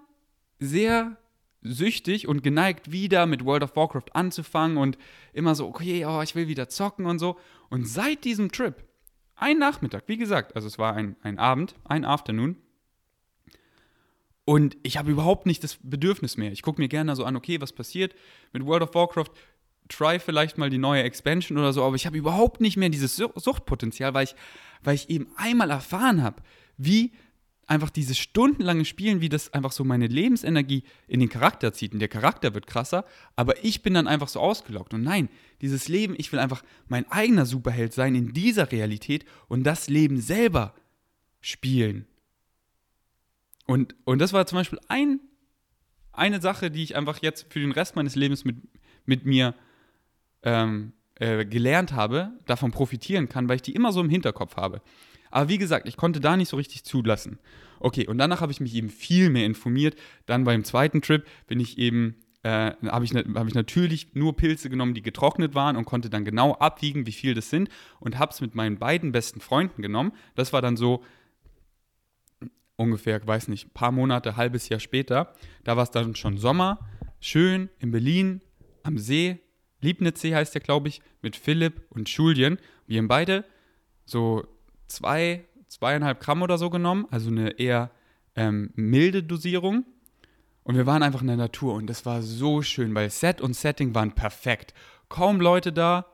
sehr 0.59 1.17
süchtig 1.61 2.27
und 2.27 2.43
geneigt, 2.43 2.91
wieder 2.91 3.25
mit 3.25 3.45
World 3.45 3.63
of 3.63 3.75
Warcraft 3.75 4.13
anzufangen 4.13 4.77
und 4.77 4.97
immer 5.31 5.55
so, 5.55 5.67
okay, 5.67 6.05
oh, 6.05 6.21
ich 6.21 6.35
will 6.35 6.47
wieder 6.47 6.69
zocken 6.69 7.05
und 7.05 7.19
so. 7.19 7.39
Und 7.69 7.87
seit 7.87 8.25
diesem 8.25 8.51
Trip, 8.51 8.75
ein 9.35 9.57
Nachmittag, 9.57 10.03
wie 10.07 10.17
gesagt, 10.17 10.55
also 10.55 10.67
es 10.67 10.77
war 10.77 10.93
ein, 10.95 11.15
ein 11.21 11.39
Abend, 11.39 11.75
ein 11.85 12.03
Afternoon, 12.03 12.57
und 14.43 14.75
ich 14.83 14.97
habe 14.97 15.11
überhaupt 15.11 15.45
nicht 15.45 15.63
das 15.63 15.77
Bedürfnis 15.81 16.35
mehr. 16.35 16.51
Ich 16.51 16.61
gucke 16.63 16.81
mir 16.81 16.87
gerne 16.87 17.15
so 17.15 17.23
an, 17.23 17.35
okay, 17.35 17.61
was 17.61 17.71
passiert 17.71 18.15
mit 18.53 18.65
World 18.65 18.83
of 18.83 18.93
Warcraft. 18.95 19.29
Try 19.91 20.19
vielleicht 20.19 20.57
mal 20.57 20.69
die 20.69 20.77
neue 20.77 21.03
Expansion 21.03 21.57
oder 21.57 21.73
so, 21.73 21.83
aber 21.83 21.95
ich 21.95 22.05
habe 22.05 22.17
überhaupt 22.17 22.61
nicht 22.61 22.77
mehr 22.77 22.89
dieses 22.89 23.15
Suchtpotenzial, 23.15 24.13
weil 24.13 24.23
ich, 24.23 24.35
weil 24.81 24.95
ich 24.95 25.09
eben 25.09 25.27
einmal 25.35 25.69
erfahren 25.69 26.23
habe, 26.23 26.41
wie 26.77 27.11
einfach 27.67 27.89
dieses 27.89 28.17
stundenlange 28.17 28.85
Spielen, 28.85 29.21
wie 29.21 29.29
das 29.29 29.53
einfach 29.53 29.71
so 29.71 29.83
meine 29.83 30.07
Lebensenergie 30.07 30.83
in 31.07 31.21
den 31.21 31.29
Charakter 31.29 31.71
zieht. 31.71 31.93
Und 31.93 31.99
der 31.99 32.09
Charakter 32.09 32.53
wird 32.53 32.67
krasser, 32.67 33.05
aber 33.35 33.63
ich 33.63 33.81
bin 33.81 33.93
dann 33.93 34.07
einfach 34.07 34.27
so 34.27 34.39
ausgelockt. 34.39 34.93
Und 34.93 35.03
nein, 35.03 35.29
dieses 35.61 35.87
Leben, 35.87 36.15
ich 36.17 36.31
will 36.31 36.39
einfach 36.39 36.63
mein 36.89 37.09
eigener 37.11 37.45
Superheld 37.45 37.93
sein 37.93 38.13
in 38.15 38.33
dieser 38.33 38.71
Realität 38.71 39.25
und 39.47 39.63
das 39.63 39.87
Leben 39.87 40.19
selber 40.19 40.73
spielen. 41.39 42.07
Und, 43.67 43.95
und 44.03 44.19
das 44.19 44.33
war 44.33 44.45
zum 44.45 44.57
Beispiel 44.57 44.79
ein, 44.89 45.21
eine 46.11 46.41
Sache, 46.41 46.71
die 46.71 46.83
ich 46.83 46.97
einfach 46.97 47.21
jetzt 47.21 47.53
für 47.53 47.59
den 47.59 47.71
Rest 47.71 47.95
meines 47.95 48.15
Lebens 48.15 48.43
mit, 48.43 48.57
mit 49.05 49.25
mir 49.25 49.55
ähm, 50.43 50.93
äh, 51.15 51.45
gelernt 51.45 51.93
habe, 51.93 52.31
davon 52.45 52.71
profitieren 52.71 53.29
kann, 53.29 53.47
weil 53.47 53.57
ich 53.57 53.61
die 53.61 53.75
immer 53.75 53.91
so 53.91 54.01
im 54.01 54.09
Hinterkopf 54.09 54.57
habe. 54.57 54.81
Aber 55.29 55.49
wie 55.49 55.57
gesagt, 55.57 55.87
ich 55.87 55.97
konnte 55.97 56.19
da 56.19 56.35
nicht 56.35 56.49
so 56.49 56.57
richtig 56.57 56.83
zulassen. 56.83 57.39
Okay, 57.79 58.07
und 58.07 58.17
danach 58.17 58.41
habe 58.41 58.51
ich 58.51 58.59
mich 58.59 58.75
eben 58.75 58.89
viel 58.89 59.29
mehr 59.29 59.45
informiert. 59.45 59.95
Dann 60.25 60.43
beim 60.43 60.63
zweiten 60.63 61.01
Trip 61.01 61.25
bin 61.47 61.59
ich 61.59 61.77
eben, 61.77 62.15
äh, 62.43 62.73
habe 62.85 63.05
ich, 63.05 63.13
hab 63.13 63.47
ich 63.47 63.53
natürlich 63.53 64.13
nur 64.13 64.35
Pilze 64.35 64.69
genommen, 64.69 64.93
die 64.93 65.01
getrocknet 65.01 65.55
waren 65.55 65.77
und 65.77 65.85
konnte 65.85 66.09
dann 66.09 66.25
genau 66.25 66.55
abwiegen, 66.55 67.07
wie 67.07 67.11
viel 67.11 67.33
das 67.33 67.49
sind 67.49 67.69
und 67.99 68.19
habe 68.19 68.31
es 68.31 68.41
mit 68.41 68.55
meinen 68.55 68.77
beiden 68.77 69.11
besten 69.11 69.41
Freunden 69.41 69.81
genommen. 69.81 70.11
Das 70.35 70.53
war 70.53 70.61
dann 70.61 70.75
so, 70.75 71.03
ungefähr, 72.81 73.25
weiß 73.25 73.47
nicht, 73.47 73.67
ein 73.67 73.73
paar 73.73 73.91
Monate, 73.91 74.35
halbes 74.35 74.69
Jahr 74.69 74.79
später. 74.79 75.33
Da 75.63 75.77
war 75.77 75.83
es 75.83 75.91
dann 75.91 76.15
schon 76.15 76.37
Sommer, 76.37 76.79
schön 77.19 77.69
in 77.79 77.91
Berlin, 77.91 78.41
am 78.83 78.97
See. 78.97 79.39
Liebnitzsee 79.81 80.33
heißt 80.33 80.53
der, 80.53 80.61
glaube 80.61 80.87
ich, 80.87 81.01
mit 81.21 81.35
Philipp 81.35 81.81
und 81.89 82.09
Julien. 82.09 82.57
Wir 82.87 82.99
haben 82.99 83.07
beide 83.07 83.43
so 84.05 84.45
zwei, 84.87 85.45
zweieinhalb 85.67 86.19
Gramm 86.19 86.41
oder 86.41 86.57
so 86.57 86.69
genommen, 86.69 87.05
also 87.11 87.29
eine 87.29 87.59
eher 87.59 87.91
ähm, 88.35 88.71
milde 88.75 89.23
Dosierung. 89.23 89.85
Und 90.63 90.75
wir 90.75 90.85
waren 90.85 91.03
einfach 91.03 91.21
in 91.21 91.27
der 91.27 91.37
Natur 91.37 91.73
und 91.73 91.87
das 91.87 92.05
war 92.05 92.21
so 92.21 92.61
schön, 92.61 92.93
weil 92.93 93.09
Set 93.09 93.41
und 93.41 93.55
Setting 93.55 93.95
waren 93.95 94.11
perfekt. 94.11 94.73
Kaum 95.09 95.41
Leute 95.41 95.73
da, 95.73 96.05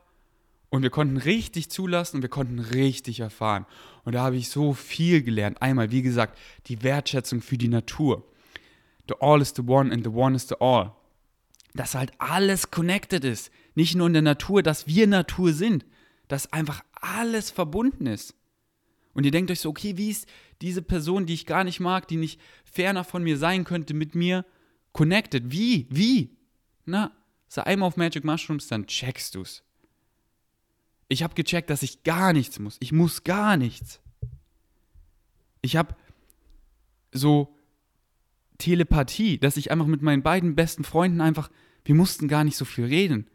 und 0.70 0.82
wir 0.82 0.90
konnten 0.90 1.16
richtig 1.16 1.70
zulassen 1.70 2.16
und 2.16 2.22
wir 2.22 2.28
konnten 2.28 2.58
richtig 2.58 3.20
erfahren. 3.20 3.66
Und 4.04 4.14
da 4.14 4.22
habe 4.22 4.36
ich 4.36 4.50
so 4.50 4.74
viel 4.74 5.22
gelernt. 5.22 5.62
Einmal, 5.62 5.90
wie 5.90 6.02
gesagt, 6.02 6.38
die 6.66 6.82
Wertschätzung 6.82 7.40
für 7.40 7.56
die 7.56 7.68
Natur. 7.68 8.24
The 9.08 9.14
all 9.20 9.40
is 9.40 9.54
the 9.56 9.62
one 9.66 9.92
and 9.92 10.04
the 10.04 10.10
one 10.10 10.36
is 10.36 10.46
the 10.48 10.56
all. 10.60 10.92
Dass 11.74 11.94
halt 11.94 12.12
alles 12.18 12.70
connected 12.70 13.24
ist. 13.24 13.50
Nicht 13.74 13.94
nur 13.94 14.06
in 14.06 14.12
der 14.14 14.22
Natur, 14.22 14.62
dass 14.62 14.86
wir 14.86 15.06
Natur 15.06 15.52
sind. 15.52 15.84
Dass 16.26 16.52
einfach 16.52 16.82
alles 16.92 17.50
verbunden 17.50 18.06
ist. 18.06 18.34
Und 19.14 19.24
ihr 19.24 19.30
denkt 19.30 19.50
euch 19.50 19.60
so, 19.60 19.70
okay, 19.70 19.96
wie 19.96 20.10
ist 20.10 20.28
diese 20.60 20.82
Person, 20.82 21.26
die 21.26 21.34
ich 21.34 21.46
gar 21.46 21.64
nicht 21.64 21.80
mag, 21.80 22.06
die 22.06 22.16
nicht 22.16 22.40
ferner 22.64 23.04
von 23.04 23.22
mir 23.22 23.36
sein 23.36 23.64
könnte, 23.64 23.94
mit 23.94 24.14
mir 24.14 24.44
connected? 24.92 25.50
Wie? 25.50 25.86
Wie? 25.90 26.36
Na, 26.84 27.12
sei 27.48 27.64
einmal 27.64 27.88
auf 27.88 27.96
Magic 27.96 28.24
Mushrooms, 28.24 28.68
dann 28.68 28.86
checkst 28.86 29.34
du's. 29.34 29.64
Ich 31.08 31.22
habe 31.22 31.34
gecheckt, 31.34 31.70
dass 31.70 31.82
ich 31.82 32.02
gar 32.02 32.32
nichts 32.32 32.58
muss. 32.58 32.76
Ich 32.80 32.92
muss 32.92 33.24
gar 33.24 33.56
nichts. 33.56 34.00
Ich 35.62 35.76
habe 35.76 35.96
so 37.12 37.56
Telepathie, 38.58 39.38
dass 39.38 39.56
ich 39.56 39.70
einfach 39.70 39.86
mit 39.86 40.02
meinen 40.02 40.22
beiden 40.22 40.54
besten 40.54 40.84
Freunden 40.84 41.20
einfach, 41.20 41.50
wir 41.84 41.94
mussten 41.94 42.28
gar 42.28 42.44
nicht 42.44 42.56
so 42.56 42.64
viel 42.64 42.84
reden. 42.84 43.28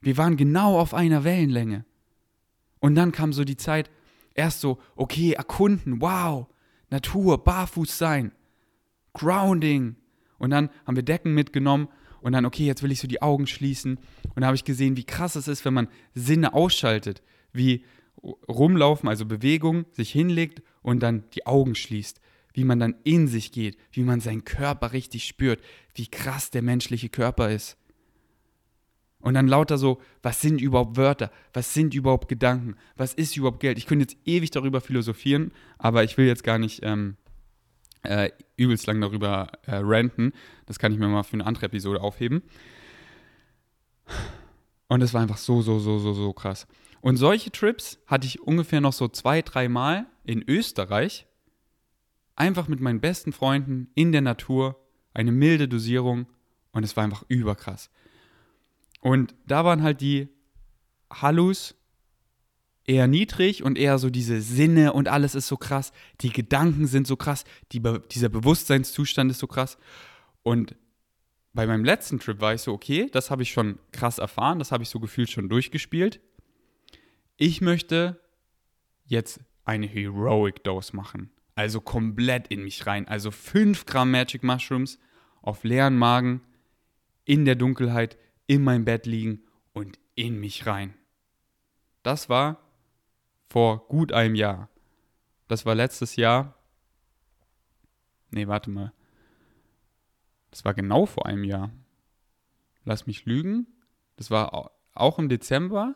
Wir 0.00 0.16
waren 0.16 0.36
genau 0.36 0.78
auf 0.78 0.92
einer 0.92 1.24
Wellenlänge. 1.24 1.84
Und 2.80 2.94
dann 2.96 3.12
kam 3.12 3.32
so 3.32 3.44
die 3.44 3.56
Zeit, 3.56 3.90
erst 4.34 4.60
so, 4.60 4.78
okay, 4.96 5.32
erkunden, 5.32 6.00
wow, 6.00 6.46
Natur, 6.90 7.42
barfuß 7.42 7.96
sein, 7.96 8.32
Grounding. 9.14 9.96
Und 10.38 10.50
dann 10.50 10.68
haben 10.86 10.96
wir 10.96 11.02
Decken 11.02 11.32
mitgenommen 11.32 11.88
und 12.20 12.32
dann, 12.32 12.44
okay, 12.44 12.66
jetzt 12.66 12.82
will 12.82 12.92
ich 12.92 13.00
so 13.00 13.08
die 13.08 13.22
Augen 13.22 13.46
schließen. 13.46 13.98
Und 14.34 14.40
da 14.40 14.46
habe 14.46 14.56
ich 14.56 14.64
gesehen, 14.64 14.96
wie 14.96 15.04
krass 15.04 15.36
es 15.36 15.48
ist, 15.48 15.64
wenn 15.64 15.74
man 15.74 15.88
Sinne 16.14 16.52
ausschaltet, 16.52 17.22
wie 17.52 17.84
rumlaufen, 18.48 19.08
also 19.08 19.24
Bewegung, 19.24 19.86
sich 19.92 20.10
hinlegt 20.10 20.62
und 20.82 21.02
dann 21.02 21.24
die 21.34 21.46
Augen 21.46 21.74
schließt, 21.74 22.20
wie 22.54 22.64
man 22.64 22.78
dann 22.78 22.94
in 23.04 23.28
sich 23.28 23.52
geht, 23.52 23.76
wie 23.92 24.02
man 24.02 24.20
seinen 24.20 24.44
Körper 24.44 24.92
richtig 24.92 25.26
spürt, 25.26 25.60
wie 25.94 26.06
krass 26.06 26.50
der 26.50 26.62
menschliche 26.62 27.08
Körper 27.08 27.50
ist. 27.50 27.76
Und 29.20 29.34
dann 29.34 29.48
lauter 29.48 29.78
so, 29.78 30.00
was 30.22 30.40
sind 30.40 30.60
überhaupt 30.60 30.96
Wörter? 30.96 31.30
Was 31.52 31.72
sind 31.72 31.94
überhaupt 31.94 32.28
Gedanken? 32.28 32.76
Was 32.96 33.14
ist 33.14 33.36
überhaupt 33.36 33.60
Geld? 33.60 33.78
Ich 33.78 33.86
könnte 33.86 34.02
jetzt 34.02 34.18
ewig 34.26 34.50
darüber 34.50 34.80
philosophieren, 34.80 35.52
aber 35.78 36.04
ich 36.04 36.16
will 36.18 36.26
jetzt 36.26 36.44
gar 36.44 36.58
nicht 36.58 36.80
ähm, 36.82 37.16
äh, 38.02 38.30
übelst 38.56 38.86
lang 38.86 39.00
darüber 39.00 39.50
äh, 39.62 39.76
ranten. 39.76 40.32
Das 40.66 40.78
kann 40.78 40.92
ich 40.92 40.98
mir 40.98 41.08
mal 41.08 41.22
für 41.22 41.34
eine 41.34 41.46
andere 41.46 41.66
Episode 41.66 42.02
aufheben. 42.02 42.42
Und 44.88 45.00
es 45.00 45.14
war 45.14 45.22
einfach 45.22 45.38
so, 45.38 45.62
so, 45.62 45.78
so, 45.78 45.98
so, 45.98 46.12
so 46.12 46.32
krass. 46.32 46.66
Und 47.00 47.16
solche 47.16 47.50
Trips 47.50 47.98
hatte 48.06 48.26
ich 48.26 48.42
ungefähr 48.42 48.80
noch 48.80 48.92
so 48.92 49.08
zwei, 49.08 49.42
dreimal 49.42 50.06
in 50.24 50.44
Österreich. 50.46 51.26
Einfach 52.36 52.68
mit 52.68 52.80
meinen 52.80 53.00
besten 53.00 53.32
Freunden 53.32 53.90
in 53.94 54.12
der 54.12 54.20
Natur. 54.20 54.80
Eine 55.12 55.32
milde 55.32 55.68
Dosierung. 55.68 56.26
Und 56.72 56.84
es 56.84 56.96
war 56.96 57.04
einfach 57.04 57.24
überkrass. 57.28 57.90
Und 59.00 59.34
da 59.46 59.64
waren 59.64 59.82
halt 59.82 60.00
die 60.00 60.28
Hallus 61.10 61.76
eher 62.86 63.06
niedrig 63.06 63.62
und 63.62 63.78
eher 63.78 63.98
so 63.98 64.10
diese 64.10 64.40
Sinne 64.40 64.92
und 64.92 65.08
alles 65.08 65.34
ist 65.34 65.48
so 65.48 65.56
krass. 65.56 65.92
Die 66.20 66.30
Gedanken 66.30 66.86
sind 66.86 67.06
so 67.06 67.16
krass. 67.16 67.44
Die, 67.72 67.82
dieser 68.10 68.28
Bewusstseinszustand 68.28 69.30
ist 69.30 69.38
so 69.38 69.46
krass. 69.46 69.78
Und 70.42 70.76
bei 71.52 71.66
meinem 71.66 71.84
letzten 71.84 72.18
Trip 72.18 72.40
war 72.40 72.54
ich 72.54 72.62
so, 72.62 72.72
okay, 72.72 73.08
das 73.12 73.30
habe 73.30 73.42
ich 73.42 73.52
schon 73.52 73.78
krass 73.92 74.18
erfahren, 74.18 74.58
das 74.58 74.72
habe 74.72 74.82
ich 74.82 74.88
so 74.88 75.00
gefühlt 75.00 75.30
schon 75.30 75.48
durchgespielt. 75.48 76.20
Ich 77.36 77.60
möchte 77.60 78.20
jetzt 79.04 79.40
eine 79.64 79.86
Heroic 79.86 80.64
Dose 80.64 80.94
machen. 80.94 81.30
Also 81.54 81.80
komplett 81.80 82.48
in 82.48 82.62
mich 82.64 82.86
rein. 82.86 83.06
Also 83.06 83.30
5 83.30 83.86
Gramm 83.86 84.10
Magic 84.10 84.42
Mushrooms 84.42 84.98
auf 85.42 85.64
leeren 85.64 85.96
Magen, 85.96 86.42
in 87.24 87.44
der 87.44 87.54
Dunkelheit, 87.54 88.18
in 88.46 88.62
meinem 88.62 88.84
Bett 88.84 89.06
liegen 89.06 89.42
und 89.72 89.98
in 90.14 90.40
mich 90.40 90.66
rein. 90.66 90.94
Das 92.02 92.28
war 92.28 92.60
vor 93.48 93.86
gut 93.88 94.12
einem 94.12 94.34
Jahr. 94.34 94.68
Das 95.48 95.64
war 95.64 95.74
letztes 95.74 96.16
Jahr. 96.16 96.54
Nee, 98.30 98.48
warte 98.48 98.70
mal. 98.70 98.92
Das 100.50 100.64
war 100.64 100.74
genau 100.74 101.06
vor 101.06 101.26
einem 101.26 101.44
Jahr. 101.44 101.70
Lass 102.84 103.06
mich 103.06 103.24
lügen. 103.24 103.66
Das 104.16 104.30
war 104.30 104.72
auch 104.94 105.18
im 105.18 105.28
Dezember. 105.28 105.94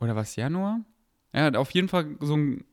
Oder 0.00 0.16
was, 0.16 0.36
Januar? 0.36 0.84
Ja, 1.32 1.50
auf 1.54 1.70
jeden 1.70 1.88
Fall 1.88 2.16
so 2.20 2.36
ein 2.36 2.64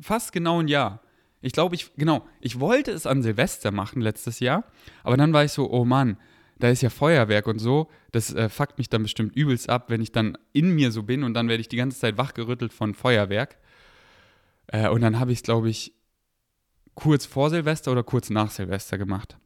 fast 0.00 0.32
genau 0.32 0.60
ein 0.60 0.68
Jahr. 0.68 1.02
Ich 1.40 1.52
glaube, 1.52 1.74
ich, 1.74 1.94
genau, 1.96 2.26
ich 2.40 2.58
wollte 2.58 2.90
es 2.90 3.06
an 3.06 3.22
Silvester 3.22 3.70
machen 3.70 4.02
letztes 4.02 4.40
Jahr, 4.40 4.64
aber 5.04 5.16
dann 5.16 5.32
war 5.32 5.44
ich 5.44 5.52
so, 5.52 5.70
oh 5.70 5.84
Mann, 5.84 6.16
da 6.58 6.68
ist 6.68 6.82
ja 6.82 6.90
Feuerwerk 6.90 7.46
und 7.46 7.60
so, 7.60 7.88
das 8.10 8.34
äh, 8.34 8.48
fuckt 8.48 8.78
mich 8.78 8.88
dann 8.88 9.04
bestimmt 9.04 9.36
übelst 9.36 9.68
ab, 9.68 9.84
wenn 9.88 10.00
ich 10.00 10.10
dann 10.10 10.36
in 10.52 10.74
mir 10.74 10.90
so 10.90 11.04
bin 11.04 11.22
und 11.22 11.34
dann 11.34 11.48
werde 11.48 11.60
ich 11.60 11.68
die 11.68 11.76
ganze 11.76 11.98
Zeit 11.98 12.18
wachgerüttelt 12.18 12.72
von 12.72 12.94
Feuerwerk. 12.94 13.58
Äh, 14.66 14.88
und 14.88 15.00
dann 15.00 15.20
habe 15.20 15.30
ich 15.30 15.38
es, 15.38 15.42
glaube 15.44 15.70
ich, 15.70 15.94
kurz 16.94 17.26
vor 17.26 17.50
Silvester 17.50 17.92
oder 17.92 18.02
kurz 18.02 18.30
nach 18.30 18.50
Silvester 18.50 18.98
gemacht. 18.98 19.38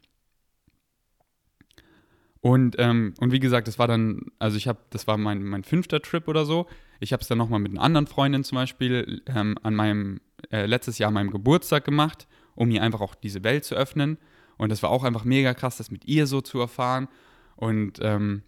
Und, 2.43 2.75
ähm, 2.77 3.13
und 3.21 3.31
wie 3.31 3.39
gesagt, 3.39 3.69
das 3.69 3.79
war 3.79 3.87
dann, 3.87 4.25
also 4.37 4.57
ich 4.57 4.67
habe, 4.67 4.79
das 4.89 5.07
war 5.07 5.17
mein, 5.17 5.43
mein 5.43 5.63
fünfter 5.63 6.01
Trip 6.01 6.27
oder 6.27 6.43
so. 6.43 6.67
Ich 6.99 7.13
habe 7.13 7.21
es 7.21 7.29
dann 7.29 7.37
nochmal 7.37 7.61
mit 7.61 7.71
einer 7.71 7.81
anderen 7.81 8.05
Freundin 8.05 8.43
zum 8.43 8.57
Beispiel 8.57 9.21
ähm, 9.27 9.57
an 9.63 9.73
meinem, 9.73 10.19
äh, 10.51 10.65
letztes 10.65 10.97
Jahr 10.97 11.07
an 11.07 11.13
meinem 11.13 11.31
Geburtstag 11.31 11.85
gemacht, 11.85 12.27
um 12.55 12.67
mir 12.67 12.83
einfach 12.83 12.99
auch 12.99 13.15
diese 13.15 13.45
Welt 13.45 13.63
zu 13.63 13.75
öffnen. 13.75 14.17
Und 14.57 14.73
das 14.73 14.83
war 14.83 14.89
auch 14.89 15.05
einfach 15.05 15.23
mega 15.23 15.53
krass, 15.53 15.77
das 15.77 15.89
mit 15.89 16.03
ihr 16.03 16.27
so 16.27 16.41
zu 16.41 16.59
erfahren. 16.59 17.07
Und 17.55 17.99
ähm, 18.01 18.43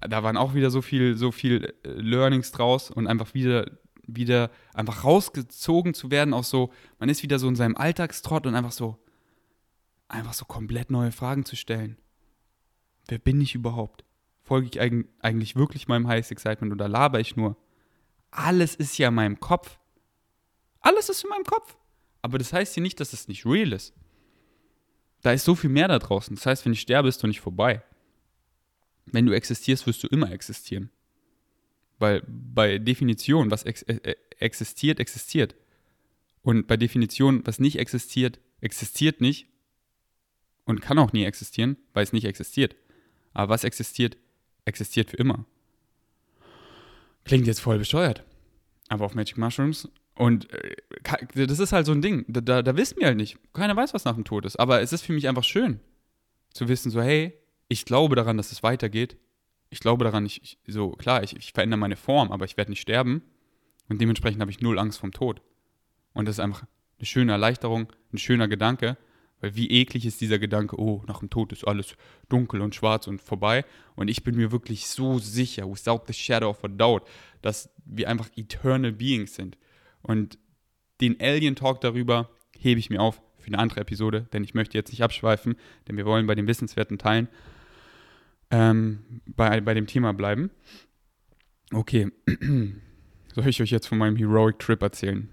da 0.00 0.22
waren 0.22 0.36
auch 0.36 0.52
wieder 0.52 0.70
so 0.70 0.82
viel, 0.82 1.16
so 1.16 1.32
viel 1.32 1.72
äh, 1.82 1.92
Learnings 1.92 2.52
draus 2.52 2.90
und 2.90 3.06
einfach 3.06 3.32
wieder, 3.32 3.70
wieder 4.06 4.50
einfach 4.74 5.02
rausgezogen 5.02 5.94
zu 5.94 6.10
werden, 6.10 6.34
auch 6.34 6.44
so, 6.44 6.74
man 6.98 7.08
ist 7.08 7.22
wieder 7.22 7.38
so 7.38 7.48
in 7.48 7.56
seinem 7.56 7.74
Alltagstrott 7.74 8.46
und 8.46 8.54
einfach 8.54 8.72
so, 8.72 8.98
einfach 10.08 10.34
so 10.34 10.44
komplett 10.44 10.90
neue 10.90 11.10
Fragen 11.10 11.46
zu 11.46 11.56
stellen. 11.56 11.96
Wer 13.10 13.18
bin 13.18 13.40
ich 13.40 13.56
überhaupt? 13.56 14.04
Folge 14.44 14.68
ich 14.68 14.80
eigentlich 14.80 15.56
wirklich 15.56 15.88
meinem 15.88 16.06
Highest 16.06 16.30
Excitement 16.30 16.72
oder 16.72 16.88
laber 16.88 17.18
ich 17.18 17.34
nur? 17.34 17.56
Alles 18.30 18.76
ist 18.76 18.96
ja 18.98 19.08
in 19.08 19.14
meinem 19.14 19.40
Kopf. 19.40 19.80
Alles 20.80 21.08
ist 21.08 21.24
in 21.24 21.30
meinem 21.30 21.44
Kopf. 21.44 21.76
Aber 22.22 22.38
das 22.38 22.52
heißt 22.52 22.76
ja 22.76 22.82
nicht, 22.82 23.00
dass 23.00 23.12
es 23.12 23.26
nicht 23.26 23.44
real 23.44 23.72
ist. 23.72 23.94
Da 25.22 25.32
ist 25.32 25.44
so 25.44 25.56
viel 25.56 25.70
mehr 25.70 25.88
da 25.88 25.98
draußen. 25.98 26.36
Das 26.36 26.46
heißt, 26.46 26.64
wenn 26.64 26.72
ich 26.72 26.80
sterbe, 26.80 27.08
ist 27.08 27.20
du 27.20 27.26
nicht 27.26 27.40
vorbei. 27.40 27.82
Wenn 29.06 29.26
du 29.26 29.32
existierst, 29.32 29.88
wirst 29.88 30.04
du 30.04 30.06
immer 30.06 30.30
existieren. 30.30 30.90
Weil 31.98 32.22
bei 32.28 32.78
Definition, 32.78 33.50
was 33.50 33.64
ex 33.64 33.82
äh, 33.82 34.14
existiert, 34.38 35.00
existiert. 35.00 35.56
Und 36.42 36.68
bei 36.68 36.76
Definition, 36.76 37.44
was 37.44 37.58
nicht 37.58 37.76
existiert, 37.76 38.38
existiert 38.60 39.20
nicht 39.20 39.48
und 40.64 40.80
kann 40.80 40.98
auch 41.00 41.12
nie 41.12 41.24
existieren, 41.24 41.76
weil 41.92 42.04
es 42.04 42.12
nicht 42.12 42.24
existiert. 42.24 42.76
Aber 43.32 43.52
was 43.52 43.64
existiert, 43.64 44.16
existiert 44.64 45.10
für 45.10 45.16
immer. 45.16 45.44
Klingt 47.24 47.46
jetzt 47.46 47.60
voll 47.60 47.78
besteuert. 47.78 48.24
Aber 48.88 49.04
auf 49.04 49.14
Magic 49.14 49.38
Mushrooms 49.38 49.88
und 50.20 50.52
äh, 50.52 50.76
das 51.34 51.58
ist 51.58 51.72
halt 51.72 51.86
so 51.86 51.92
ein 51.92 52.02
Ding. 52.02 52.26
Da, 52.28 52.42
da, 52.42 52.62
da, 52.62 52.76
wissen 52.76 52.98
wir 52.98 53.06
halt 53.06 53.16
nicht. 53.16 53.38
Keiner 53.54 53.74
weiß, 53.74 53.94
was 53.94 54.04
nach 54.04 54.14
dem 54.14 54.24
Tod 54.24 54.44
ist. 54.44 54.56
Aber 54.56 54.82
es 54.82 54.92
ist 54.92 55.00
für 55.00 55.14
mich 55.14 55.26
einfach 55.26 55.44
schön 55.44 55.80
zu 56.52 56.68
wissen, 56.68 56.90
so, 56.90 57.00
hey, 57.00 57.32
ich 57.68 57.86
glaube 57.86 58.16
daran, 58.16 58.36
dass 58.36 58.52
es 58.52 58.62
weitergeht. 58.62 59.16
Ich 59.70 59.80
glaube 59.80 60.04
daran, 60.04 60.26
ich, 60.26 60.42
ich 60.42 60.58
so, 60.66 60.90
klar, 60.90 61.22
ich, 61.22 61.36
ich 61.36 61.52
verändere 61.52 61.78
meine 61.78 61.96
Form, 61.96 62.32
aber 62.32 62.44
ich 62.44 62.58
werde 62.58 62.70
nicht 62.70 62.82
sterben. 62.82 63.22
Und 63.88 64.00
dementsprechend 64.00 64.42
habe 64.42 64.50
ich 64.50 64.60
null 64.60 64.78
Angst 64.78 64.98
vom 64.98 65.12
Tod. 65.12 65.40
Und 66.12 66.26
das 66.26 66.36
ist 66.36 66.40
einfach 66.40 66.64
eine 66.98 67.06
schöne 67.06 67.32
Erleichterung, 67.32 67.90
ein 68.12 68.18
schöner 68.18 68.46
Gedanke. 68.46 68.98
Weil 69.40 69.56
wie 69.56 69.70
eklig 69.70 70.04
ist 70.06 70.20
dieser 70.20 70.38
Gedanke, 70.38 70.78
oh, 70.78 71.02
nach 71.06 71.20
dem 71.20 71.30
Tod 71.30 71.52
ist 71.52 71.66
alles 71.66 71.96
dunkel 72.28 72.60
und 72.60 72.74
schwarz 72.74 73.06
und 73.06 73.22
vorbei. 73.22 73.64
Und 73.96 74.08
ich 74.08 74.22
bin 74.22 74.36
mir 74.36 74.52
wirklich 74.52 74.86
so 74.86 75.18
sicher, 75.18 75.70
without 75.70 76.02
the 76.06 76.12
shadow 76.12 76.50
of 76.50 76.64
a 76.64 76.68
doubt, 76.68 77.04
dass 77.42 77.70
wir 77.84 78.08
einfach 78.08 78.28
eternal 78.36 78.92
beings 78.92 79.34
sind. 79.34 79.56
Und 80.02 80.38
den 81.00 81.20
Alien 81.20 81.56
Talk 81.56 81.80
darüber 81.80 82.30
hebe 82.58 82.78
ich 82.78 82.90
mir 82.90 83.00
auf 83.00 83.22
für 83.38 83.48
eine 83.48 83.58
andere 83.58 83.80
Episode, 83.80 84.26
denn 84.32 84.44
ich 84.44 84.54
möchte 84.54 84.76
jetzt 84.76 84.90
nicht 84.90 85.02
abschweifen, 85.02 85.56
denn 85.88 85.96
wir 85.96 86.04
wollen 86.04 86.26
bei 86.26 86.34
den 86.34 86.46
wissenswerten 86.46 86.98
Teilen 86.98 87.28
ähm, 88.50 89.22
bei, 89.26 89.60
bei 89.60 89.74
dem 89.74 89.86
Thema 89.86 90.12
bleiben. 90.12 90.50
Okay, 91.72 92.10
soll 93.34 93.46
ich 93.46 93.62
euch 93.62 93.70
jetzt 93.70 93.86
von 93.86 93.98
meinem 93.98 94.16
Heroic 94.16 94.58
Trip 94.58 94.82
erzählen? 94.82 95.30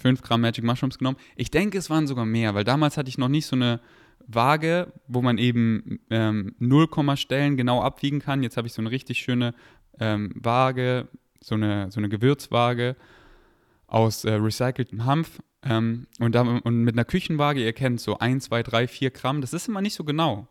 5 0.00 0.22
Gramm 0.22 0.40
Magic 0.40 0.64
Mushrooms 0.64 0.98
genommen. 0.98 1.18
Ich 1.36 1.50
denke, 1.50 1.78
es 1.78 1.90
waren 1.90 2.06
sogar 2.06 2.26
mehr, 2.26 2.54
weil 2.54 2.64
damals 2.64 2.96
hatte 2.96 3.08
ich 3.08 3.18
noch 3.18 3.28
nicht 3.28 3.46
so 3.46 3.56
eine 3.56 3.80
Waage, 4.26 4.92
wo 5.06 5.22
man 5.22 5.38
eben 5.38 6.00
ähm, 6.10 6.54
0, 6.58 6.88
Stellen 7.16 7.56
genau 7.56 7.82
abwiegen 7.82 8.20
kann. 8.20 8.42
Jetzt 8.42 8.56
habe 8.56 8.66
ich 8.66 8.72
so 8.72 8.82
eine 8.82 8.90
richtig 8.90 9.18
schöne 9.18 9.54
ähm, 9.98 10.32
Waage, 10.34 11.08
so 11.40 11.54
eine, 11.54 11.90
so 11.90 12.00
eine 12.00 12.08
Gewürzwaage 12.08 12.96
aus 13.86 14.24
äh, 14.24 14.32
recyceltem 14.32 15.04
Hanf 15.04 15.40
ähm, 15.62 16.06
und, 16.18 16.34
da, 16.34 16.42
und 16.42 16.84
mit 16.84 16.94
einer 16.94 17.04
Küchenwaage, 17.04 17.62
ihr 17.62 17.72
kennt 17.72 18.00
so 18.00 18.18
1, 18.18 18.44
2, 18.44 18.62
3, 18.62 18.88
4 18.88 19.10
Gramm, 19.10 19.40
das 19.40 19.52
ist 19.52 19.68
immer 19.68 19.82
nicht 19.82 19.94
so 19.94 20.04
genau. 20.04 20.48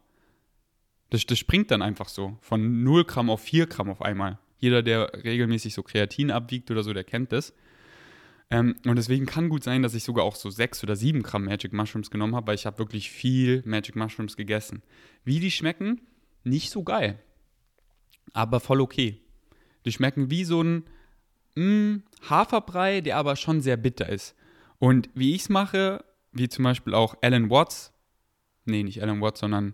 Das, 1.09 1.25
das 1.25 1.39
springt 1.39 1.71
dann 1.71 1.81
einfach 1.81 2.09
so 2.09 2.37
von 2.41 2.83
0 2.83 3.05
Gramm 3.05 3.29
auf 3.29 3.41
4 3.41 3.67
Gramm 3.67 3.89
auf 3.89 4.01
einmal. 4.01 4.37
Jeder, 4.59 4.83
der 4.83 5.11
regelmäßig 5.23 5.73
so 5.73 5.83
Kreatin 5.83 6.31
abwiegt 6.31 6.69
oder 6.69 6.83
so, 6.83 6.93
der 6.93 7.03
kennt 7.03 7.31
das. 7.31 7.53
Ähm, 8.51 8.75
und 8.85 8.95
deswegen 8.95 9.25
kann 9.25 9.49
gut 9.49 9.63
sein, 9.63 9.83
dass 9.83 9.93
ich 9.93 10.03
sogar 10.03 10.25
auch 10.25 10.35
so 10.35 10.49
6 10.49 10.83
oder 10.83 10.95
7 10.95 11.21
Gramm 11.21 11.45
Magic 11.45 11.71
Mushrooms 11.71 12.09
genommen 12.09 12.35
habe, 12.35 12.47
weil 12.47 12.55
ich 12.55 12.65
habe 12.65 12.79
wirklich 12.79 13.11
viel 13.11 13.61
Magic 13.65 13.95
Mushrooms 13.95 14.35
gegessen. 14.35 14.81
Wie 15.23 15.39
die 15.39 15.51
schmecken, 15.51 16.01
nicht 16.43 16.71
so 16.71 16.83
geil. 16.83 17.19
Aber 18.33 18.59
voll 18.59 18.81
okay. 18.81 19.21
Die 19.85 19.91
schmecken 19.91 20.31
wie 20.31 20.43
so 20.43 20.63
ein 20.63 20.83
mh, 21.55 21.63
mm, 21.63 22.03
Haferbrei, 22.29 23.01
der 23.01 23.17
aber 23.17 23.35
schon 23.35 23.61
sehr 23.61 23.77
bitter 23.77 24.09
ist. 24.09 24.35
Und 24.79 25.09
wie 25.13 25.35
ich 25.35 25.43
es 25.43 25.49
mache, 25.49 26.03
wie 26.31 26.49
zum 26.49 26.63
Beispiel 26.63 26.93
auch 26.93 27.15
Alan 27.21 27.49
Watts, 27.49 27.91
nee, 28.65 28.83
nicht 28.83 29.01
Alan 29.01 29.21
Watts, 29.21 29.41
sondern, 29.41 29.73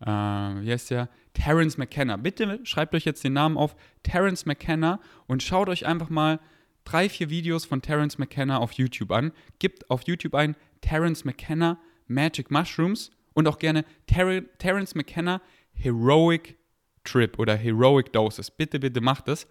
äh, 0.00 0.06
wie 0.06 0.70
heißt 0.70 0.90
der? 0.90 1.08
Terence 1.32 1.78
McKenna. 1.78 2.16
Bitte 2.16 2.60
schreibt 2.64 2.94
euch 2.94 3.04
jetzt 3.04 3.24
den 3.24 3.32
Namen 3.32 3.56
auf, 3.56 3.74
Terence 4.02 4.46
McKenna, 4.46 5.00
und 5.26 5.42
schaut 5.42 5.68
euch 5.68 5.86
einfach 5.86 6.10
mal 6.10 6.40
drei, 6.84 7.08
vier 7.08 7.30
Videos 7.30 7.64
von 7.64 7.82
Terence 7.82 8.18
McKenna 8.18 8.58
auf 8.58 8.72
YouTube 8.72 9.10
an. 9.12 9.32
Gebt 9.58 9.90
auf 9.90 10.02
YouTube 10.06 10.34
ein 10.34 10.56
Terence 10.80 11.24
McKenna 11.24 11.78
Magic 12.06 12.50
Mushrooms 12.50 13.10
und 13.34 13.48
auch 13.48 13.58
gerne 13.58 13.84
Ter 14.06 14.42
Terence 14.58 14.94
McKenna 14.94 15.40
Heroic 15.72 16.56
Trip 17.04 17.38
oder 17.38 17.56
Heroic 17.56 18.12
Doses. 18.12 18.50
Bitte, 18.50 18.78
bitte 18.78 19.00
macht 19.00 19.28
das. 19.28 19.46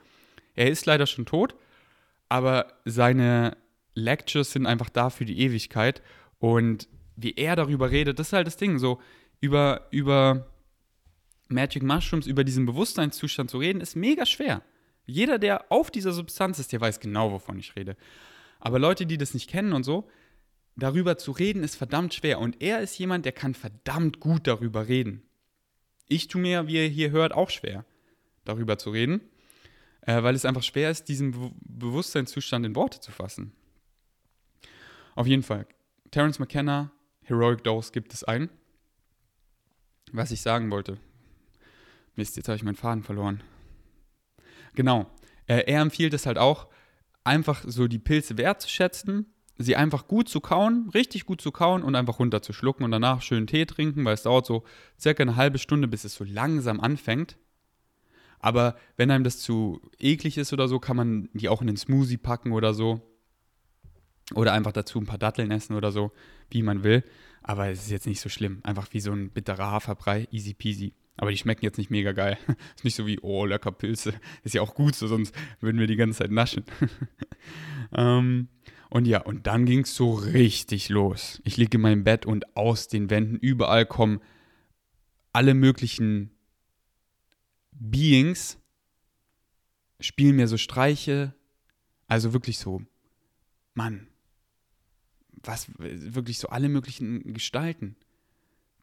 Er 0.55 0.69
ist 0.69 0.85
leider 0.85 1.07
schon 1.07 1.25
tot, 1.25 1.55
aber 2.29 2.73
seine 2.85 3.57
Lectures 3.93 4.51
sind 4.51 4.65
einfach 4.65 4.89
da 4.89 5.09
für 5.09 5.25
die 5.25 5.39
Ewigkeit. 5.39 6.01
Und 6.39 6.87
wie 7.15 7.33
er 7.35 7.55
darüber 7.55 7.91
redet, 7.91 8.19
das 8.19 8.27
ist 8.27 8.33
halt 8.33 8.47
das 8.47 8.57
Ding. 8.57 8.79
So 8.79 9.01
über, 9.39 9.87
über 9.91 10.47
Magic 11.47 11.83
Mushrooms, 11.83 12.27
über 12.27 12.43
diesen 12.43 12.65
Bewusstseinszustand 12.65 13.49
zu 13.49 13.57
reden, 13.57 13.81
ist 13.81 13.95
mega 13.95 14.25
schwer. 14.25 14.61
Jeder, 15.05 15.39
der 15.39 15.71
auf 15.71 15.91
dieser 15.91 16.13
Substanz 16.13 16.59
ist, 16.59 16.71
der 16.71 16.81
weiß 16.81 16.99
genau, 16.99 17.31
wovon 17.31 17.59
ich 17.59 17.75
rede. 17.75 17.97
Aber 18.59 18.79
Leute, 18.79 19.05
die 19.05 19.17
das 19.17 19.33
nicht 19.33 19.49
kennen 19.49 19.73
und 19.73 19.83
so, 19.83 20.09
darüber 20.75 21.17
zu 21.17 21.31
reden, 21.31 21.63
ist 21.63 21.75
verdammt 21.75 22.13
schwer. 22.13 22.39
Und 22.39 22.61
er 22.61 22.81
ist 22.81 22.97
jemand, 22.97 23.25
der 23.25 23.31
kann 23.31 23.53
verdammt 23.53 24.19
gut 24.19 24.47
darüber 24.47 24.87
reden. 24.87 25.23
Ich 26.07 26.27
tue 26.27 26.41
mir, 26.41 26.67
wie 26.67 26.75
ihr 26.75 26.87
hier 26.87 27.11
hört, 27.11 27.33
auch 27.33 27.49
schwer, 27.49 27.85
darüber 28.45 28.77
zu 28.77 28.91
reden, 28.91 29.21
äh, 30.01 30.21
weil 30.23 30.35
es 30.35 30.45
einfach 30.45 30.63
schwer 30.63 30.91
ist, 30.91 31.07
diesen 31.07 31.31
Be 31.31 31.51
Bewusstseinszustand 31.61 32.65
in 32.65 32.75
Worte 32.75 32.99
zu 32.99 33.11
fassen. 33.11 33.53
Auf 35.15 35.25
jeden 35.25 35.41
Fall, 35.41 35.65
Terence 36.11 36.37
McKenna, 36.37 36.91
Heroic 37.23 37.63
Dose 37.63 37.91
gibt 37.91 38.13
es 38.13 38.23
ein. 38.23 38.49
Was 40.11 40.31
ich 40.31 40.41
sagen 40.41 40.69
wollte. 40.69 40.97
Mist, 42.15 42.35
jetzt 42.35 42.49
habe 42.49 42.57
ich 42.57 42.63
meinen 42.63 42.75
Faden 42.75 43.03
verloren. 43.03 43.41
Genau. 44.75 45.07
Äh, 45.47 45.63
er 45.65 45.81
empfiehlt 45.81 46.13
es 46.13 46.25
halt 46.25 46.37
auch, 46.37 46.67
einfach 47.23 47.63
so 47.65 47.87
die 47.87 47.99
Pilze 47.99 48.37
wertzuschätzen, 48.37 49.33
sie 49.57 49.75
einfach 49.75 50.07
gut 50.07 50.27
zu 50.27 50.39
kauen, 50.39 50.89
richtig 50.93 51.25
gut 51.25 51.41
zu 51.41 51.51
kauen 51.51 51.83
und 51.83 51.95
einfach 51.95 52.19
runterzuschlucken 52.19 52.83
und 52.83 52.91
danach 52.91 53.21
schön 53.21 53.47
Tee 53.47 53.65
trinken, 53.65 54.05
weil 54.05 54.15
es 54.15 54.23
dauert 54.23 54.45
so 54.45 54.63
circa 54.99 55.21
eine 55.21 55.35
halbe 55.35 55.59
Stunde, 55.59 55.87
bis 55.87 56.03
es 56.03 56.15
so 56.15 56.23
langsam 56.23 56.79
anfängt. 56.79 57.37
Aber 58.39 58.75
wenn 58.97 59.11
einem 59.11 59.23
das 59.23 59.39
zu 59.39 59.81
eklig 59.99 60.37
ist 60.37 60.51
oder 60.51 60.67
so, 60.67 60.79
kann 60.79 60.97
man 60.97 61.29
die 61.33 61.47
auch 61.47 61.61
in 61.61 61.67
den 61.67 61.77
Smoothie 61.77 62.17
packen 62.17 62.53
oder 62.53 62.73
so. 62.73 63.01
Oder 64.33 64.53
einfach 64.53 64.71
dazu 64.71 64.99
ein 64.99 65.05
paar 65.05 65.17
Datteln 65.17 65.51
essen 65.51 65.75
oder 65.75 65.91
so, 65.91 66.11
wie 66.49 66.63
man 66.63 66.83
will. 66.83 67.03
Aber 67.43 67.69
es 67.69 67.83
ist 67.83 67.91
jetzt 67.91 68.07
nicht 68.07 68.21
so 68.21 68.29
schlimm. 68.29 68.59
Einfach 68.63 68.87
wie 68.91 68.99
so 68.99 69.11
ein 69.11 69.29
bitterer 69.29 69.71
Haferbrei, 69.71 70.27
easy 70.31 70.53
peasy. 70.53 70.93
Aber 71.17 71.31
die 71.31 71.37
schmecken 71.37 71.65
jetzt 71.65 71.77
nicht 71.77 71.91
mega 71.91 72.13
geil. 72.13 72.37
Ist 72.75 72.83
nicht 72.83 72.95
so 72.95 73.05
wie, 73.05 73.19
oh, 73.21 73.45
lecker 73.45 73.71
Pilze. 73.71 74.13
Ist 74.43 74.55
ja 74.55 74.61
auch 74.61 74.73
gut 74.73 74.95
so, 74.95 75.07
sonst 75.07 75.35
würden 75.59 75.79
wir 75.79 75.87
die 75.87 75.95
ganze 75.95 76.19
Zeit 76.19 76.31
naschen. 76.31 76.63
ähm, 77.93 78.47
und 78.89 79.05
ja, 79.07 79.21
und 79.21 79.45
dann 79.47 79.65
ging 79.65 79.81
es 79.81 79.95
so 79.95 80.13
richtig 80.13 80.89
los. 80.89 81.41
Ich 81.43 81.57
liege 81.57 81.77
in 81.77 81.81
meinem 81.81 82.03
Bett 82.03 82.25
und 82.25 82.55
aus 82.57 82.87
den 82.87 83.09
Wänden 83.09 83.37
überall 83.37 83.85
kommen 83.85 84.19
alle 85.33 85.53
möglichen 85.53 86.31
Beings, 87.71 88.59
spielen 89.99 90.35
mir 90.35 90.47
so 90.47 90.57
Streiche. 90.57 91.33
Also 92.07 92.33
wirklich 92.33 92.57
so, 92.57 92.81
Mann, 93.73 94.07
was, 95.43 95.67
wirklich 95.77 96.39
so 96.39 96.49
alle 96.49 96.69
möglichen 96.69 97.33
Gestalten. 97.33 97.95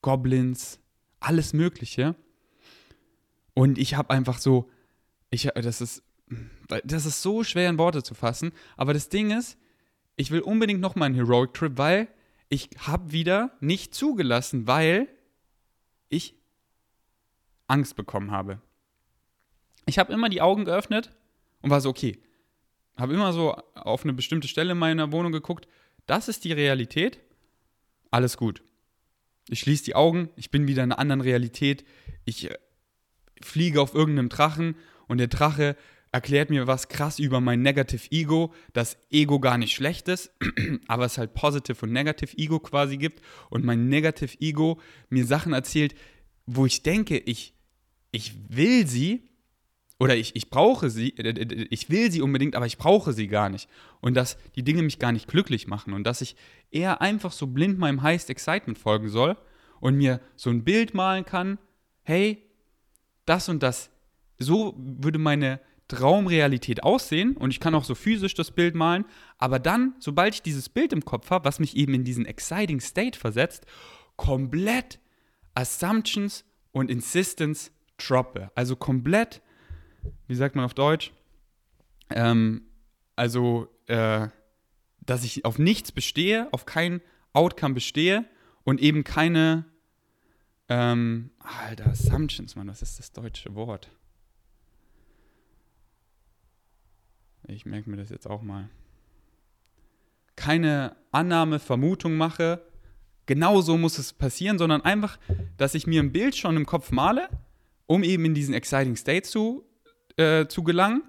Goblins, 0.02 0.80
alles 1.20 1.52
Mögliche. 1.52 2.14
Und 3.54 3.78
ich 3.78 3.94
habe 3.94 4.10
einfach 4.10 4.38
so, 4.38 4.70
ich, 5.30 5.48
das 5.54 5.80
ist, 5.80 6.02
das 6.84 7.06
ist 7.06 7.22
so 7.22 7.44
schwer 7.44 7.68
in 7.68 7.78
Worte 7.78 8.02
zu 8.02 8.14
fassen. 8.14 8.52
Aber 8.76 8.92
das 8.92 9.08
Ding 9.08 9.30
ist, 9.30 9.58
ich 10.16 10.30
will 10.30 10.40
unbedingt 10.40 10.80
noch 10.80 10.94
mal 10.94 11.06
einen 11.06 11.14
Heroic 11.14 11.54
Trip, 11.54 11.72
weil 11.76 12.08
ich 12.48 12.70
habe 12.78 13.12
wieder 13.12 13.56
nicht 13.60 13.94
zugelassen, 13.94 14.66
weil 14.66 15.08
ich 16.08 16.34
Angst 17.66 17.96
bekommen 17.96 18.30
habe. 18.30 18.60
Ich 19.86 19.98
habe 19.98 20.12
immer 20.12 20.28
die 20.28 20.40
Augen 20.40 20.64
geöffnet 20.64 21.14
und 21.62 21.70
war 21.70 21.80
so, 21.80 21.90
okay, 21.90 22.18
habe 22.96 23.14
immer 23.14 23.32
so 23.32 23.54
auf 23.74 24.04
eine 24.04 24.12
bestimmte 24.12 24.48
Stelle 24.48 24.72
in 24.72 24.78
meiner 24.78 25.12
Wohnung 25.12 25.32
geguckt, 25.32 25.68
das 26.08 26.26
ist 26.26 26.44
die 26.44 26.52
Realität, 26.52 27.20
alles 28.10 28.36
gut. 28.36 28.62
Ich 29.48 29.60
schließe 29.60 29.84
die 29.84 29.94
Augen, 29.94 30.30
ich 30.36 30.50
bin 30.50 30.66
wieder 30.66 30.82
in 30.82 30.92
einer 30.92 30.98
anderen 30.98 31.20
Realität, 31.20 31.84
ich 32.24 32.50
fliege 33.40 33.80
auf 33.80 33.94
irgendeinem 33.94 34.28
Drachen 34.28 34.74
und 35.06 35.18
der 35.18 35.28
Drache 35.28 35.76
erklärt 36.10 36.50
mir 36.50 36.66
was 36.66 36.88
krass 36.88 37.18
über 37.18 37.40
mein 37.40 37.62
Negative 37.62 38.10
Ego, 38.10 38.54
dass 38.72 38.96
Ego 39.10 39.40
gar 39.40 39.58
nicht 39.58 39.74
schlecht 39.74 40.08
ist, 40.08 40.32
aber 40.88 41.04
es 41.04 41.18
halt 41.18 41.34
Positive 41.34 41.76
und 41.84 41.92
Negative 41.92 42.36
Ego 42.36 42.58
quasi 42.58 42.96
gibt 42.96 43.22
und 43.50 43.64
mein 43.64 43.88
Negative 43.88 44.36
Ego 44.40 44.80
mir 45.10 45.26
Sachen 45.26 45.52
erzählt, 45.52 45.94
wo 46.46 46.64
ich 46.64 46.82
denke, 46.82 47.18
ich, 47.18 47.54
ich 48.10 48.34
will 48.48 48.86
sie 48.86 49.27
oder 49.98 50.16
ich, 50.16 50.36
ich 50.36 50.50
brauche 50.50 50.90
sie, 50.90 51.16
äh, 51.18 51.28
äh, 51.28 51.66
ich 51.70 51.90
will 51.90 52.10
sie 52.10 52.22
unbedingt, 52.22 52.54
aber 52.54 52.66
ich 52.66 52.78
brauche 52.78 53.12
sie 53.12 53.26
gar 53.26 53.48
nicht. 53.48 53.68
Und 54.00 54.14
dass 54.14 54.38
die 54.54 54.62
Dinge 54.62 54.82
mich 54.82 54.98
gar 54.98 55.12
nicht 55.12 55.28
glücklich 55.28 55.66
machen 55.66 55.92
und 55.92 56.04
dass 56.04 56.20
ich 56.20 56.36
eher 56.70 57.00
einfach 57.00 57.32
so 57.32 57.46
blind 57.46 57.78
meinem 57.78 58.02
Highest 58.02 58.30
Excitement 58.30 58.78
folgen 58.78 59.08
soll 59.08 59.36
und 59.80 59.96
mir 59.96 60.20
so 60.36 60.50
ein 60.50 60.64
Bild 60.64 60.94
malen 60.94 61.24
kann, 61.24 61.58
hey, 62.02 62.42
das 63.26 63.48
und 63.48 63.62
das, 63.62 63.90
so 64.38 64.74
würde 64.78 65.18
meine 65.18 65.60
Traumrealität 65.88 66.82
aussehen 66.82 67.36
und 67.36 67.50
ich 67.50 67.60
kann 67.60 67.74
auch 67.74 67.84
so 67.84 67.94
physisch 67.94 68.34
das 68.34 68.50
Bild 68.50 68.74
malen, 68.74 69.04
aber 69.38 69.58
dann, 69.58 69.94
sobald 69.98 70.34
ich 70.34 70.42
dieses 70.42 70.68
Bild 70.68 70.92
im 70.92 71.04
Kopf 71.04 71.30
habe, 71.30 71.46
was 71.46 71.60
mich 71.60 71.76
eben 71.76 71.94
in 71.94 72.04
diesen 72.04 72.26
exciting 72.26 72.80
State 72.80 73.18
versetzt, 73.18 73.66
komplett 74.16 75.00
Assumptions 75.54 76.44
und 76.72 76.90
Insistence 76.90 77.72
droppe. 77.96 78.50
Also 78.54 78.76
komplett, 78.76 79.40
wie 80.26 80.34
sagt 80.34 80.56
man 80.56 80.64
auf 80.64 80.74
Deutsch? 80.74 81.12
Ähm, 82.10 82.62
also, 83.16 83.68
äh, 83.86 84.28
dass 85.00 85.24
ich 85.24 85.44
auf 85.44 85.58
nichts 85.58 85.92
bestehe, 85.92 86.48
auf 86.52 86.66
kein 86.66 87.00
Outcome 87.32 87.74
bestehe 87.74 88.24
und 88.64 88.80
eben 88.80 89.04
keine 89.04 89.64
ähm, 90.68 91.30
Alter, 91.38 91.86
Assumptions, 91.86 92.56
Mann, 92.56 92.68
was 92.68 92.82
ist 92.82 92.98
das 92.98 93.12
deutsche 93.12 93.54
Wort? 93.54 93.90
Ich 97.46 97.64
merke 97.64 97.88
mir 97.88 97.96
das 97.96 98.10
jetzt 98.10 98.26
auch 98.26 98.42
mal. 98.42 98.68
Keine 100.36 100.96
Annahme, 101.10 101.58
Vermutung 101.58 102.16
mache, 102.16 102.62
genau 103.24 103.60
so 103.62 103.78
muss 103.78 103.98
es 103.98 104.12
passieren, 104.12 104.58
sondern 104.58 104.82
einfach, 104.82 105.18
dass 105.56 105.74
ich 105.74 105.86
mir 105.86 106.02
ein 106.02 106.12
Bild 106.12 106.36
schon 106.36 106.56
im 106.56 106.66
Kopf 106.66 106.90
male, 106.90 107.28
um 107.86 108.02
eben 108.02 108.26
in 108.26 108.34
diesen 108.34 108.54
exciting 108.54 108.96
state 108.96 109.22
zu, 109.22 109.64
äh, 110.18 110.46
zu 110.48 110.62
gelangen, 110.62 111.02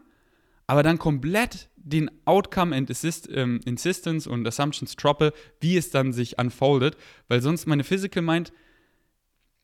aber 0.68 0.84
dann 0.84 1.00
komplett 1.00 1.70
den 1.76 2.12
Outcome 2.26 2.76
and 2.76 2.90
Assist, 2.92 3.30
ähm, 3.32 3.60
Insistence 3.66 4.28
und 4.28 4.48
Assumptions 4.48 4.96
droppe, 4.96 5.34
wie 5.60 5.78
es 5.78 5.90
dann 5.90 6.14
sich 6.14 6.38
unfoldet, 6.38 6.98
weil 7.28 7.42
sonst 7.42 7.66
meine 7.66 7.84
Physical 7.84 8.22
Mind 8.22 8.52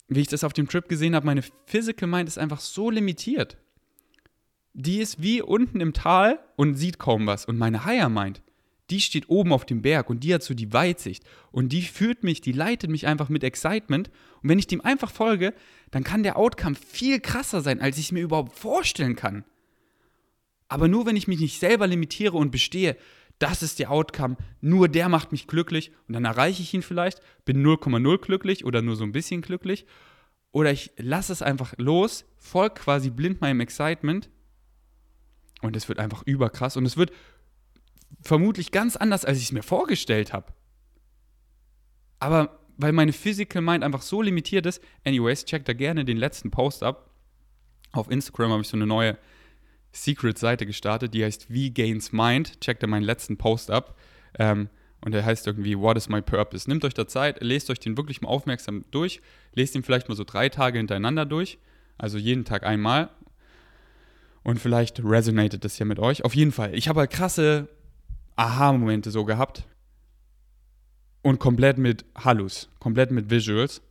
wie 0.08 0.22
ich 0.22 0.28
das 0.28 0.43
auf 0.43 0.54
dem 0.54 0.68
Trip 0.68 0.88
gesehen 0.88 1.16
habe, 1.16 1.26
meine 1.26 1.43
Physical 1.66 2.08
Mind 2.08 2.28
ist 2.28 2.38
einfach 2.38 2.60
so 2.60 2.89
limitiert. 2.89 3.58
Die 4.74 5.00
ist 5.00 5.22
wie 5.22 5.41
unten 5.41 5.80
im 5.80 5.93
Tal 5.93 6.39
und 6.58 6.76
sieht 6.76 7.00
kaum 7.00 7.28
was. 7.28 7.46
Und 7.46 7.58
meine 7.58 7.86
Higher 7.86 8.10
Mind, 8.10 8.41
die 8.89 9.01
steht 9.01 9.29
oben 9.29 9.51
auf 9.51 9.65
dem 9.65 9.81
Berg 9.81 10.09
und 10.09 10.23
die 10.23 10.33
hat 10.33 10.43
so 10.43 10.53
die 10.53 10.71
Weitsicht. 10.71 11.23
Und 11.51 11.69
die 11.69 11.81
führt 11.81 12.23
mich, 12.23 12.41
die 12.41 12.51
leitet 12.51 12.89
mich 12.89 13.07
einfach 13.07 13.29
mit 13.29 13.43
Excitement. 13.43 14.09
Und 14.41 14.49
wenn 14.49 14.59
ich 14.59 14.67
dem 14.67 14.81
einfach 14.81 15.11
folge, 15.11 15.53
dann 15.91 16.03
kann 16.03 16.23
der 16.23 16.38
Outcome 16.38 16.75
viel 16.75 17.19
krasser 17.19 17.61
sein, 17.61 17.81
als 17.81 17.97
ich 17.97 18.05
es 18.05 18.11
mir 18.11 18.23
überhaupt 18.23 18.57
vorstellen 18.57 19.15
kann. 19.15 19.43
Aber 20.67 20.88
nur 20.88 21.05
wenn 21.05 21.15
ich 21.15 21.27
mich 21.27 21.39
nicht 21.39 21.59
selber 21.59 21.88
limitiere 21.88 22.38
und 22.38 22.51
bestehe, 22.51 22.97
das 23.39 23.63
ist 23.63 23.79
der 23.79 23.91
Outcome, 23.91 24.38
nur 24.61 24.88
der 24.88 25.09
macht 25.09 25.31
mich 25.31 25.47
glücklich 25.47 25.91
und 26.07 26.13
dann 26.13 26.25
erreiche 26.25 26.61
ich 26.61 26.73
ihn 26.73 26.81
vielleicht, 26.81 27.21
bin 27.43 27.65
0,0 27.65 28.17
glücklich 28.19 28.65
oder 28.65 28.81
nur 28.81 28.95
so 28.95 29.03
ein 29.03 29.11
bisschen 29.11 29.41
glücklich. 29.41 29.86
Oder 30.51 30.71
ich 30.71 30.91
lasse 30.97 31.33
es 31.33 31.41
einfach 31.41 31.73
los, 31.77 32.25
folge 32.38 32.75
quasi 32.75 33.09
blind 33.09 33.41
meinem 33.41 33.59
Excitement 33.59 34.29
und 35.61 35.75
es 35.75 35.89
wird 35.89 35.99
einfach 35.99 36.23
überkrass 36.23 36.77
und 36.77 36.86
es 36.86 36.95
wird 36.95 37.11
vermutlich 38.26 38.71
ganz 38.71 38.95
anders, 38.95 39.23
als 39.23 39.38
ich 39.38 39.45
es 39.45 39.51
mir 39.51 39.63
vorgestellt 39.63 40.34
habe. 40.34 40.47
Aber 42.19 42.59
weil 42.78 42.91
meine 42.91 43.13
Physical 43.13 43.61
Mind 43.61 43.84
einfach 43.84 44.01
so 44.01 44.21
limitiert 44.21 44.65
ist, 44.65 44.82
anyways, 45.05 45.45
check 45.45 45.63
da 45.63 45.73
gerne 45.73 46.03
den 46.03 46.17
letzten 46.17 46.51
Post 46.51 46.84
ab. 46.84 47.09
Auf 47.93 48.11
Instagram 48.11 48.51
habe 48.51 48.61
ich 48.63 48.67
so 48.67 48.76
eine 48.76 48.88
neue 48.88 49.17
Secret-Seite 49.93 50.65
gestartet, 50.65 51.13
die 51.13 51.23
heißt 51.23 51.49
Wie 51.49 51.73
Gains 51.73 52.11
Mind. 52.11 52.59
Checkt 52.59 52.84
da 52.84 52.88
meinen 52.88 53.03
letzten 53.03 53.38
Post 53.38 53.71
ab. 53.71 53.97
Ähm, 54.38 54.69
und 55.01 55.13
der 55.13 55.23
heißt 55.23 55.47
irgendwie 55.47 55.78
What 55.78 55.95
is 55.95 56.09
my 56.09 56.21
purpose? 56.21 56.67
Nehmt 56.69 56.84
euch 56.84 56.95
da 56.95 57.07
Zeit, 57.07 57.41
lest 57.41 57.69
euch 57.69 57.80
den 57.80 57.95
wirklich 57.95 58.21
mal 58.21 58.28
aufmerksam 58.28 58.84
durch, 58.91 59.21
lest 59.53 59.76
ihn 59.76 59.84
vielleicht 59.84 60.09
mal 60.09 60.15
so 60.15 60.23
drei 60.26 60.49
Tage 60.49 60.80
hintereinander 60.80 61.26
durch, 61.26 61.59
also 61.97 62.17
jeden 62.17 62.43
Tag 62.43 62.65
einmal. 62.65 63.09
Und 64.43 64.59
vielleicht 64.59 65.01
resonated 65.03 65.63
das 65.63 65.80
ja 65.80 65.86
mit 65.86 65.99
euch. 65.99 66.26
Auf 66.26 66.36
jeden 66.36 66.51
Fall. 66.51 66.76
Ich 66.76 66.88
habe 66.88 67.01
halt 67.01 67.11
krasse 67.11 67.69
Aha-Momente 68.36 69.11
so 69.11 69.25
gehabt. 69.25 69.67
Und 71.21 71.39
komplett 71.39 71.77
mit 71.77 72.05
Hallus, 72.15 72.69
komplett 72.79 73.11
mit 73.11 73.29
Visuals. 73.29 73.81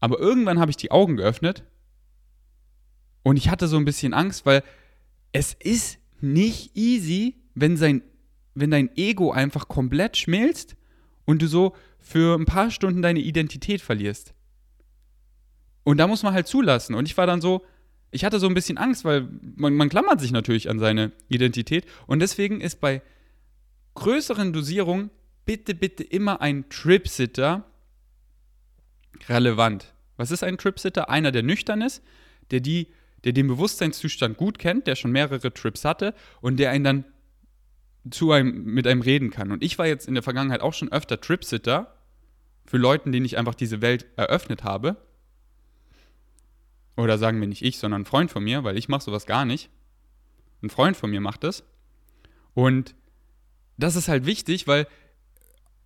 Aber 0.00 0.18
irgendwann 0.18 0.60
habe 0.60 0.70
ich 0.70 0.76
die 0.76 0.90
Augen 0.90 1.16
geöffnet 1.16 1.64
und 3.22 3.36
ich 3.36 3.50
hatte 3.50 3.68
so 3.68 3.76
ein 3.76 3.84
bisschen 3.84 4.14
Angst, 4.14 4.46
weil 4.46 4.62
es 5.32 5.54
ist 5.54 5.98
nicht 6.20 6.76
easy, 6.76 7.36
wenn, 7.54 7.76
sein, 7.76 8.02
wenn 8.54 8.70
dein 8.70 8.96
Ego 8.96 9.32
einfach 9.32 9.68
komplett 9.68 10.16
schmilzt 10.16 10.76
und 11.24 11.42
du 11.42 11.46
so 11.46 11.74
für 11.98 12.38
ein 12.38 12.46
paar 12.46 12.70
Stunden 12.70 13.02
deine 13.02 13.20
Identität 13.20 13.80
verlierst. 13.80 14.34
Und 15.84 15.98
da 15.98 16.06
muss 16.06 16.22
man 16.22 16.32
halt 16.32 16.46
zulassen. 16.46 16.94
Und 16.94 17.06
ich 17.06 17.16
war 17.16 17.26
dann 17.26 17.40
so, 17.40 17.64
ich 18.10 18.24
hatte 18.24 18.38
so 18.38 18.46
ein 18.46 18.54
bisschen 18.54 18.78
Angst, 18.78 19.04
weil 19.04 19.28
man, 19.56 19.74
man 19.74 19.88
klammert 19.88 20.20
sich 20.20 20.32
natürlich 20.32 20.70
an 20.70 20.78
seine 20.78 21.12
Identität. 21.28 21.84
Und 22.06 22.20
deswegen 22.20 22.60
ist 22.60 22.80
bei 22.80 23.02
größeren 23.98 24.52
Dosierungen 24.52 25.10
bitte, 25.44 25.74
bitte 25.74 26.04
immer 26.04 26.40
ein 26.40 26.68
Tripsitter 26.68 27.64
relevant. 29.28 29.94
Was 30.16 30.30
ist 30.30 30.42
ein 30.42 30.58
Tripsitter? 30.58 31.10
Einer, 31.10 31.32
der 31.32 31.42
nüchtern 31.42 31.82
ist, 31.82 32.02
der, 32.50 32.60
die, 32.60 32.88
der 33.24 33.32
den 33.32 33.48
Bewusstseinszustand 33.48 34.36
gut 34.36 34.58
kennt, 34.58 34.86
der 34.86 34.96
schon 34.96 35.12
mehrere 35.12 35.52
Trips 35.52 35.84
hatte 35.84 36.14
und 36.40 36.58
der 36.58 36.70
einen 36.70 36.84
dann 36.84 37.04
zu 38.10 38.32
einem, 38.32 38.64
mit 38.64 38.86
einem 38.86 39.02
reden 39.02 39.30
kann. 39.30 39.52
Und 39.52 39.62
ich 39.62 39.78
war 39.78 39.86
jetzt 39.86 40.08
in 40.08 40.14
der 40.14 40.22
Vergangenheit 40.22 40.60
auch 40.60 40.74
schon 40.74 40.92
öfter 40.92 41.20
Tripsitter 41.20 41.94
für 42.66 42.76
Leute, 42.76 43.10
denen 43.10 43.26
ich 43.26 43.38
einfach 43.38 43.54
diese 43.54 43.80
Welt 43.80 44.06
eröffnet 44.16 44.64
habe. 44.64 44.96
Oder 46.96 47.16
sagen 47.16 47.40
wir 47.40 47.48
nicht 47.48 47.62
ich, 47.62 47.78
sondern 47.78 48.02
ein 48.02 48.06
Freund 48.06 48.30
von 48.30 48.44
mir, 48.44 48.64
weil 48.64 48.76
ich 48.76 48.88
mache 48.88 49.04
sowas 49.04 49.26
gar 49.26 49.44
nicht. 49.44 49.70
Ein 50.62 50.70
Freund 50.70 50.96
von 50.96 51.10
mir 51.10 51.20
macht 51.20 51.44
das. 51.44 51.64
Und 52.54 52.94
das 53.78 53.96
ist 53.96 54.08
halt 54.08 54.26
wichtig, 54.26 54.66
weil 54.66 54.86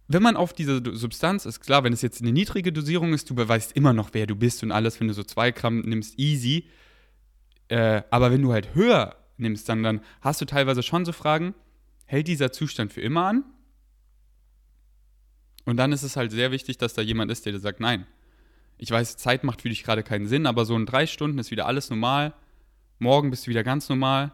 wenn 0.08 0.22
man 0.22 0.36
auf 0.36 0.52
diese 0.52 0.82
Substanz 0.94 1.46
ist, 1.46 1.60
klar, 1.60 1.84
wenn 1.84 1.92
es 1.92 2.02
jetzt 2.02 2.20
eine 2.20 2.32
niedrige 2.32 2.72
Dosierung 2.72 3.14
ist, 3.14 3.30
du 3.30 3.34
beweist 3.34 3.72
immer 3.72 3.92
noch, 3.92 4.10
wer 4.12 4.26
du 4.26 4.34
bist 4.34 4.62
und 4.62 4.72
alles, 4.72 4.98
wenn 4.98 5.08
du 5.08 5.14
so 5.14 5.22
zwei 5.22 5.52
Gramm 5.52 5.80
nimmst, 5.80 6.18
easy. 6.18 6.68
Äh, 7.68 8.02
aber 8.10 8.30
wenn 8.30 8.42
du 8.42 8.52
halt 8.52 8.74
höher 8.74 9.16
nimmst, 9.36 9.68
dann, 9.68 9.82
dann 9.82 10.00
hast 10.20 10.40
du 10.40 10.44
teilweise 10.44 10.82
schon 10.82 11.04
so 11.04 11.12
Fragen, 11.12 11.54
hält 12.06 12.28
dieser 12.28 12.52
Zustand 12.52 12.92
für 12.92 13.00
immer 13.00 13.26
an? 13.26 13.44
Und 15.64 15.76
dann 15.76 15.92
ist 15.92 16.02
es 16.02 16.16
halt 16.16 16.32
sehr 16.32 16.50
wichtig, 16.50 16.78
dass 16.78 16.94
da 16.94 17.02
jemand 17.02 17.30
ist, 17.30 17.46
der 17.46 17.52
dir 17.52 17.60
sagt, 17.60 17.80
nein. 17.80 18.06
Ich 18.78 18.90
weiß, 18.90 19.16
Zeit 19.16 19.44
macht 19.44 19.62
für 19.62 19.68
dich 19.68 19.84
gerade 19.84 20.02
keinen 20.02 20.26
Sinn, 20.26 20.46
aber 20.46 20.64
so 20.64 20.74
in 20.76 20.86
drei 20.86 21.06
Stunden 21.06 21.38
ist 21.38 21.52
wieder 21.52 21.66
alles 21.66 21.88
normal. 21.88 22.34
Morgen 22.98 23.30
bist 23.30 23.46
du 23.46 23.50
wieder 23.50 23.62
ganz 23.62 23.88
normal. 23.88 24.32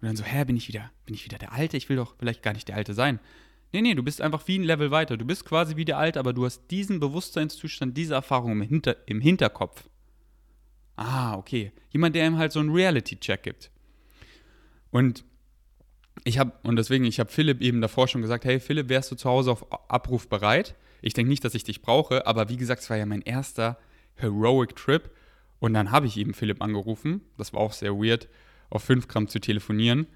Und 0.00 0.08
dann 0.08 0.16
so, 0.16 0.24
hä, 0.24 0.44
bin 0.44 0.56
ich 0.56 0.68
wieder, 0.68 0.90
bin 1.06 1.14
ich 1.14 1.24
wieder 1.24 1.38
der 1.38 1.52
Alte? 1.52 1.76
Ich 1.76 1.88
will 1.88 1.96
doch 1.96 2.16
vielleicht 2.18 2.42
gar 2.42 2.52
nicht 2.52 2.68
der 2.68 2.76
Alte 2.76 2.94
sein. 2.94 3.18
Nee, 3.72 3.82
nee, 3.82 3.94
du 3.94 4.02
bist 4.02 4.20
einfach 4.20 4.46
wie 4.46 4.58
ein 4.58 4.64
Level 4.64 4.90
weiter. 4.90 5.16
Du 5.16 5.24
bist 5.24 5.44
quasi 5.44 5.76
wie 5.76 5.84
der 5.84 5.98
Alte, 5.98 6.20
aber 6.20 6.32
du 6.32 6.44
hast 6.44 6.70
diesen 6.70 7.00
Bewusstseinszustand, 7.00 7.96
diese 7.96 8.14
Erfahrung 8.14 8.52
im, 8.52 8.62
Hinter 8.62 8.96
im 9.06 9.20
Hinterkopf. 9.20 9.88
Ah, 10.96 11.36
okay. 11.36 11.72
Jemand, 11.90 12.14
der 12.14 12.26
ihm 12.26 12.38
halt 12.38 12.52
so 12.52 12.60
einen 12.60 12.70
Reality-Check 12.70 13.42
gibt. 13.42 13.70
Und 14.90 15.24
ich 16.24 16.38
habe, 16.38 16.52
und 16.62 16.76
deswegen, 16.76 17.04
ich 17.04 17.20
habe 17.20 17.30
Philipp 17.30 17.60
eben 17.60 17.80
davor 17.80 18.08
schon 18.08 18.22
gesagt, 18.22 18.44
hey 18.44 18.60
Philipp, 18.60 18.88
wärst 18.88 19.10
du 19.10 19.16
zu 19.16 19.28
Hause 19.28 19.52
auf 19.52 19.90
Abruf 19.90 20.28
bereit? 20.28 20.74
Ich 21.02 21.12
denke 21.12 21.28
nicht, 21.28 21.44
dass 21.44 21.54
ich 21.54 21.64
dich 21.64 21.82
brauche, 21.82 22.26
aber 22.26 22.48
wie 22.48 22.56
gesagt, 22.56 22.82
es 22.82 22.90
war 22.90 22.96
ja 22.96 23.06
mein 23.06 23.22
erster 23.22 23.78
Heroic 24.14 24.74
Trip. 24.74 25.10
Und 25.58 25.74
dann 25.74 25.90
habe 25.90 26.06
ich 26.06 26.16
eben 26.16 26.34
Philipp 26.34 26.62
angerufen. 26.62 27.20
Das 27.36 27.52
war 27.52 27.60
auch 27.60 27.72
sehr 27.72 27.94
weird, 27.94 28.28
auf 28.70 28.82
5 28.84 29.08
Gramm 29.08 29.28
zu 29.28 29.40
telefonieren. 29.40 30.06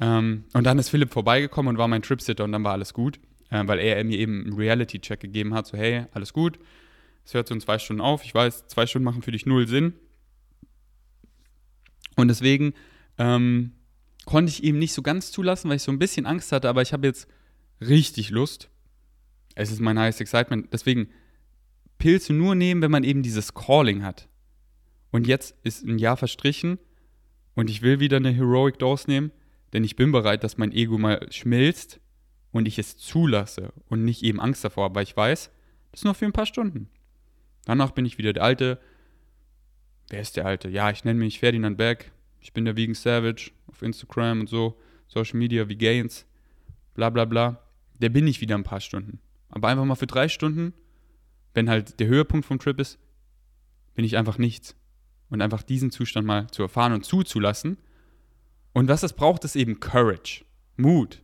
Ähm, 0.00 0.44
und 0.52 0.64
dann 0.64 0.78
ist 0.78 0.90
Philipp 0.90 1.12
vorbeigekommen 1.12 1.70
und 1.70 1.78
war 1.78 1.88
mein 1.88 2.02
Tripsitter 2.02 2.44
und 2.44 2.52
dann 2.52 2.64
war 2.64 2.72
alles 2.72 2.94
gut, 2.94 3.18
äh, 3.50 3.66
weil 3.66 3.78
er 3.80 4.02
mir 4.04 4.18
eben 4.18 4.44
einen 4.44 4.52
Reality-Check 4.54 5.20
gegeben 5.20 5.54
hat, 5.54 5.66
so 5.66 5.76
hey, 5.76 6.06
alles 6.12 6.32
gut, 6.32 6.58
es 7.24 7.34
hört 7.34 7.48
so 7.48 7.54
in 7.54 7.60
zwei 7.60 7.78
Stunden 7.78 8.00
auf, 8.00 8.24
ich 8.24 8.34
weiß, 8.34 8.68
zwei 8.68 8.86
Stunden 8.86 9.04
machen 9.04 9.22
für 9.22 9.32
dich 9.32 9.44
null 9.44 9.66
Sinn. 9.66 9.94
Und 12.16 12.28
deswegen 12.28 12.74
ähm, 13.18 13.72
konnte 14.24 14.50
ich 14.50 14.64
ihm 14.64 14.78
nicht 14.78 14.92
so 14.92 15.02
ganz 15.02 15.32
zulassen, 15.32 15.68
weil 15.68 15.76
ich 15.76 15.82
so 15.82 15.92
ein 15.92 15.98
bisschen 15.98 16.26
Angst 16.26 16.52
hatte, 16.52 16.68
aber 16.68 16.82
ich 16.82 16.92
habe 16.92 17.06
jetzt 17.06 17.28
richtig 17.80 18.30
Lust. 18.30 18.70
Es 19.54 19.70
ist 19.70 19.80
mein 19.80 19.98
highest 19.98 20.20
excitement. 20.20 20.72
Deswegen 20.72 21.08
Pilze 21.98 22.32
nur 22.32 22.54
nehmen, 22.54 22.80
wenn 22.82 22.90
man 22.90 23.04
eben 23.04 23.22
dieses 23.22 23.54
Calling 23.54 24.04
hat. 24.04 24.28
Und 25.10 25.26
jetzt 25.26 25.54
ist 25.64 25.84
ein 25.84 25.98
Jahr 25.98 26.16
verstrichen 26.16 26.78
und 27.58 27.68
ich 27.68 27.82
will 27.82 27.98
wieder 27.98 28.18
eine 28.18 28.30
Heroic 28.30 28.78
Dose 28.78 29.10
nehmen. 29.10 29.32
Denn 29.72 29.82
ich 29.82 29.96
bin 29.96 30.12
bereit, 30.12 30.44
dass 30.44 30.58
mein 30.58 30.70
Ego 30.70 30.96
mal 30.96 31.26
schmilzt 31.32 31.98
und 32.52 32.68
ich 32.68 32.78
es 32.78 32.96
zulasse 32.96 33.72
und 33.88 34.04
nicht 34.04 34.22
eben 34.22 34.38
Angst 34.38 34.64
davor 34.64 34.84
habe, 34.84 34.94
weil 34.94 35.02
ich 35.02 35.16
weiß, 35.16 35.50
das 35.90 36.00
ist 36.00 36.04
nur 36.04 36.14
für 36.14 36.24
ein 36.24 36.32
paar 36.32 36.46
Stunden. 36.46 36.88
Danach 37.64 37.90
bin 37.90 38.06
ich 38.06 38.16
wieder 38.16 38.32
der 38.32 38.44
Alte. 38.44 38.78
Wer 40.08 40.20
ist 40.20 40.36
der 40.36 40.46
Alte? 40.46 40.68
Ja, 40.68 40.90
ich 40.90 41.02
nenne 41.02 41.18
mich 41.18 41.40
Ferdinand 41.40 41.76
Beck. 41.76 42.12
Ich 42.40 42.52
bin 42.52 42.64
der 42.64 42.76
Vegan 42.76 42.94
Savage 42.94 43.50
auf 43.66 43.82
Instagram 43.82 44.38
und 44.38 44.48
so. 44.48 44.78
Social 45.08 45.36
Media 45.36 45.68
wie 45.68 45.76
Gains. 45.76 46.26
Bla 46.94 47.10
bla 47.10 47.24
bla. 47.24 47.60
Der 47.98 48.10
bin 48.10 48.28
ich 48.28 48.40
wieder 48.40 48.54
ein 48.54 48.62
paar 48.62 48.80
Stunden. 48.80 49.18
Aber 49.48 49.66
einfach 49.66 49.84
mal 49.84 49.96
für 49.96 50.06
drei 50.06 50.28
Stunden, 50.28 50.74
wenn 51.54 51.68
halt 51.68 51.98
der 51.98 52.06
Höhepunkt 52.06 52.46
vom 52.46 52.60
Trip 52.60 52.78
ist, 52.78 53.00
bin 53.96 54.04
ich 54.04 54.16
einfach 54.16 54.38
nichts. 54.38 54.76
Und 55.30 55.42
einfach 55.42 55.62
diesen 55.62 55.90
Zustand 55.90 56.26
mal 56.26 56.48
zu 56.50 56.62
erfahren 56.62 56.92
und 56.92 57.04
zuzulassen 57.04 57.76
und 58.78 58.88
was 58.88 59.02
es 59.02 59.12
braucht, 59.12 59.44
ist 59.44 59.56
eben 59.56 59.80
Courage, 59.80 60.44
Mut. 60.76 61.20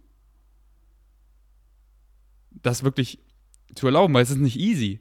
Das 2.50 2.82
wirklich 2.82 3.20
zu 3.76 3.86
erlauben, 3.86 4.14
weil 4.14 4.24
es 4.24 4.30
ist 4.30 4.38
nicht 4.38 4.58
easy. 4.58 4.98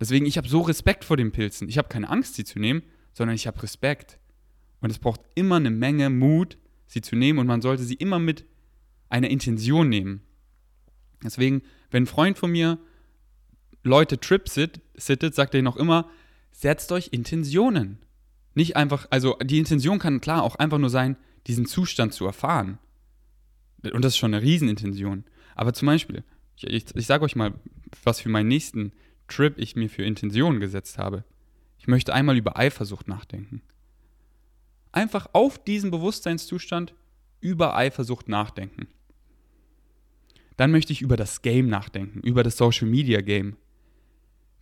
Deswegen, 0.00 0.26
ich 0.26 0.36
habe 0.36 0.48
so 0.48 0.62
Respekt 0.62 1.04
vor 1.04 1.16
den 1.16 1.30
Pilzen. 1.30 1.68
Ich 1.68 1.78
habe 1.78 1.88
keine 1.88 2.08
Angst, 2.08 2.34
sie 2.34 2.42
zu 2.42 2.58
nehmen, 2.58 2.82
sondern 3.12 3.36
ich 3.36 3.46
habe 3.46 3.62
Respekt. 3.62 4.18
Und 4.80 4.90
es 4.90 4.98
braucht 4.98 5.20
immer 5.36 5.54
eine 5.54 5.70
Menge 5.70 6.10
Mut, 6.10 6.58
sie 6.88 7.00
zu 7.00 7.14
nehmen 7.14 7.38
und 7.38 7.46
man 7.46 7.62
sollte 7.62 7.84
sie 7.84 7.94
immer 7.94 8.18
mit 8.18 8.44
einer 9.08 9.30
Intention 9.30 9.88
nehmen. 9.88 10.22
Deswegen, 11.22 11.62
wenn 11.92 12.02
ein 12.02 12.06
Freund 12.06 12.38
von 12.38 12.50
mir 12.50 12.78
Leute 13.84 14.18
Trip 14.18 14.48
sit, 14.48 14.80
sittet, 14.94 15.34
sagt 15.34 15.54
er 15.54 15.62
noch 15.62 15.76
immer, 15.76 16.10
setzt 16.50 16.90
euch 16.90 17.10
Intentionen. 17.12 18.03
Nicht 18.54 18.76
einfach, 18.76 19.06
also 19.10 19.36
die 19.42 19.58
Intention 19.58 19.98
kann 19.98 20.20
klar 20.20 20.42
auch 20.42 20.56
einfach 20.56 20.78
nur 20.78 20.90
sein, 20.90 21.16
diesen 21.46 21.66
Zustand 21.66 22.12
zu 22.12 22.24
erfahren. 22.24 22.78
Und 23.82 24.04
das 24.04 24.14
ist 24.14 24.18
schon 24.18 24.32
eine 24.32 24.42
Riesenintention. 24.42 25.24
Aber 25.54 25.72
zum 25.72 25.86
Beispiel, 25.86 26.24
ich, 26.56 26.64
ich, 26.64 26.96
ich 26.96 27.06
sage 27.06 27.24
euch 27.24 27.36
mal, 27.36 27.54
was 28.02 28.20
für 28.20 28.28
meinen 28.28 28.48
nächsten 28.48 28.92
Trip 29.28 29.58
ich 29.58 29.76
mir 29.76 29.88
für 29.88 30.04
Intentionen 30.04 30.60
gesetzt 30.60 30.98
habe. 30.98 31.24
Ich 31.78 31.86
möchte 31.86 32.14
einmal 32.14 32.36
über 32.36 32.56
Eifersucht 32.56 33.08
nachdenken. 33.08 33.62
Einfach 34.92 35.28
auf 35.32 35.62
diesen 35.62 35.90
Bewusstseinszustand 35.90 36.94
über 37.40 37.76
Eifersucht 37.76 38.28
nachdenken. 38.28 38.86
Dann 40.56 40.70
möchte 40.70 40.92
ich 40.92 41.02
über 41.02 41.16
das 41.16 41.42
Game 41.42 41.68
nachdenken, 41.68 42.20
über 42.20 42.42
das 42.42 42.56
Social 42.56 42.86
Media 42.86 43.20
Game. 43.20 43.56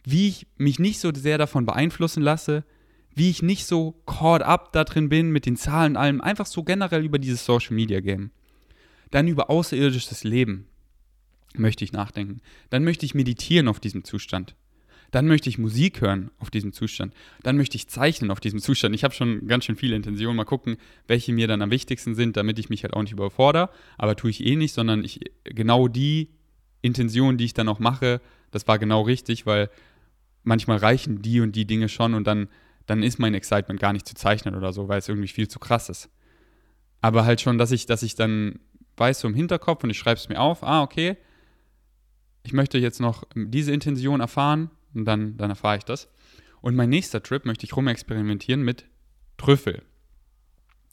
Wie 0.04 0.28
ich 0.28 0.46
mich 0.56 0.78
nicht 0.78 0.98
so 0.98 1.12
sehr 1.14 1.38
davon 1.38 1.66
beeinflussen 1.66 2.22
lasse, 2.22 2.64
wie 3.14 3.30
ich 3.30 3.42
nicht 3.42 3.66
so 3.66 3.92
caught 4.06 4.42
up 4.42 4.72
da 4.72 4.84
drin 4.84 5.08
bin 5.08 5.30
mit 5.30 5.46
den 5.46 5.56
Zahlen 5.56 5.92
und 5.92 5.96
allem, 5.98 6.20
einfach 6.20 6.46
so 6.46 6.62
generell 6.62 7.04
über 7.04 7.18
dieses 7.18 7.44
Social 7.44 7.74
Media 7.74 8.00
Game. 8.00 8.30
Dann 9.10 9.28
über 9.28 9.50
außerirdisches 9.50 10.24
Leben 10.24 10.66
möchte 11.54 11.84
ich 11.84 11.92
nachdenken. 11.92 12.40
Dann 12.70 12.84
möchte 12.84 13.04
ich 13.04 13.14
meditieren 13.14 13.68
auf 13.68 13.80
diesem 13.80 14.04
Zustand. 14.04 14.54
Dann 15.10 15.26
möchte 15.26 15.50
ich 15.50 15.58
Musik 15.58 16.00
hören 16.00 16.30
auf 16.38 16.50
diesem 16.50 16.72
Zustand. 16.72 17.12
Dann 17.42 17.58
möchte 17.58 17.76
ich 17.76 17.86
zeichnen 17.86 18.30
auf 18.30 18.40
diesem 18.40 18.60
Zustand. 18.60 18.94
Ich 18.94 19.04
habe 19.04 19.12
schon 19.12 19.46
ganz 19.46 19.66
schön 19.66 19.76
viele 19.76 19.94
Intentionen. 19.94 20.36
Mal 20.36 20.44
gucken, 20.44 20.78
welche 21.06 21.34
mir 21.34 21.46
dann 21.46 21.60
am 21.60 21.70
wichtigsten 21.70 22.14
sind, 22.14 22.38
damit 22.38 22.58
ich 22.58 22.70
mich 22.70 22.82
halt 22.82 22.94
auch 22.94 23.02
nicht 23.02 23.12
überfordere. 23.12 23.68
Aber 23.98 24.16
tue 24.16 24.30
ich 24.30 24.42
eh 24.42 24.56
nicht, 24.56 24.72
sondern 24.72 25.04
ich 25.04 25.20
genau 25.44 25.86
die 25.86 26.30
Intention, 26.80 27.36
die 27.36 27.44
ich 27.44 27.54
dann 27.54 27.68
auch 27.68 27.78
mache, 27.78 28.22
das 28.50 28.66
war 28.66 28.78
genau 28.78 29.02
richtig, 29.02 29.44
weil 29.44 29.70
manchmal 30.44 30.78
reichen 30.78 31.22
die 31.22 31.40
und 31.40 31.54
die 31.56 31.66
Dinge 31.66 31.88
schon 31.88 32.14
und 32.14 32.26
dann 32.26 32.48
dann 32.86 33.02
ist 33.02 33.18
mein 33.18 33.34
Excitement 33.34 33.80
gar 33.80 33.92
nicht 33.92 34.06
zu 34.06 34.14
zeichnen 34.14 34.54
oder 34.54 34.72
so, 34.72 34.88
weil 34.88 34.98
es 34.98 35.08
irgendwie 35.08 35.28
viel 35.28 35.48
zu 35.48 35.58
krass 35.58 35.88
ist. 35.88 36.10
Aber 37.00 37.24
halt 37.24 37.40
schon, 37.40 37.58
dass 37.58 37.72
ich, 37.72 37.86
dass 37.86 38.02
ich 38.02 38.14
dann 38.14 38.60
weiß 38.96 39.20
so 39.20 39.28
im 39.28 39.34
Hinterkopf 39.34 39.82
und 39.84 39.90
ich 39.90 39.98
schreibe 39.98 40.18
es 40.18 40.28
mir 40.28 40.40
auf, 40.40 40.62
ah, 40.62 40.82
okay, 40.82 41.16
ich 42.44 42.52
möchte 42.52 42.78
jetzt 42.78 43.00
noch 43.00 43.24
diese 43.34 43.72
Intention 43.72 44.20
erfahren 44.20 44.70
und 44.94 45.04
dann, 45.04 45.36
dann 45.36 45.50
erfahre 45.50 45.78
ich 45.78 45.84
das. 45.84 46.08
Und 46.60 46.76
mein 46.76 46.90
nächster 46.90 47.22
Trip 47.22 47.44
möchte 47.44 47.64
ich 47.64 47.76
rumexperimentieren 47.76 48.62
mit 48.62 48.86
Trüffel. 49.36 49.82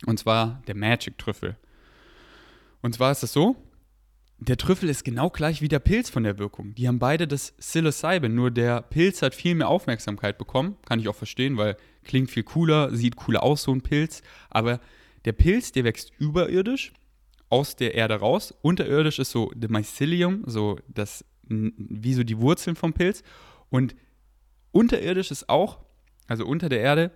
Und 0.05 0.17
zwar 0.17 0.61
der 0.67 0.75
Magic-Trüffel. 0.75 1.57
Und 2.81 2.95
zwar 2.95 3.11
ist 3.11 3.23
es 3.23 3.33
so, 3.33 3.55
der 4.41 4.57
Trüffel 4.57 4.89
ist 4.89 5.03
genau 5.03 5.29
gleich 5.29 5.61
wie 5.61 5.67
der 5.67 5.79
Pilz 5.79 6.09
von 6.09 6.23
der 6.23 6.39
Wirkung. 6.39 6.73
Die 6.75 6.87
haben 6.87 6.99
beide 6.99 7.27
das 7.27 7.51
Psilocybin, 7.51 8.33
nur 8.33 8.51
der 8.51 8.81
Pilz 8.81 9.21
hat 9.21 9.35
viel 9.35 9.55
mehr 9.55 9.67
Aufmerksamkeit 9.67 10.37
bekommen. 10.37 10.77
Kann 10.85 10.99
ich 10.99 11.09
auch 11.09 11.15
verstehen, 11.15 11.57
weil 11.57 11.75
klingt 12.03 12.31
viel 12.31 12.43
cooler, 12.43 12.95
sieht 12.95 13.17
cooler 13.17 13.43
aus, 13.43 13.63
so 13.63 13.73
ein 13.73 13.81
Pilz. 13.81 14.21
Aber 14.49 14.79
der 15.25 15.33
Pilz, 15.33 15.73
der 15.73 15.83
wächst 15.83 16.13
überirdisch 16.19 16.93
aus 17.49 17.75
der 17.75 17.95
Erde 17.95 18.15
raus. 18.15 18.53
Unterirdisch 18.61 19.19
ist 19.19 19.31
so 19.31 19.51
der 19.55 19.69
Mycelium, 19.69 20.43
so 20.45 20.79
das, 20.87 21.25
wie 21.43 22.13
so 22.13 22.23
die 22.23 22.39
Wurzeln 22.39 22.77
vom 22.77 22.93
Pilz. 22.93 23.23
Und 23.69 23.95
unterirdisch 24.71 25.31
ist 25.31 25.49
auch, 25.49 25.79
also 26.27 26.45
unter 26.45 26.69
der 26.69 26.79
Erde, 26.79 27.11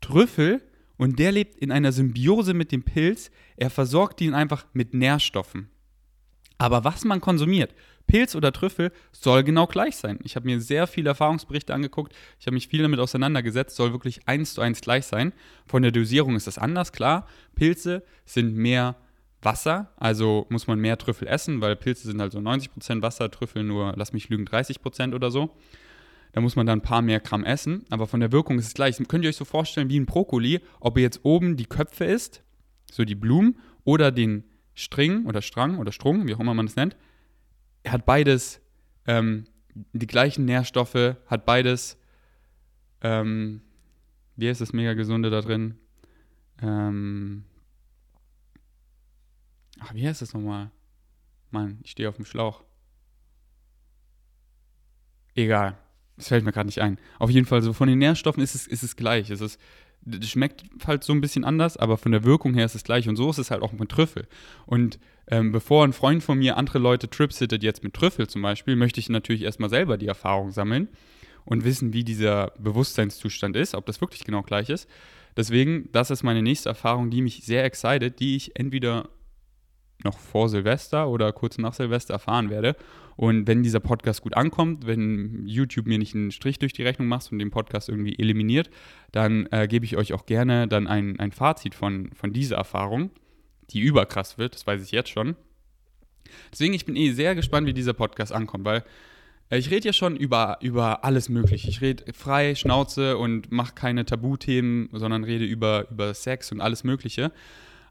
Trüffel 0.00 0.62
und 0.96 1.18
der 1.18 1.30
lebt 1.30 1.56
in 1.56 1.70
einer 1.70 1.92
Symbiose 1.92 2.54
mit 2.54 2.72
dem 2.72 2.82
Pilz. 2.82 3.30
Er 3.56 3.70
versorgt 3.70 4.20
ihn 4.20 4.34
einfach 4.34 4.66
mit 4.72 4.94
Nährstoffen. 4.94 5.68
Aber 6.58 6.84
was 6.84 7.04
man 7.04 7.20
konsumiert, 7.20 7.74
Pilz 8.06 8.34
oder 8.34 8.52
Trüffel, 8.52 8.92
soll 9.12 9.42
genau 9.42 9.66
gleich 9.66 9.96
sein. 9.96 10.18
Ich 10.22 10.36
habe 10.36 10.46
mir 10.46 10.60
sehr 10.60 10.86
viele 10.86 11.10
Erfahrungsberichte 11.10 11.74
angeguckt, 11.74 12.14
ich 12.38 12.46
habe 12.46 12.54
mich 12.54 12.68
viel 12.68 12.82
damit 12.82 13.00
auseinandergesetzt, 13.00 13.76
soll 13.76 13.92
wirklich 13.92 14.26
eins 14.26 14.54
zu 14.54 14.60
eins 14.60 14.80
gleich 14.80 15.06
sein. 15.06 15.32
Von 15.66 15.82
der 15.82 15.92
Dosierung 15.92 16.36
ist 16.36 16.46
das 16.46 16.58
anders, 16.58 16.92
klar. 16.92 17.26
Pilze 17.54 18.04
sind 18.24 18.54
mehr 18.54 18.96
Wasser, 19.42 19.92
also 19.96 20.46
muss 20.48 20.66
man 20.66 20.78
mehr 20.78 20.98
Trüffel 20.98 21.28
essen, 21.28 21.60
weil 21.60 21.76
Pilze 21.76 22.08
sind 22.08 22.20
halt 22.20 22.32
so 22.32 22.38
90% 22.38 23.02
Wasser, 23.02 23.30
Trüffel 23.30 23.64
nur, 23.64 23.92
lass 23.96 24.12
mich 24.12 24.28
lügen, 24.28 24.44
30% 24.44 25.14
oder 25.14 25.30
so. 25.30 25.56
Da 26.32 26.40
muss 26.40 26.56
man 26.56 26.66
dann 26.66 26.80
ein 26.80 26.82
paar 26.82 27.02
mehr 27.02 27.20
Gramm 27.20 27.44
essen, 27.44 27.84
aber 27.90 28.06
von 28.06 28.20
der 28.20 28.32
Wirkung 28.32 28.58
ist 28.58 28.66
es 28.66 28.74
gleich. 28.74 28.96
Könnt 29.08 29.24
ihr 29.24 29.30
euch 29.30 29.36
so 29.36 29.44
vorstellen 29.44 29.88
wie 29.88 29.98
ein 29.98 30.06
Brokkoli, 30.06 30.60
ob 30.80 30.96
ihr 30.96 31.02
jetzt 31.02 31.20
oben 31.22 31.56
die 31.56 31.66
Köpfe 31.66 32.04
isst, 32.04 32.42
so 32.90 33.04
die 33.04 33.14
Blumen, 33.14 33.58
oder 33.84 34.10
den 34.10 34.44
String 34.76 35.26
oder 35.26 35.42
Strang 35.42 35.78
oder 35.78 35.90
Strung, 35.90 36.26
wie 36.28 36.34
auch 36.34 36.40
immer 36.40 36.54
man 36.54 36.66
es 36.66 36.76
nennt, 36.76 36.96
hat 37.86 38.04
beides 38.06 38.60
ähm, 39.06 39.46
die 39.92 40.06
gleichen 40.06 40.44
Nährstoffe, 40.44 41.16
hat 41.26 41.46
beides, 41.46 41.98
ähm, 43.00 43.62
wie 44.36 44.48
ist 44.48 44.60
das 44.60 44.72
mega 44.72 44.94
gesunde 44.94 45.30
da 45.30 45.40
drin? 45.40 45.78
Ähm, 46.62 47.44
ach, 49.80 49.94
wie 49.94 50.06
heißt 50.06 50.22
das 50.22 50.34
nochmal? 50.34 50.70
Mann, 51.50 51.78
ich 51.82 51.92
stehe 51.92 52.08
auf 52.08 52.16
dem 52.16 52.24
Schlauch. 52.24 52.64
Egal. 55.34 55.78
Es 56.18 56.28
fällt 56.28 56.44
mir 56.44 56.52
gerade 56.52 56.66
nicht 56.66 56.80
ein. 56.80 56.98
Auf 57.18 57.30
jeden 57.30 57.46
Fall, 57.46 57.60
so 57.60 57.74
von 57.74 57.88
den 57.88 57.98
Nährstoffen 57.98 58.42
ist 58.42 58.54
es, 58.54 58.66
ist 58.66 58.82
es 58.82 58.96
gleich. 58.96 59.30
Es 59.30 59.42
ist 59.42 59.60
das 60.06 60.30
schmeckt 60.30 60.64
halt 60.86 61.04
so 61.04 61.12
ein 61.12 61.20
bisschen 61.20 61.44
anders, 61.44 61.76
aber 61.76 61.98
von 61.98 62.12
der 62.12 62.24
Wirkung 62.24 62.54
her 62.54 62.64
ist 62.64 62.74
es 62.74 62.84
gleich. 62.84 63.08
Und 63.08 63.16
so 63.16 63.28
ist 63.28 63.38
es 63.38 63.50
halt 63.50 63.62
auch 63.62 63.72
mit 63.72 63.88
Trüffel. 63.88 64.26
Und 64.64 64.98
ähm, 65.28 65.52
bevor 65.52 65.84
ein 65.84 65.92
Freund 65.92 66.22
von 66.22 66.38
mir 66.38 66.56
andere 66.56 66.78
Leute 66.78 67.10
tripsittet, 67.10 67.62
jetzt 67.62 67.82
mit 67.82 67.94
Trüffel 67.94 68.28
zum 68.28 68.42
Beispiel, 68.42 68.76
möchte 68.76 69.00
ich 69.00 69.08
natürlich 69.08 69.42
erstmal 69.42 69.70
selber 69.70 69.98
die 69.98 70.06
Erfahrung 70.06 70.52
sammeln 70.52 70.88
und 71.44 71.64
wissen, 71.64 71.92
wie 71.92 72.04
dieser 72.04 72.52
Bewusstseinszustand 72.58 73.56
ist, 73.56 73.74
ob 73.74 73.86
das 73.86 74.00
wirklich 74.00 74.24
genau 74.24 74.42
gleich 74.42 74.70
ist. 74.70 74.88
Deswegen, 75.36 75.90
das 75.92 76.10
ist 76.10 76.22
meine 76.22 76.42
nächste 76.42 76.68
Erfahrung, 76.68 77.10
die 77.10 77.20
mich 77.20 77.44
sehr 77.44 77.64
excited, 77.64 78.20
die 78.20 78.36
ich 78.36 78.56
entweder 78.56 79.08
noch 80.04 80.18
vor 80.18 80.48
Silvester 80.48 81.08
oder 81.08 81.32
kurz 81.32 81.58
nach 81.58 81.74
Silvester 81.74 82.14
erfahren 82.14 82.50
werde. 82.50 82.76
Und 83.16 83.46
wenn 83.46 83.62
dieser 83.62 83.80
Podcast 83.80 84.22
gut 84.22 84.36
ankommt, 84.36 84.86
wenn 84.86 85.46
YouTube 85.46 85.86
mir 85.86 85.98
nicht 85.98 86.14
einen 86.14 86.30
Strich 86.30 86.58
durch 86.58 86.74
die 86.74 86.82
Rechnung 86.82 87.08
macht 87.08 87.32
und 87.32 87.38
den 87.38 87.50
Podcast 87.50 87.88
irgendwie 87.88 88.18
eliminiert, 88.18 88.68
dann 89.10 89.46
äh, 89.50 89.66
gebe 89.68 89.86
ich 89.86 89.96
euch 89.96 90.12
auch 90.12 90.26
gerne 90.26 90.68
dann 90.68 90.86
ein, 90.86 91.18
ein 91.18 91.32
Fazit 91.32 91.74
von, 91.74 92.10
von 92.14 92.32
dieser 92.32 92.56
Erfahrung, 92.56 93.10
die 93.70 93.80
überkrass 93.80 94.36
wird, 94.36 94.54
das 94.54 94.66
weiß 94.66 94.82
ich 94.82 94.90
jetzt 94.90 95.10
schon. 95.10 95.34
Deswegen, 96.52 96.74
ich 96.74 96.84
bin 96.84 96.96
eh 96.96 97.12
sehr 97.12 97.34
gespannt, 97.34 97.66
wie 97.66 97.72
dieser 97.72 97.94
Podcast 97.94 98.32
ankommt, 98.32 98.64
weil 98.64 98.84
äh, 99.50 99.58
ich 99.58 99.70
rede 99.70 99.86
ja 99.86 99.92
schon 99.92 100.16
über, 100.16 100.58
über 100.60 101.04
alles 101.04 101.28
Mögliche. 101.28 101.68
Ich 101.68 101.80
rede 101.80 102.12
frei, 102.12 102.54
Schnauze 102.54 103.16
und 103.16 103.50
mache 103.50 103.74
keine 103.74 104.04
Tabuthemen, 104.04 104.90
sondern 104.92 105.24
rede 105.24 105.44
über, 105.44 105.86
über 105.90 106.12
Sex 106.14 106.52
und 106.52 106.60
alles 106.60 106.84
Mögliche. 106.84 107.32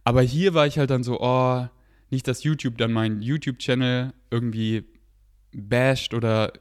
Aber 0.03 0.21
hier 0.21 0.53
war 0.53 0.67
ich 0.67 0.77
halt 0.77 0.91
dann 0.91 1.03
so, 1.03 1.19
oh, 1.19 1.67
nicht, 2.09 2.27
dass 2.27 2.43
YouTube 2.43 2.77
dann 2.77 2.93
meinen 2.93 3.21
YouTube-Channel 3.21 4.13
irgendwie 4.31 4.83
basht 5.53 6.13
oder 6.13 6.53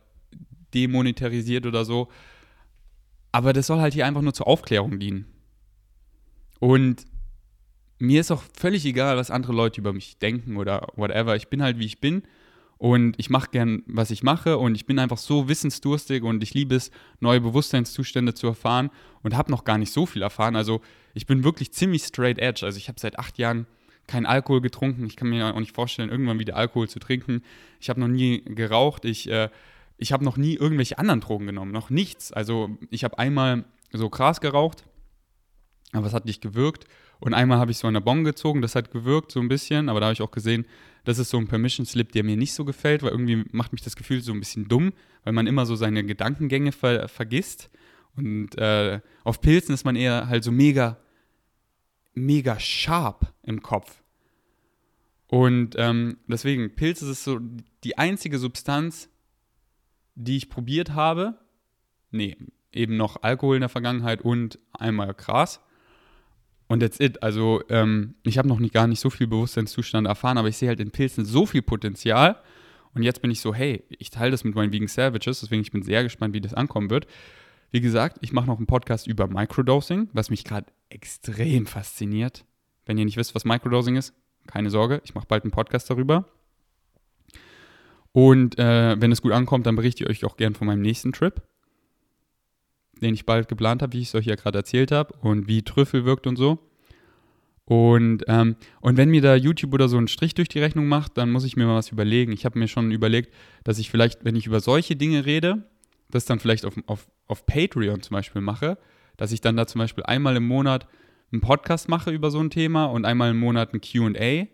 demonetarisiert 0.73 1.67
oder 1.67 1.85
so. 1.85 2.09
Aber 3.33 3.53
das 3.53 3.67
soll 3.67 3.81
halt 3.81 3.95
hier 3.95 4.07
einfach 4.07 4.23
nur 4.23 4.35
zur 4.35 4.47
Aufklärung 4.47 4.99
dienen. 4.99 5.27
Und 6.61 7.05
mir 7.99 8.21
ist 8.21 8.31
auch 8.31 8.43
völlig 8.57 8.85
egal, 8.85 9.17
was 9.17 9.31
andere 9.31 9.53
Leute 9.53 9.81
über 9.81 9.93
mich 9.93 10.19
denken 10.19 10.57
oder 10.57 10.89
whatever. 10.97 11.37
Ich 11.37 11.49
bin 11.49 11.63
halt, 11.63 11.79
wie 11.79 11.87
ich 11.87 12.01
bin. 12.01 12.23
Und 12.77 13.15
ich 13.19 13.31
mache 13.31 13.51
gern, 13.51 13.83
was 13.87 14.11
ich 14.11 14.23
mache. 14.23 14.59
Und 14.59 14.75
ich 14.75 14.87
bin 14.87 14.99
einfach 14.99 15.19
so 15.19 15.49
wissensdurstig 15.49 16.23
und 16.23 16.43
ich 16.43 16.55
liebe 16.55 16.75
es, 16.75 16.91
neue 17.21 17.41
Bewusstseinszustände 17.41 18.35
zu 18.35 18.47
erfahren 18.47 18.91
und 19.23 19.37
habe 19.37 19.51
noch 19.51 19.65
gar 19.65 19.79
nicht 19.79 19.93
so 19.93 20.07
viel 20.07 20.23
erfahren. 20.23 20.57
Also 20.57 20.81
ich 21.15 21.27
bin 21.27 21.45
wirklich 21.45 21.73
ziemlich 21.73 22.03
straight 22.03 22.39
edge. 22.39 22.65
Also 22.67 22.79
ich 22.79 22.89
habe 22.89 23.01
seit 23.01 23.19
acht 23.19 23.39
Jahren 23.39 23.67
kein 24.07 24.27
Alkohol 24.27 24.61
getrunken. 24.61 25.07
Ich 25.07 25.17
kann 25.17 25.29
mir 25.29 25.55
auch 25.55 25.61
nicht 25.61 25.75
vorstellen, 25.75 26.11
irgendwann 26.11 26.39
wieder 26.39 26.57
Alkohol 26.57 26.89
zu 26.89 26.99
trinken. 26.99 27.43
Ich 27.81 27.89
habe 27.89 28.01
noch 28.01 28.09
nie 28.09 28.43
geraucht. 28.45 29.05
Ich, 29.05 29.31
äh, 29.31 29.49
ich 29.97 30.13
habe 30.13 30.25
noch 30.25 30.37
nie 30.37 30.55
irgendwelche 30.55 30.99
anderen 30.99 31.21
Drogen 31.21 31.47
genommen. 31.47 31.73
Noch 31.73 31.91
nichts. 31.91 32.33
Also 32.33 32.77
ich 32.91 33.05
habe 33.05 33.19
einmal 33.19 33.65
so 33.93 34.11
Gras 34.11 34.41
geraucht, 34.41 34.85
aber 35.93 36.07
es 36.07 36.13
hat 36.13 36.27
nicht 36.27 36.43
gewirkt. 36.43 36.87
Und 37.21 37.33
einmal 37.33 37.59
habe 37.59 37.71
ich 37.71 37.79
so 37.79 37.87
eine 37.87 38.01
Bon 38.01 38.25
gezogen, 38.25 38.61
das 38.61 38.75
hat 38.75 38.91
gewirkt 38.91 39.33
so 39.33 39.41
ein 39.41 39.49
bisschen, 39.49 39.89
aber 39.89 40.01
da 40.01 40.07
habe 40.07 40.13
ich 40.13 40.21
auch 40.21 40.31
gesehen, 40.31 40.67
das 41.05 41.19
ist 41.19 41.31
so 41.31 41.39
ein 41.39 41.47
Permission 41.47 41.87
Slip, 41.87 42.13
der 42.13 42.25
mir 42.25 42.37
nicht 42.37 42.53
so 42.53 42.65
gefällt, 42.65 43.03
weil 43.03 43.13
irgendwie 43.13 43.45
macht 43.53 43.73
mich 43.73 43.83
das 43.83 43.97
Gefühl 43.97 44.21
so 44.21 44.33
ein 44.33 44.41
bisschen 44.41 44.69
dumm, 44.69 44.93
weil 45.23 45.33
man 45.33 45.47
immer 45.47 45.65
so 45.65 45.77
seine 45.77 46.05
Gedankengänge 46.05 46.73
ver 46.73 47.09
vergisst. 47.09 47.71
Und 48.17 48.59
äh, 48.59 49.01
auf 49.23 49.41
Pilzen 49.41 49.75
ist 49.75 49.85
man 49.85 49.97
eher 49.97 50.29
halt 50.29 50.45
so 50.45 50.53
mega 50.53 50.99
mega 52.15 52.59
sharp 52.59 53.33
im 53.43 53.63
Kopf. 53.63 54.03
Und 55.27 55.75
ähm, 55.79 56.19
deswegen, 56.29 56.75
Pilz 56.75 57.03
ist 57.03 57.25
so 57.25 57.41
die 57.83 57.99
einzige 57.99 58.39
Substanz, 58.39 59.09
die 60.15 60.37
ich 60.37 60.49
probiert 60.49 60.95
habe. 60.95 61.39
Nee, 62.11 62.37
eben 62.73 62.97
noch 62.97 63.23
Alkohol 63.23 63.57
in 63.57 63.61
der 63.61 63.69
Vergangenheit 63.69 64.23
und 64.23 64.59
einmal 64.73 65.13
Gras. 65.15 65.61
Und 66.67 66.81
that's 66.81 67.01
it. 67.01 67.23
Also, 67.23 67.63
ähm, 67.69 68.15
ich 68.23 68.39
habe 68.39 68.49
noch 68.49 68.59
nicht, 68.59 68.73
gar 68.73 68.87
nicht 68.87 69.01
so 69.01 69.11
viel 69.11 69.27
Bewusstseinszustand 69.27 70.07
erfahren, 70.07 70.39
aber 70.39 70.49
ich 70.49 70.57
sehe 70.57 70.69
halt 70.69 70.81
in 70.81 70.91
Pilzen 70.91 71.25
so 71.25 71.47
viel 71.47 71.63
Potenzial. 71.63 72.41
Und 72.95 73.03
jetzt 73.03 73.21
bin 73.21 73.31
ich 73.31 73.41
so, 73.41 73.53
hey, 73.55 73.85
ich 73.89 74.11
teile 74.11 74.31
das 74.31 74.45
mit 74.45 74.55
meinen 74.55 74.73
Vegan 74.73 74.89
Savages, 74.89 75.41
deswegen 75.41 75.63
ich 75.63 75.73
bin 75.73 75.83
sehr 75.83 76.05
gespannt, 76.05 76.33
wie 76.33 76.41
das 76.41 76.55
ankommen 76.55 76.91
wird. 76.91 77.07
Wie 77.73 77.81
gesagt, 77.81 78.19
ich 78.21 78.33
mache 78.33 78.47
noch 78.47 78.59
einen 78.59 78.69
Podcast 78.69 79.09
über 79.09 79.27
Microdosing, 79.27 80.09
was 80.13 80.31
mich 80.31 80.45
gerade 80.45 80.67
extrem 80.89 81.67
fasziniert. 81.67 82.45
Wenn 82.87 82.99
ihr 82.99 83.05
nicht 83.05 83.17
wisst, 83.17 83.35
was 83.35 83.45
Microdosing 83.45 83.97
ist, 83.97 84.15
keine 84.47 84.71
Sorge, 84.71 85.01
ich 85.05 85.15
mache 85.15 85.27
bald 85.27 85.45
einen 85.45 85.51
Podcast 85.51 85.89
darüber. 85.91 86.29
Und 88.13 88.59
äh, 88.59 89.01
wenn 89.01 89.11
es 89.11 89.23
gut 89.23 89.33
ankommt, 89.33 89.67
dann 89.67 89.77
berichte 89.77 90.05
ich 90.05 90.11
euch 90.11 90.25
auch 90.25 90.37
gern 90.37 90.55
von 90.55 90.67
meinem 90.67 90.83
nächsten 90.83 91.13
Trip, 91.13 91.43
den 93.01 93.15
ich 93.15 93.27
bald 93.27 93.49
geplant 93.49 93.83
habe, 93.83 93.93
wie 93.93 94.03
ich 94.03 94.09
es 94.09 94.15
euch 94.15 94.27
ja 94.27 94.37
gerade 94.37 94.59
erzählt 94.59 94.93
habe 94.93 95.15
und 95.21 95.49
wie 95.49 95.63
Trüffel 95.63 96.05
wirkt 96.05 96.27
und 96.27 96.37
so. 96.37 96.59
Und, 97.65 98.25
ähm, 98.29 98.57
und 98.81 98.97
wenn 98.99 99.09
mir 99.09 99.23
da 99.23 99.35
YouTube 99.35 99.73
oder 99.73 99.89
so 99.89 99.97
einen 99.97 100.09
Strich 100.09 100.35
durch 100.35 100.49
die 100.49 100.61
Rechnung 100.61 100.87
macht, 100.87 101.17
dann 101.17 101.33
muss 101.33 101.45
ich 101.45 101.57
mir 101.57 101.67
mal 101.67 101.77
was 101.77 101.91
überlegen. 101.91 102.33
Ich 102.33 102.45
habe 102.45 102.59
mir 102.59 102.69
schon 102.69 102.93
überlegt, 102.93 103.33
dass 103.65 103.79
ich 103.79 103.91
vielleicht, 103.91 104.25
wenn 104.25 104.37
ich 104.37 104.47
über 104.47 104.61
solche 104.61 104.97
Dinge 104.97 105.25
rede, 105.25 105.67
das 106.11 106.27
dann 106.27 106.39
vielleicht 106.39 106.67
auf, 106.67 106.75
auf, 106.87 107.09
auf 107.27 107.47
Patreon 107.47 108.03
zum 108.03 108.15
Beispiel 108.15 108.43
mache, 108.43 108.79
dass 109.17 109.33
ich 109.33 109.41
dann 109.41 109.57
da 109.57 109.67
zum 109.67 109.81
Beispiel 109.81 110.05
einmal 110.05 110.37
im 110.37 110.47
Monat 110.47 110.87
einen 111.33 111.41
Podcast 111.41 111.89
mache 111.89 112.11
über 112.11 112.31
so 112.31 112.41
ein 112.41 112.51
Thema 112.51 112.87
und 112.87 113.05
einmal 113.05 113.31
im 113.31 113.39
Monat 113.39 113.75
ein 113.75 113.81
QA 113.81 114.47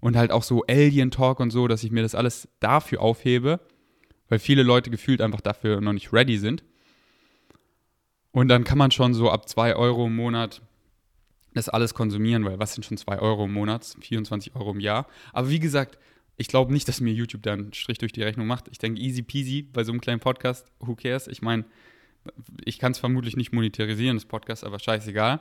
und 0.00 0.16
halt 0.16 0.30
auch 0.30 0.42
so 0.42 0.64
Alien 0.68 1.10
Talk 1.10 1.40
und 1.40 1.50
so, 1.50 1.68
dass 1.68 1.84
ich 1.84 1.90
mir 1.90 2.02
das 2.02 2.14
alles 2.14 2.48
dafür 2.60 3.00
aufhebe, 3.00 3.60
weil 4.28 4.38
viele 4.38 4.62
Leute 4.62 4.90
gefühlt 4.90 5.20
einfach 5.20 5.40
dafür 5.40 5.80
noch 5.80 5.92
nicht 5.92 6.12
ready 6.12 6.38
sind. 6.38 6.64
Und 8.30 8.48
dann 8.48 8.64
kann 8.64 8.78
man 8.78 8.90
schon 8.90 9.14
so 9.14 9.30
ab 9.30 9.48
2 9.48 9.74
Euro 9.74 10.06
im 10.06 10.16
Monat 10.16 10.62
das 11.54 11.68
alles 11.68 11.94
konsumieren, 11.94 12.44
weil 12.44 12.58
was 12.58 12.74
sind 12.74 12.84
schon 12.84 12.96
2 12.96 13.18
Euro 13.18 13.46
im 13.46 13.52
Monat? 13.52 13.96
24 14.00 14.54
Euro 14.54 14.72
im 14.72 14.80
Jahr. 14.80 15.06
Aber 15.32 15.48
wie 15.50 15.58
gesagt, 15.58 15.98
ich 16.36 16.46
glaube 16.46 16.72
nicht, 16.72 16.86
dass 16.86 17.00
mir 17.00 17.12
YouTube 17.12 17.42
da 17.42 17.54
einen 17.54 17.72
Strich 17.72 17.98
durch 17.98 18.12
die 18.12 18.22
Rechnung 18.22 18.46
macht. 18.46 18.68
Ich 18.68 18.78
denke, 18.78 19.00
easy 19.00 19.22
peasy 19.22 19.62
bei 19.62 19.82
so 19.82 19.90
einem 19.90 20.00
kleinen 20.00 20.20
Podcast, 20.20 20.70
who 20.78 20.94
cares? 20.94 21.26
Ich 21.26 21.42
meine, 21.42 21.64
ich 22.64 22.78
kann 22.78 22.92
es 22.92 22.98
vermutlich 22.98 23.36
nicht 23.36 23.52
monetarisieren, 23.52 24.16
das 24.16 24.26
Podcast, 24.26 24.64
aber 24.64 24.78
scheißegal. 24.78 25.40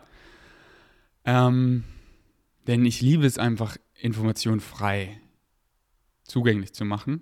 Ähm, 1.26 1.84
denn 2.68 2.86
ich 2.86 3.02
liebe 3.02 3.26
es 3.26 3.38
einfach, 3.38 3.78
Informationen 3.96 4.60
frei 4.60 5.20
zugänglich 6.24 6.74
zu 6.74 6.86
machen. 6.86 7.22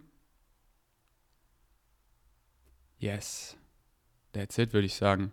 Yes. 2.98 3.58
That's 4.34 4.58
it, 4.58 4.74
würde 4.74 4.88
ich 4.88 4.96
sagen. 4.96 5.32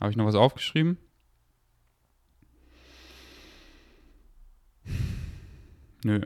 Habe 0.00 0.10
ich 0.10 0.16
noch 0.16 0.26
was 0.26 0.34
aufgeschrieben? 0.34 0.98
Nö. 6.04 6.20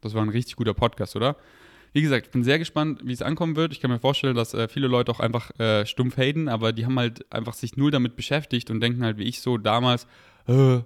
Das 0.00 0.14
war 0.14 0.22
ein 0.22 0.28
richtig 0.28 0.56
guter 0.56 0.74
Podcast, 0.74 1.16
oder? 1.16 1.36
Wie 1.92 2.02
gesagt, 2.02 2.26
ich 2.26 2.32
bin 2.32 2.44
sehr 2.44 2.58
gespannt, 2.58 3.00
wie 3.04 3.12
es 3.12 3.22
ankommen 3.22 3.56
wird. 3.56 3.72
Ich 3.72 3.80
kann 3.80 3.90
mir 3.90 3.98
vorstellen, 3.98 4.36
dass 4.36 4.54
äh, 4.54 4.68
viele 4.68 4.86
Leute 4.86 5.10
auch 5.10 5.20
einfach 5.20 5.50
äh, 5.58 5.84
stumpf 5.86 6.16
haten, 6.16 6.48
aber 6.48 6.72
die 6.72 6.86
haben 6.86 6.98
halt 6.98 7.30
einfach 7.32 7.54
sich 7.54 7.76
null 7.76 7.90
damit 7.90 8.16
beschäftigt 8.16 8.70
und 8.70 8.80
denken 8.80 9.04
halt 9.04 9.18
wie 9.18 9.24
ich 9.24 9.40
so 9.40 9.58
damals, 9.58 10.06
äh, 10.46 10.80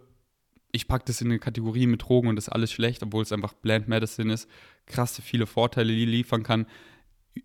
ich 0.73 0.89
packe 0.89 1.05
das 1.07 1.21
in 1.21 1.29
eine 1.29 1.39
Kategorie 1.39 1.87
mit 1.87 2.03
Drogen 2.03 2.29
und 2.29 2.37
das 2.37 2.49
ist 2.49 2.53
alles 2.53 2.73
schlecht, 2.73 3.03
obwohl 3.03 3.23
es 3.23 3.33
einfach 3.33 3.53
Bland 3.53 3.87
Medicine 3.87 4.33
ist, 4.33 4.49
krasse 4.87 5.23
viele 5.23 5.47
Vorteile 5.47 5.93
liefern 5.93 6.43
kann, 6.43 6.67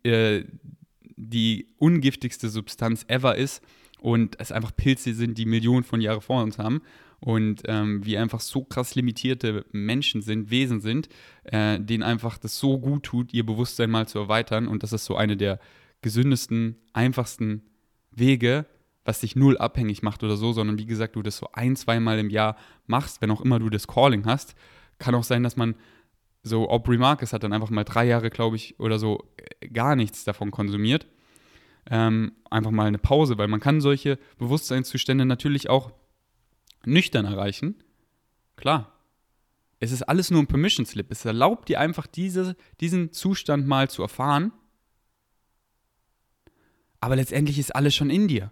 äh, 0.04 0.44
die 1.16 1.68
ungiftigste 1.78 2.50
Substanz 2.50 3.04
ever 3.08 3.36
ist 3.36 3.62
und 4.00 4.40
es 4.40 4.52
einfach 4.52 4.76
Pilze 4.76 5.14
sind, 5.14 5.38
die 5.38 5.46
Millionen 5.46 5.84
von 5.84 6.00
Jahren 6.00 6.22
vor 6.22 6.42
uns 6.42 6.58
haben 6.58 6.82
und 7.20 7.64
ähm, 7.66 8.06
wir 8.06 8.22
einfach 8.22 8.40
so 8.40 8.64
krass 8.64 8.96
limitierte 8.96 9.66
Menschen 9.72 10.22
sind, 10.22 10.50
Wesen 10.50 10.80
sind, 10.80 11.10
äh, 11.44 11.80
denen 11.80 12.04
einfach 12.04 12.38
das 12.38 12.58
so 12.58 12.80
gut 12.80 13.04
tut, 13.04 13.34
ihr 13.34 13.46
Bewusstsein 13.46 13.90
mal 13.90 14.08
zu 14.08 14.20
erweitern. 14.20 14.68
Und 14.68 14.84
das 14.84 14.94
ist 14.94 15.06
so 15.06 15.16
eine 15.16 15.36
der 15.36 15.60
gesündesten, 16.02 16.78
einfachsten 16.94 17.64
Wege, 18.12 18.66
was 19.04 19.20
dich 19.20 19.36
null 19.36 19.58
abhängig 19.58 20.02
macht 20.02 20.24
oder 20.24 20.38
so, 20.38 20.54
sondern 20.54 20.78
wie 20.78 20.86
gesagt, 20.86 21.16
du 21.16 21.22
das 21.22 21.38
so 21.38 21.50
ein, 21.54 21.76
zweimal 21.76 22.20
im 22.20 22.30
Jahr 22.30 22.56
machst, 22.88 23.22
wenn 23.22 23.32
auch 23.32 23.42
immer 23.42 23.60
du 23.60 23.70
das 23.70 23.88
Calling 23.88 24.26
hast. 24.26 24.56
Kann 24.98 25.16
auch 25.16 25.24
sein, 25.24 25.44
dass 25.44 25.58
man 25.58 25.76
so, 26.42 26.70
Aubrey 26.70 26.98
Marcus 26.98 27.34
hat 27.34 27.44
dann 27.44 27.52
einfach 27.54 27.70
mal 27.70 27.84
drei 27.84 28.06
Jahre, 28.06 28.30
glaube 28.30 28.56
ich, 28.56 28.80
oder 28.80 28.98
so 28.98 29.30
äh, 29.62 29.68
gar 29.68 29.96
nichts 29.96 30.24
davon 30.24 30.52
konsumiert. 30.52 31.08
Ähm, 31.90 32.34
einfach 32.50 32.72
mal 32.72 32.88
eine 32.88 32.98
Pause, 32.98 33.38
weil 33.38 33.48
man 33.48 33.60
kann 33.60 33.82
solche 33.82 34.20
Bewusstseinszustände 34.38 35.26
natürlich 35.26 35.70
auch 35.70 35.92
nüchtern 36.86 37.26
erreichen, 37.26 37.76
klar. 38.56 38.96
Es 39.80 39.92
ist 39.92 40.04
alles 40.04 40.30
nur 40.30 40.42
ein 40.42 40.48
Permission 40.48 40.86
Slip. 40.86 41.10
Es 41.10 41.24
erlaubt 41.24 41.70
dir 41.70 41.80
einfach 41.80 42.06
diese, 42.06 42.56
diesen 42.82 43.14
Zustand 43.14 43.66
mal 43.66 43.90
zu 43.90 44.02
erfahren. 44.02 44.52
Aber 47.00 47.16
letztendlich 47.16 47.58
ist 47.58 47.74
alles 47.74 47.96
schon 47.96 48.10
in 48.10 48.28
dir. 48.28 48.52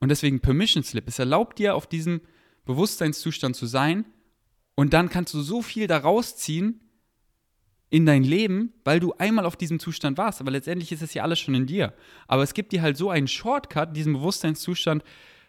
Und 0.00 0.08
deswegen 0.08 0.40
Permission 0.40 0.82
Slip. 0.82 1.06
Es 1.06 1.20
erlaubt 1.20 1.58
dir, 1.60 1.76
auf 1.76 1.86
diesem 1.86 2.20
Bewusstseinszustand 2.64 3.54
zu 3.54 3.66
sein. 3.66 4.04
Und 4.74 4.92
dann 4.92 5.08
kannst 5.08 5.34
du 5.34 5.40
so 5.40 5.62
viel 5.62 5.86
daraus 5.86 6.36
ziehen 6.36 6.80
in 7.90 8.06
dein 8.06 8.24
Leben, 8.24 8.72
weil 8.84 8.98
du 8.98 9.12
einmal 9.14 9.44
auf 9.44 9.56
diesem 9.56 9.78
Zustand 9.78 10.18
warst. 10.18 10.40
Aber 10.40 10.50
letztendlich 10.50 10.90
ist 10.90 11.02
es 11.02 11.14
ja 11.14 11.22
alles 11.22 11.38
schon 11.38 11.54
in 11.54 11.66
dir. 11.66 11.92
Aber 12.26 12.42
es 12.42 12.54
gibt 12.54 12.72
dir 12.72 12.82
halt 12.82 12.96
so 12.96 13.10
einen 13.10 13.28
Shortcut, 13.28 13.96
diesen 13.96 14.14
Bewusstseinszustand 14.14 15.04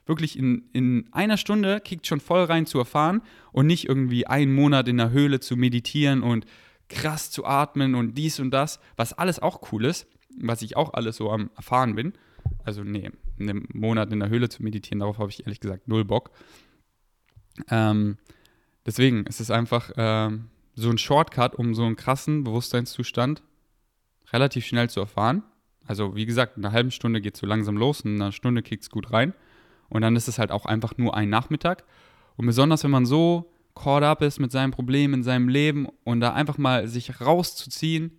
wirklich 0.05 0.37
in, 0.37 0.69
in 0.73 1.09
einer 1.11 1.37
Stunde 1.37 1.79
kickt 1.79 2.07
schon 2.07 2.19
voll 2.19 2.43
rein 2.43 2.65
zu 2.65 2.79
erfahren 2.79 3.21
und 3.51 3.67
nicht 3.67 3.87
irgendwie 3.87 4.27
einen 4.27 4.53
Monat 4.53 4.87
in 4.87 4.97
der 4.97 5.11
Höhle 5.11 5.39
zu 5.39 5.55
meditieren 5.55 6.23
und 6.23 6.45
krass 6.89 7.31
zu 7.31 7.45
atmen 7.45 7.95
und 7.95 8.15
dies 8.15 8.39
und 8.39 8.51
das, 8.51 8.79
was 8.97 9.13
alles 9.13 9.39
auch 9.39 9.71
cool 9.71 9.85
ist, 9.85 10.07
was 10.39 10.61
ich 10.61 10.75
auch 10.75 10.93
alles 10.93 11.17
so 11.17 11.31
am 11.31 11.49
Erfahren 11.55 11.95
bin. 11.95 12.13
Also, 12.63 12.83
nee, 12.83 13.09
einen 13.39 13.67
Monat 13.73 14.11
in 14.11 14.19
der 14.19 14.29
Höhle 14.29 14.49
zu 14.49 14.63
meditieren, 14.63 14.99
darauf 14.99 15.17
habe 15.17 15.29
ich 15.29 15.45
ehrlich 15.45 15.59
gesagt 15.59 15.87
null 15.87 16.05
Bock. 16.05 16.31
Ähm, 17.69 18.17
deswegen 18.85 19.25
ist 19.25 19.39
es 19.39 19.51
einfach 19.51 19.91
ähm, 19.95 20.49
so 20.75 20.89
ein 20.89 20.97
Shortcut, 20.97 21.55
um 21.55 21.73
so 21.73 21.83
einen 21.83 21.95
krassen 21.95 22.43
Bewusstseinszustand 22.43 23.41
relativ 24.31 24.65
schnell 24.65 24.89
zu 24.89 24.99
erfahren. 24.99 25.43
Also, 25.85 26.15
wie 26.15 26.25
gesagt, 26.25 26.57
in 26.57 26.65
einer 26.65 26.73
halben 26.73 26.91
Stunde 26.91 27.21
geht 27.21 27.35
es 27.35 27.39
so 27.39 27.47
langsam 27.47 27.77
los, 27.77 28.01
in 28.01 28.21
einer 28.21 28.31
Stunde 28.31 28.61
kickt 28.61 28.83
es 28.83 28.89
gut 28.89 29.11
rein. 29.11 29.33
Und 29.91 30.01
dann 30.01 30.15
ist 30.15 30.27
es 30.27 30.39
halt 30.39 30.51
auch 30.51 30.65
einfach 30.65 30.97
nur 30.97 31.15
ein 31.15 31.29
Nachmittag. 31.29 31.83
Und 32.37 32.45
besonders, 32.45 32.83
wenn 32.83 32.91
man 32.91 33.05
so 33.05 33.51
caught 33.75 34.03
up 34.03 34.21
ist 34.21 34.39
mit 34.39 34.51
seinem 34.51 34.71
Problem 34.71 35.13
in 35.13 35.21
seinem 35.21 35.49
Leben 35.49 35.87
und 36.05 36.21
da 36.21 36.33
einfach 36.33 36.57
mal 36.57 36.87
sich 36.87 37.21
rauszuziehen 37.21 38.17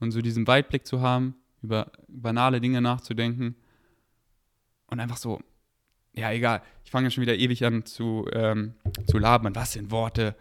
und 0.00 0.10
so 0.10 0.20
diesen 0.20 0.46
Weitblick 0.48 0.84
zu 0.84 1.00
haben, 1.00 1.36
über 1.62 1.92
banale 2.08 2.60
Dinge 2.60 2.80
nachzudenken 2.80 3.54
und 4.88 4.98
einfach 4.98 5.16
so, 5.16 5.40
ja, 6.12 6.32
egal, 6.32 6.60
ich 6.84 6.90
fange 6.90 7.06
ja 7.06 7.10
schon 7.10 7.22
wieder 7.22 7.36
ewig 7.36 7.64
an 7.64 7.86
zu, 7.86 8.26
ähm, 8.32 8.74
zu 9.06 9.18
labern. 9.18 9.54
Was 9.54 9.72
sind 9.72 9.92
Worte? 9.92 10.34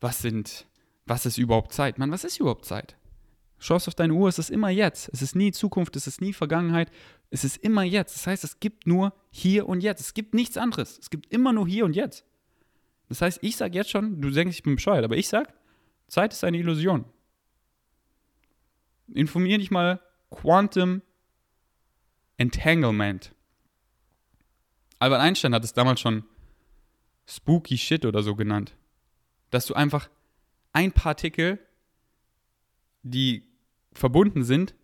Was 0.00 0.20
sind, 0.20 0.66
was 1.06 1.24
ist 1.24 1.38
überhaupt 1.38 1.72
Zeit? 1.72 1.98
Mann, 1.98 2.12
was 2.12 2.24
ist 2.24 2.38
überhaupt 2.38 2.66
Zeit? 2.66 2.96
Schaust 3.58 3.88
auf 3.88 3.94
deine 3.94 4.12
Uhr, 4.12 4.28
es 4.28 4.38
ist 4.38 4.50
immer 4.50 4.68
jetzt. 4.68 5.08
Es 5.12 5.22
ist 5.22 5.34
nie 5.34 5.52
Zukunft, 5.52 5.96
es 5.96 6.06
ist 6.06 6.20
nie 6.20 6.32
Vergangenheit. 6.32 6.90
Es 7.30 7.42
ist 7.42 7.56
immer 7.58 7.82
jetzt. 7.82 8.14
Das 8.14 8.26
heißt, 8.26 8.44
es 8.44 8.60
gibt 8.60 8.86
nur 8.86 9.14
hier 9.30 9.68
und 9.68 9.80
jetzt. 9.80 10.00
Es 10.00 10.14
gibt 10.14 10.34
nichts 10.34 10.56
anderes. 10.56 10.98
Es 10.98 11.10
gibt 11.10 11.32
immer 11.32 11.52
nur 11.52 11.66
hier 11.66 11.84
und 11.84 11.96
jetzt. 11.96 12.24
Das 13.08 13.22
heißt, 13.22 13.38
ich 13.42 13.56
sage 13.56 13.74
jetzt 13.74 13.90
schon, 13.90 14.20
du 14.20 14.30
denkst, 14.30 14.56
ich 14.56 14.62
bin 14.62 14.76
bescheuert, 14.76 15.04
aber 15.04 15.16
ich 15.16 15.28
sage, 15.28 15.52
Zeit 16.08 16.32
ist 16.32 16.44
eine 16.44 16.58
Illusion. 16.58 17.04
Informier 19.12 19.58
dich 19.58 19.70
mal 19.70 20.00
Quantum 20.30 21.02
Entanglement. 22.36 23.34
Albert 24.98 25.20
Einstein 25.20 25.54
hat 25.54 25.64
es 25.64 25.72
damals 25.72 26.00
schon 26.00 26.24
spooky 27.26 27.78
shit 27.78 28.04
oder 28.04 28.22
so 28.22 28.34
genannt. 28.34 28.76
Dass 29.50 29.66
du 29.66 29.74
einfach 29.74 30.10
ein 30.72 30.92
Partikel, 30.92 31.58
die 33.02 33.45
verbunden 33.98 34.44
sind, 34.44 34.74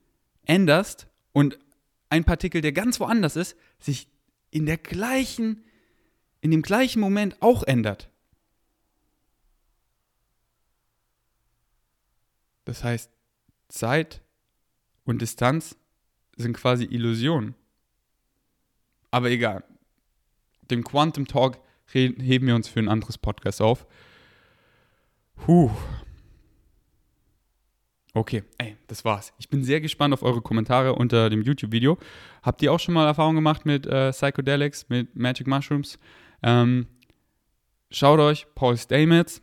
änderst 0.45 1.09
und 1.33 1.59
ein 2.09 2.25
Partikel, 2.25 2.61
der 2.61 2.73
ganz 2.73 3.01
woanders 3.01 3.37
ist, 3.37 3.57
sich 3.79 4.09
in 4.51 4.67
der 4.67 4.77
gleichen, 4.77 5.65
in 6.41 6.51
dem 6.51 6.63
gleichen 6.63 7.01
Moment 7.01 7.41
auch 7.41 7.63
ändert. 7.63 8.11
Das 12.65 12.85
heißt, 12.85 13.11
Zeit 13.69 14.23
und 15.05 15.23
Distanz 15.23 15.77
sind 16.37 16.57
quasi 16.57 16.85
Illusionen. 16.85 17.55
Aber 19.11 19.31
egal. 19.31 19.65
Den 20.71 20.85
Quantum 20.85 21.27
Talk 21.27 21.59
heben 21.87 22.47
wir 22.47 22.55
uns 22.55 22.69
für 22.69 22.81
ein 22.81 22.89
anderes 22.89 23.19
Podcast 23.19 23.61
auf. 23.61 23.87
Puh. 25.37 25.71
Okay, 28.15 28.45
ey, 28.59 28.77
das 28.89 29.05
war's. 29.07 29.33
Ich 29.39 29.49
bin 29.49 29.65
sehr 29.65 29.81
gespannt 29.81 30.13
auf 30.13 30.23
eure 30.23 30.43
Kommentare 30.43 30.95
unter 30.95 31.31
dem 31.31 31.41
YouTube-Video. 31.41 31.97
Habt 32.43 32.61
ihr 32.61 32.71
auch 32.71 32.81
schon 32.81 32.93
mal 32.93 33.07
Erfahrung 33.07 33.35
gemacht 33.35 33.65
mit 33.65 33.87
äh, 33.87 34.11
Psychedelics, 34.11 34.89
mit 34.91 35.17
Magic 35.17 35.47
Mushrooms? 35.47 35.99
Ähm, 36.43 36.87
schaut 37.91 38.21
euch 38.21 38.47
Paul 38.55 38.77
Stamets 38.77 39.41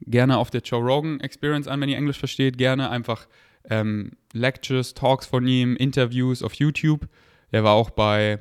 gerne 0.00 0.38
auf 0.38 0.50
der 0.50 0.60
Joe 0.60 0.80
Rogan 0.80 1.20
Experience 1.20 1.66
an, 1.66 1.80
wenn 1.80 1.88
ihr 1.88 1.96
Englisch 1.96 2.18
versteht. 2.18 2.58
Gerne 2.58 2.90
einfach 2.90 3.26
ähm, 3.68 4.12
Lectures, 4.32 4.94
Talks 4.94 5.26
von 5.26 5.46
ihm, 5.46 5.76
Interviews 5.76 6.42
auf 6.42 6.54
YouTube. 6.54 7.08
Er 7.50 7.64
war 7.64 7.74
auch 7.74 7.90
bei, 7.90 8.38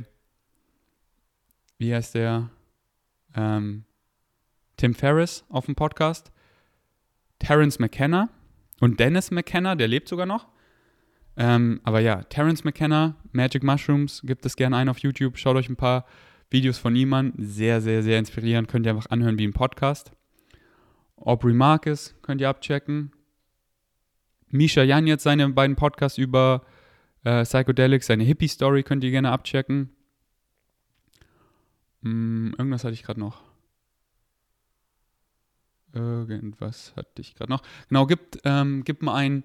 wie 1.77 1.93
heißt 1.93 2.15
der? 2.15 2.49
Ähm, 3.35 3.85
Tim 4.77 4.93
Ferriss 4.93 5.43
auf 5.49 5.65
dem 5.65 5.75
Podcast. 5.75 6.31
Terence 7.39 7.79
McKenna 7.79 8.29
und 8.79 8.99
Dennis 8.99 9.31
McKenna, 9.31 9.75
der 9.75 9.87
lebt 9.87 10.07
sogar 10.07 10.25
noch. 10.25 10.47
Ähm, 11.35 11.81
aber 11.83 11.99
ja, 11.99 12.23
Terence 12.23 12.63
McKenna, 12.63 13.15
Magic 13.31 13.63
Mushrooms, 13.63 14.21
gibt 14.23 14.45
es 14.45 14.55
gerne 14.55 14.77
ein 14.77 14.89
auf 14.89 14.99
YouTube. 14.99 15.37
Schaut 15.37 15.55
euch 15.55 15.69
ein 15.69 15.75
paar 15.75 16.05
Videos 16.49 16.77
von 16.77 16.95
ihm 16.95 17.13
an. 17.13 17.33
Sehr, 17.37 17.81
sehr, 17.81 18.01
sehr 18.01 18.17
inspirierend. 18.17 18.67
Könnt 18.67 18.85
ihr 18.85 18.91
einfach 18.91 19.09
anhören 19.09 19.37
wie 19.37 19.47
ein 19.47 19.53
Podcast. 19.53 20.11
Aubrey 21.17 21.53
Marcus 21.53 22.15
könnt 22.21 22.41
ihr 22.41 22.49
abchecken. 22.49 23.11
Misha 24.49 24.83
Jan 24.83 25.07
jetzt 25.07 25.23
seine 25.23 25.49
beiden 25.49 25.75
Podcasts 25.75 26.17
über 26.17 26.63
äh, 27.23 27.43
Psychedelics, 27.43 28.07
seine 28.07 28.23
Hippie-Story 28.23 28.83
könnt 28.83 29.03
ihr 29.03 29.11
gerne 29.11 29.31
abchecken. 29.31 29.89
Hm, 32.03 32.55
irgendwas 32.57 32.83
hatte 32.83 32.93
ich 32.93 33.03
gerade 33.03 33.19
noch. 33.19 33.41
Irgendwas 35.97 36.93
hatte 36.95 37.21
ich 37.21 37.35
gerade 37.35 37.51
noch. 37.51 37.61
Genau, 37.89 38.05
gibt, 38.05 38.39
ähm, 38.43 38.83
gibt 38.83 39.01
mal 39.03 39.15
ein 39.15 39.43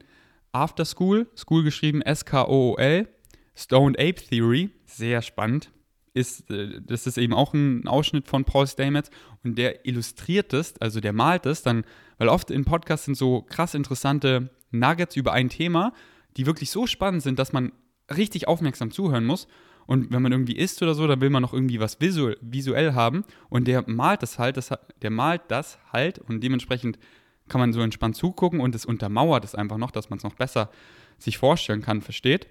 After 0.53 0.85
School, 0.85 1.27
School 1.37 1.63
geschrieben 1.63 2.03
S-K-O-O-L, 2.03 3.09
Stoned 3.55 3.99
Ape 3.99 4.15
Theory, 4.15 4.71
sehr 4.85 5.23
spannend. 5.23 5.71
Ist, 6.15 6.51
äh, 6.51 6.81
das 6.83 7.07
ist 7.07 7.17
eben 7.17 7.33
auch 7.33 7.55
ein 7.55 7.89
Ausschnitt 7.89 8.29
von 8.29 8.45
Paul 8.45 8.67
Stamets 8.67 9.11
und 9.45 9.57
der 9.57 9.87
illustriert 9.87 10.53
es, 10.53 10.79
also 10.81 11.01
der 11.01 11.15
malt 11.15 11.47
es 11.47 11.63
dann, 11.63 11.85
weil 12.19 12.29
oft 12.29 12.51
in 12.51 12.65
Podcasts 12.65 13.07
sind 13.07 13.17
so 13.17 13.43
krass 13.43 13.75
interessante 13.75 14.51
Nuggets 14.71 15.17
über 15.17 15.33
ein 15.33 15.49
Thema, 15.49 15.93
die 16.37 16.47
wirklich 16.47 16.71
so 16.71 16.87
spannend 16.87 17.23
sind, 17.23 17.39
dass 17.39 17.53
man 17.53 17.73
richtig 18.15 18.49
aufmerksam 18.49 18.91
zuhören 18.91 19.25
muss. 19.25 19.49
Und 19.93 20.11
wenn 20.11 20.23
man 20.23 20.33
irgendwie 20.33 20.57
isst 20.57 20.81
oder 20.81 20.95
so, 20.95 21.07
dann 21.07 21.21
will 21.21 21.29
man 21.29 21.43
noch 21.43 21.53
irgendwie 21.53 21.79
was 21.79 22.01
visuell, 22.01 22.39
visuell 22.41 22.95
haben. 22.95 23.25
Und 23.51 23.69
der 23.69 23.87
malt 23.87 24.23
das 24.23 24.39
halt, 24.39 24.57
das, 24.57 24.71
der 25.03 25.11
malt 25.11 25.43
das 25.49 25.79
halt 25.93 26.19
und 26.19 26.43
dementsprechend 26.43 26.99
kann 27.47 27.61
man 27.61 27.75
so 27.75 27.83
entspannt 27.83 28.17
zugucken 28.17 28.61
und 28.61 28.75
es 28.75 28.87
untermauert 28.87 29.45
es 29.45 29.55
einfach 29.55 29.77
noch, 29.77 29.91
dass 29.91 30.09
man 30.09 30.17
es 30.17 30.25
noch 30.25 30.33
besser 30.33 30.71
sich 31.19 31.37
vorstellen 31.37 31.83
kann, 31.83 32.01
versteht. 32.01 32.47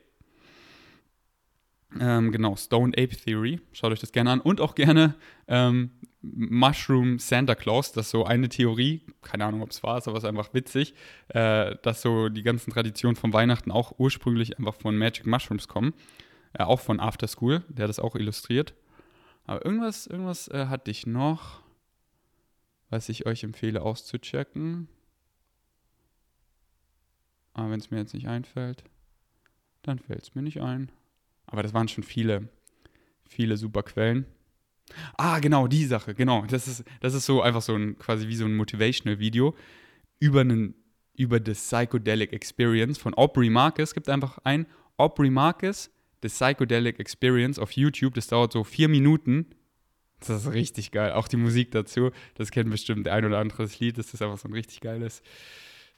Ähm, 2.00 2.32
genau, 2.32 2.56
Stone 2.58 2.94
Ape 2.96 3.16
Theory. 3.18 3.60
Schaut 3.72 3.92
euch 3.92 4.00
das 4.00 4.12
gerne 4.12 4.30
an. 4.30 4.40
Und 4.40 4.62
auch 4.62 4.76
gerne, 4.76 5.16
ähm, 5.48 5.90
Mushroom 6.22 7.18
Santa 7.18 7.56
Claus, 7.56 7.92
das 7.92 8.06
ist 8.06 8.12
so 8.12 8.24
eine 8.24 8.50
Theorie, 8.50 9.02
keine 9.24 9.46
Ahnung, 9.46 9.64
ob 9.64 9.72
es 9.72 9.82
war, 9.82 9.96
aber 9.96 10.18
es 10.18 10.24
ist 10.24 10.30
einfach 10.30 10.54
witzig, 10.54 10.94
äh, 11.30 11.76
dass 11.82 12.04
so 12.04 12.30
die 12.30 12.44
ganzen 12.44 12.72
Traditionen 12.72 13.16
von 13.16 13.34
Weihnachten 13.34 13.72
auch 13.72 13.96
ursprünglich 13.98 14.60
einfach 14.60 14.76
von 14.76 14.96
Magic 14.96 15.26
Mushrooms 15.26 15.68
kommen. 15.68 15.96
Äh, 16.54 16.64
auch 16.64 16.80
von 16.80 17.00
After 17.00 17.28
School, 17.28 17.64
der 17.70 17.88
das 17.88 18.00
auch 18.00 18.16
illustriert. 18.16 18.74
Aber 19.46 19.66
irgendwas, 19.66 20.08
irgendwas 20.08 20.48
äh, 20.50 20.68
hatte 20.68 20.92
ich 20.92 21.08
noch, 21.08 21.62
was 22.90 23.10
ich 23.10 23.26
euch 23.26 23.44
empfehle 23.44 23.82
auszuchecken. 23.82 24.88
Aber 27.54 27.72
wenn 27.72 27.80
es 27.80 27.92
mir 27.92 27.98
jetzt 27.98 28.14
nicht 28.14 28.28
einfällt, 28.28 28.84
dann 29.82 30.00
fällt 30.00 30.24
es 30.24 30.36
mir 30.36 30.42
nicht 30.42 30.62
ein. 30.62 30.92
Aber 31.48 31.64
das 31.64 31.74
waren 31.74 31.88
schon 31.88 32.04
viele, 32.04 32.50
viele 33.28 33.58
super 33.58 33.84
Quellen. 33.84 34.26
Ah, 35.18 35.40
genau, 35.40 35.68
die 35.68 35.86
Sache, 35.86 36.14
genau. 36.14 36.46
Das 36.46 36.68
ist, 36.68 36.84
das 37.00 37.14
ist 37.14 37.26
so 37.26 37.42
einfach 37.42 37.62
so 37.62 37.76
ein, 37.76 37.98
quasi 37.98 38.28
wie 38.28 38.36
so 38.36 38.46
ein 38.46 38.56
Motivational-Video 38.56 39.56
über 40.20 40.42
einen, 40.42 40.76
über 41.16 41.40
das 41.40 41.60
Psychedelic 41.60 42.34
Experience 42.34 42.98
von 42.98 43.14
Aubrey 43.14 43.50
Marcus. 43.50 43.94
Gibt 43.94 44.10
einfach 44.10 44.40
ein 44.44 44.66
Aubrey 44.98 45.30
Marcus, 45.30 45.90
The 46.22 46.30
Psychedelic 46.30 47.00
Experience 47.00 47.60
auf 47.60 47.72
YouTube. 47.72 48.14
Das 48.14 48.28
dauert 48.28 48.52
so 48.52 48.64
vier 48.64 48.88
Minuten. 48.88 49.48
Das 50.20 50.46
ist 50.46 50.54
richtig 50.54 50.92
geil. 50.92 51.14
Auch 51.14 51.28
die 51.28 51.38
Musik 51.38 51.72
dazu. 51.72 52.12
Das 52.36 52.52
kennt 52.52 52.70
bestimmt 52.70 53.08
ein 53.08 53.26
oder 53.26 53.40
anderes 53.40 53.80
Lied. 53.80 53.98
Das 53.98 54.14
ist 54.14 54.22
einfach 54.22 54.38
so 54.38 54.48
ein 54.48 54.54
richtig 54.54 54.82
geiles 54.82 55.24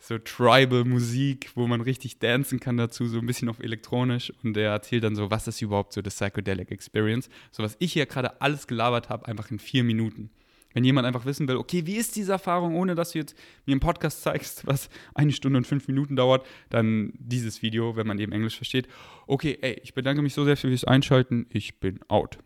so 0.03 0.17
Tribal-Musik, 0.17 1.51
wo 1.55 1.65
man 1.65 1.79
richtig 1.81 2.19
dancen 2.19 2.59
kann 2.59 2.75
dazu, 2.75 3.07
so 3.07 3.19
ein 3.19 3.25
bisschen 3.25 3.47
auf 3.49 3.59
elektronisch. 3.59 4.33
Und 4.43 4.57
er 4.57 4.71
erzählt 4.71 5.03
dann 5.03 5.15
so, 5.15 5.31
was 5.31 5.47
ist 5.47 5.61
überhaupt 5.61 5.93
so 5.93 6.01
das 6.01 6.15
Psychedelic 6.15 6.71
Experience. 6.71 7.29
So 7.51 7.63
was 7.63 7.77
ich 7.79 7.93
hier 7.93 8.05
gerade 8.05 8.41
alles 8.41 8.67
gelabert 8.67 9.09
habe, 9.09 9.27
einfach 9.27 9.49
in 9.49 9.59
vier 9.59 9.83
Minuten. 9.83 10.29
Wenn 10.73 10.83
jemand 10.83 11.07
einfach 11.07 11.25
wissen 11.25 11.47
will, 11.47 11.57
okay, 11.57 11.85
wie 11.85 11.95
ist 11.95 12.15
diese 12.15 12.31
Erfahrung, 12.31 12.75
ohne 12.75 12.95
dass 12.95 13.11
du 13.11 13.19
jetzt 13.19 13.37
mir 13.65 13.73
einen 13.73 13.79
Podcast 13.79 14.21
zeigst, 14.21 14.65
was 14.67 14.89
eine 15.13 15.31
Stunde 15.31 15.57
und 15.57 15.67
fünf 15.67 15.87
Minuten 15.87 16.15
dauert, 16.15 16.45
dann 16.69 17.13
dieses 17.17 17.61
Video, 17.61 17.95
wenn 17.95 18.07
man 18.07 18.19
eben 18.19 18.31
Englisch 18.31 18.55
versteht. 18.55 18.87
Okay, 19.27 19.57
ey, 19.61 19.79
ich 19.83 19.93
bedanke 19.93 20.21
mich 20.21 20.33
so 20.33 20.45
sehr 20.45 20.57
fürs 20.57 20.83
Einschalten. 20.83 21.45
Ich 21.49 21.79
bin 21.79 21.99
out. 22.07 22.39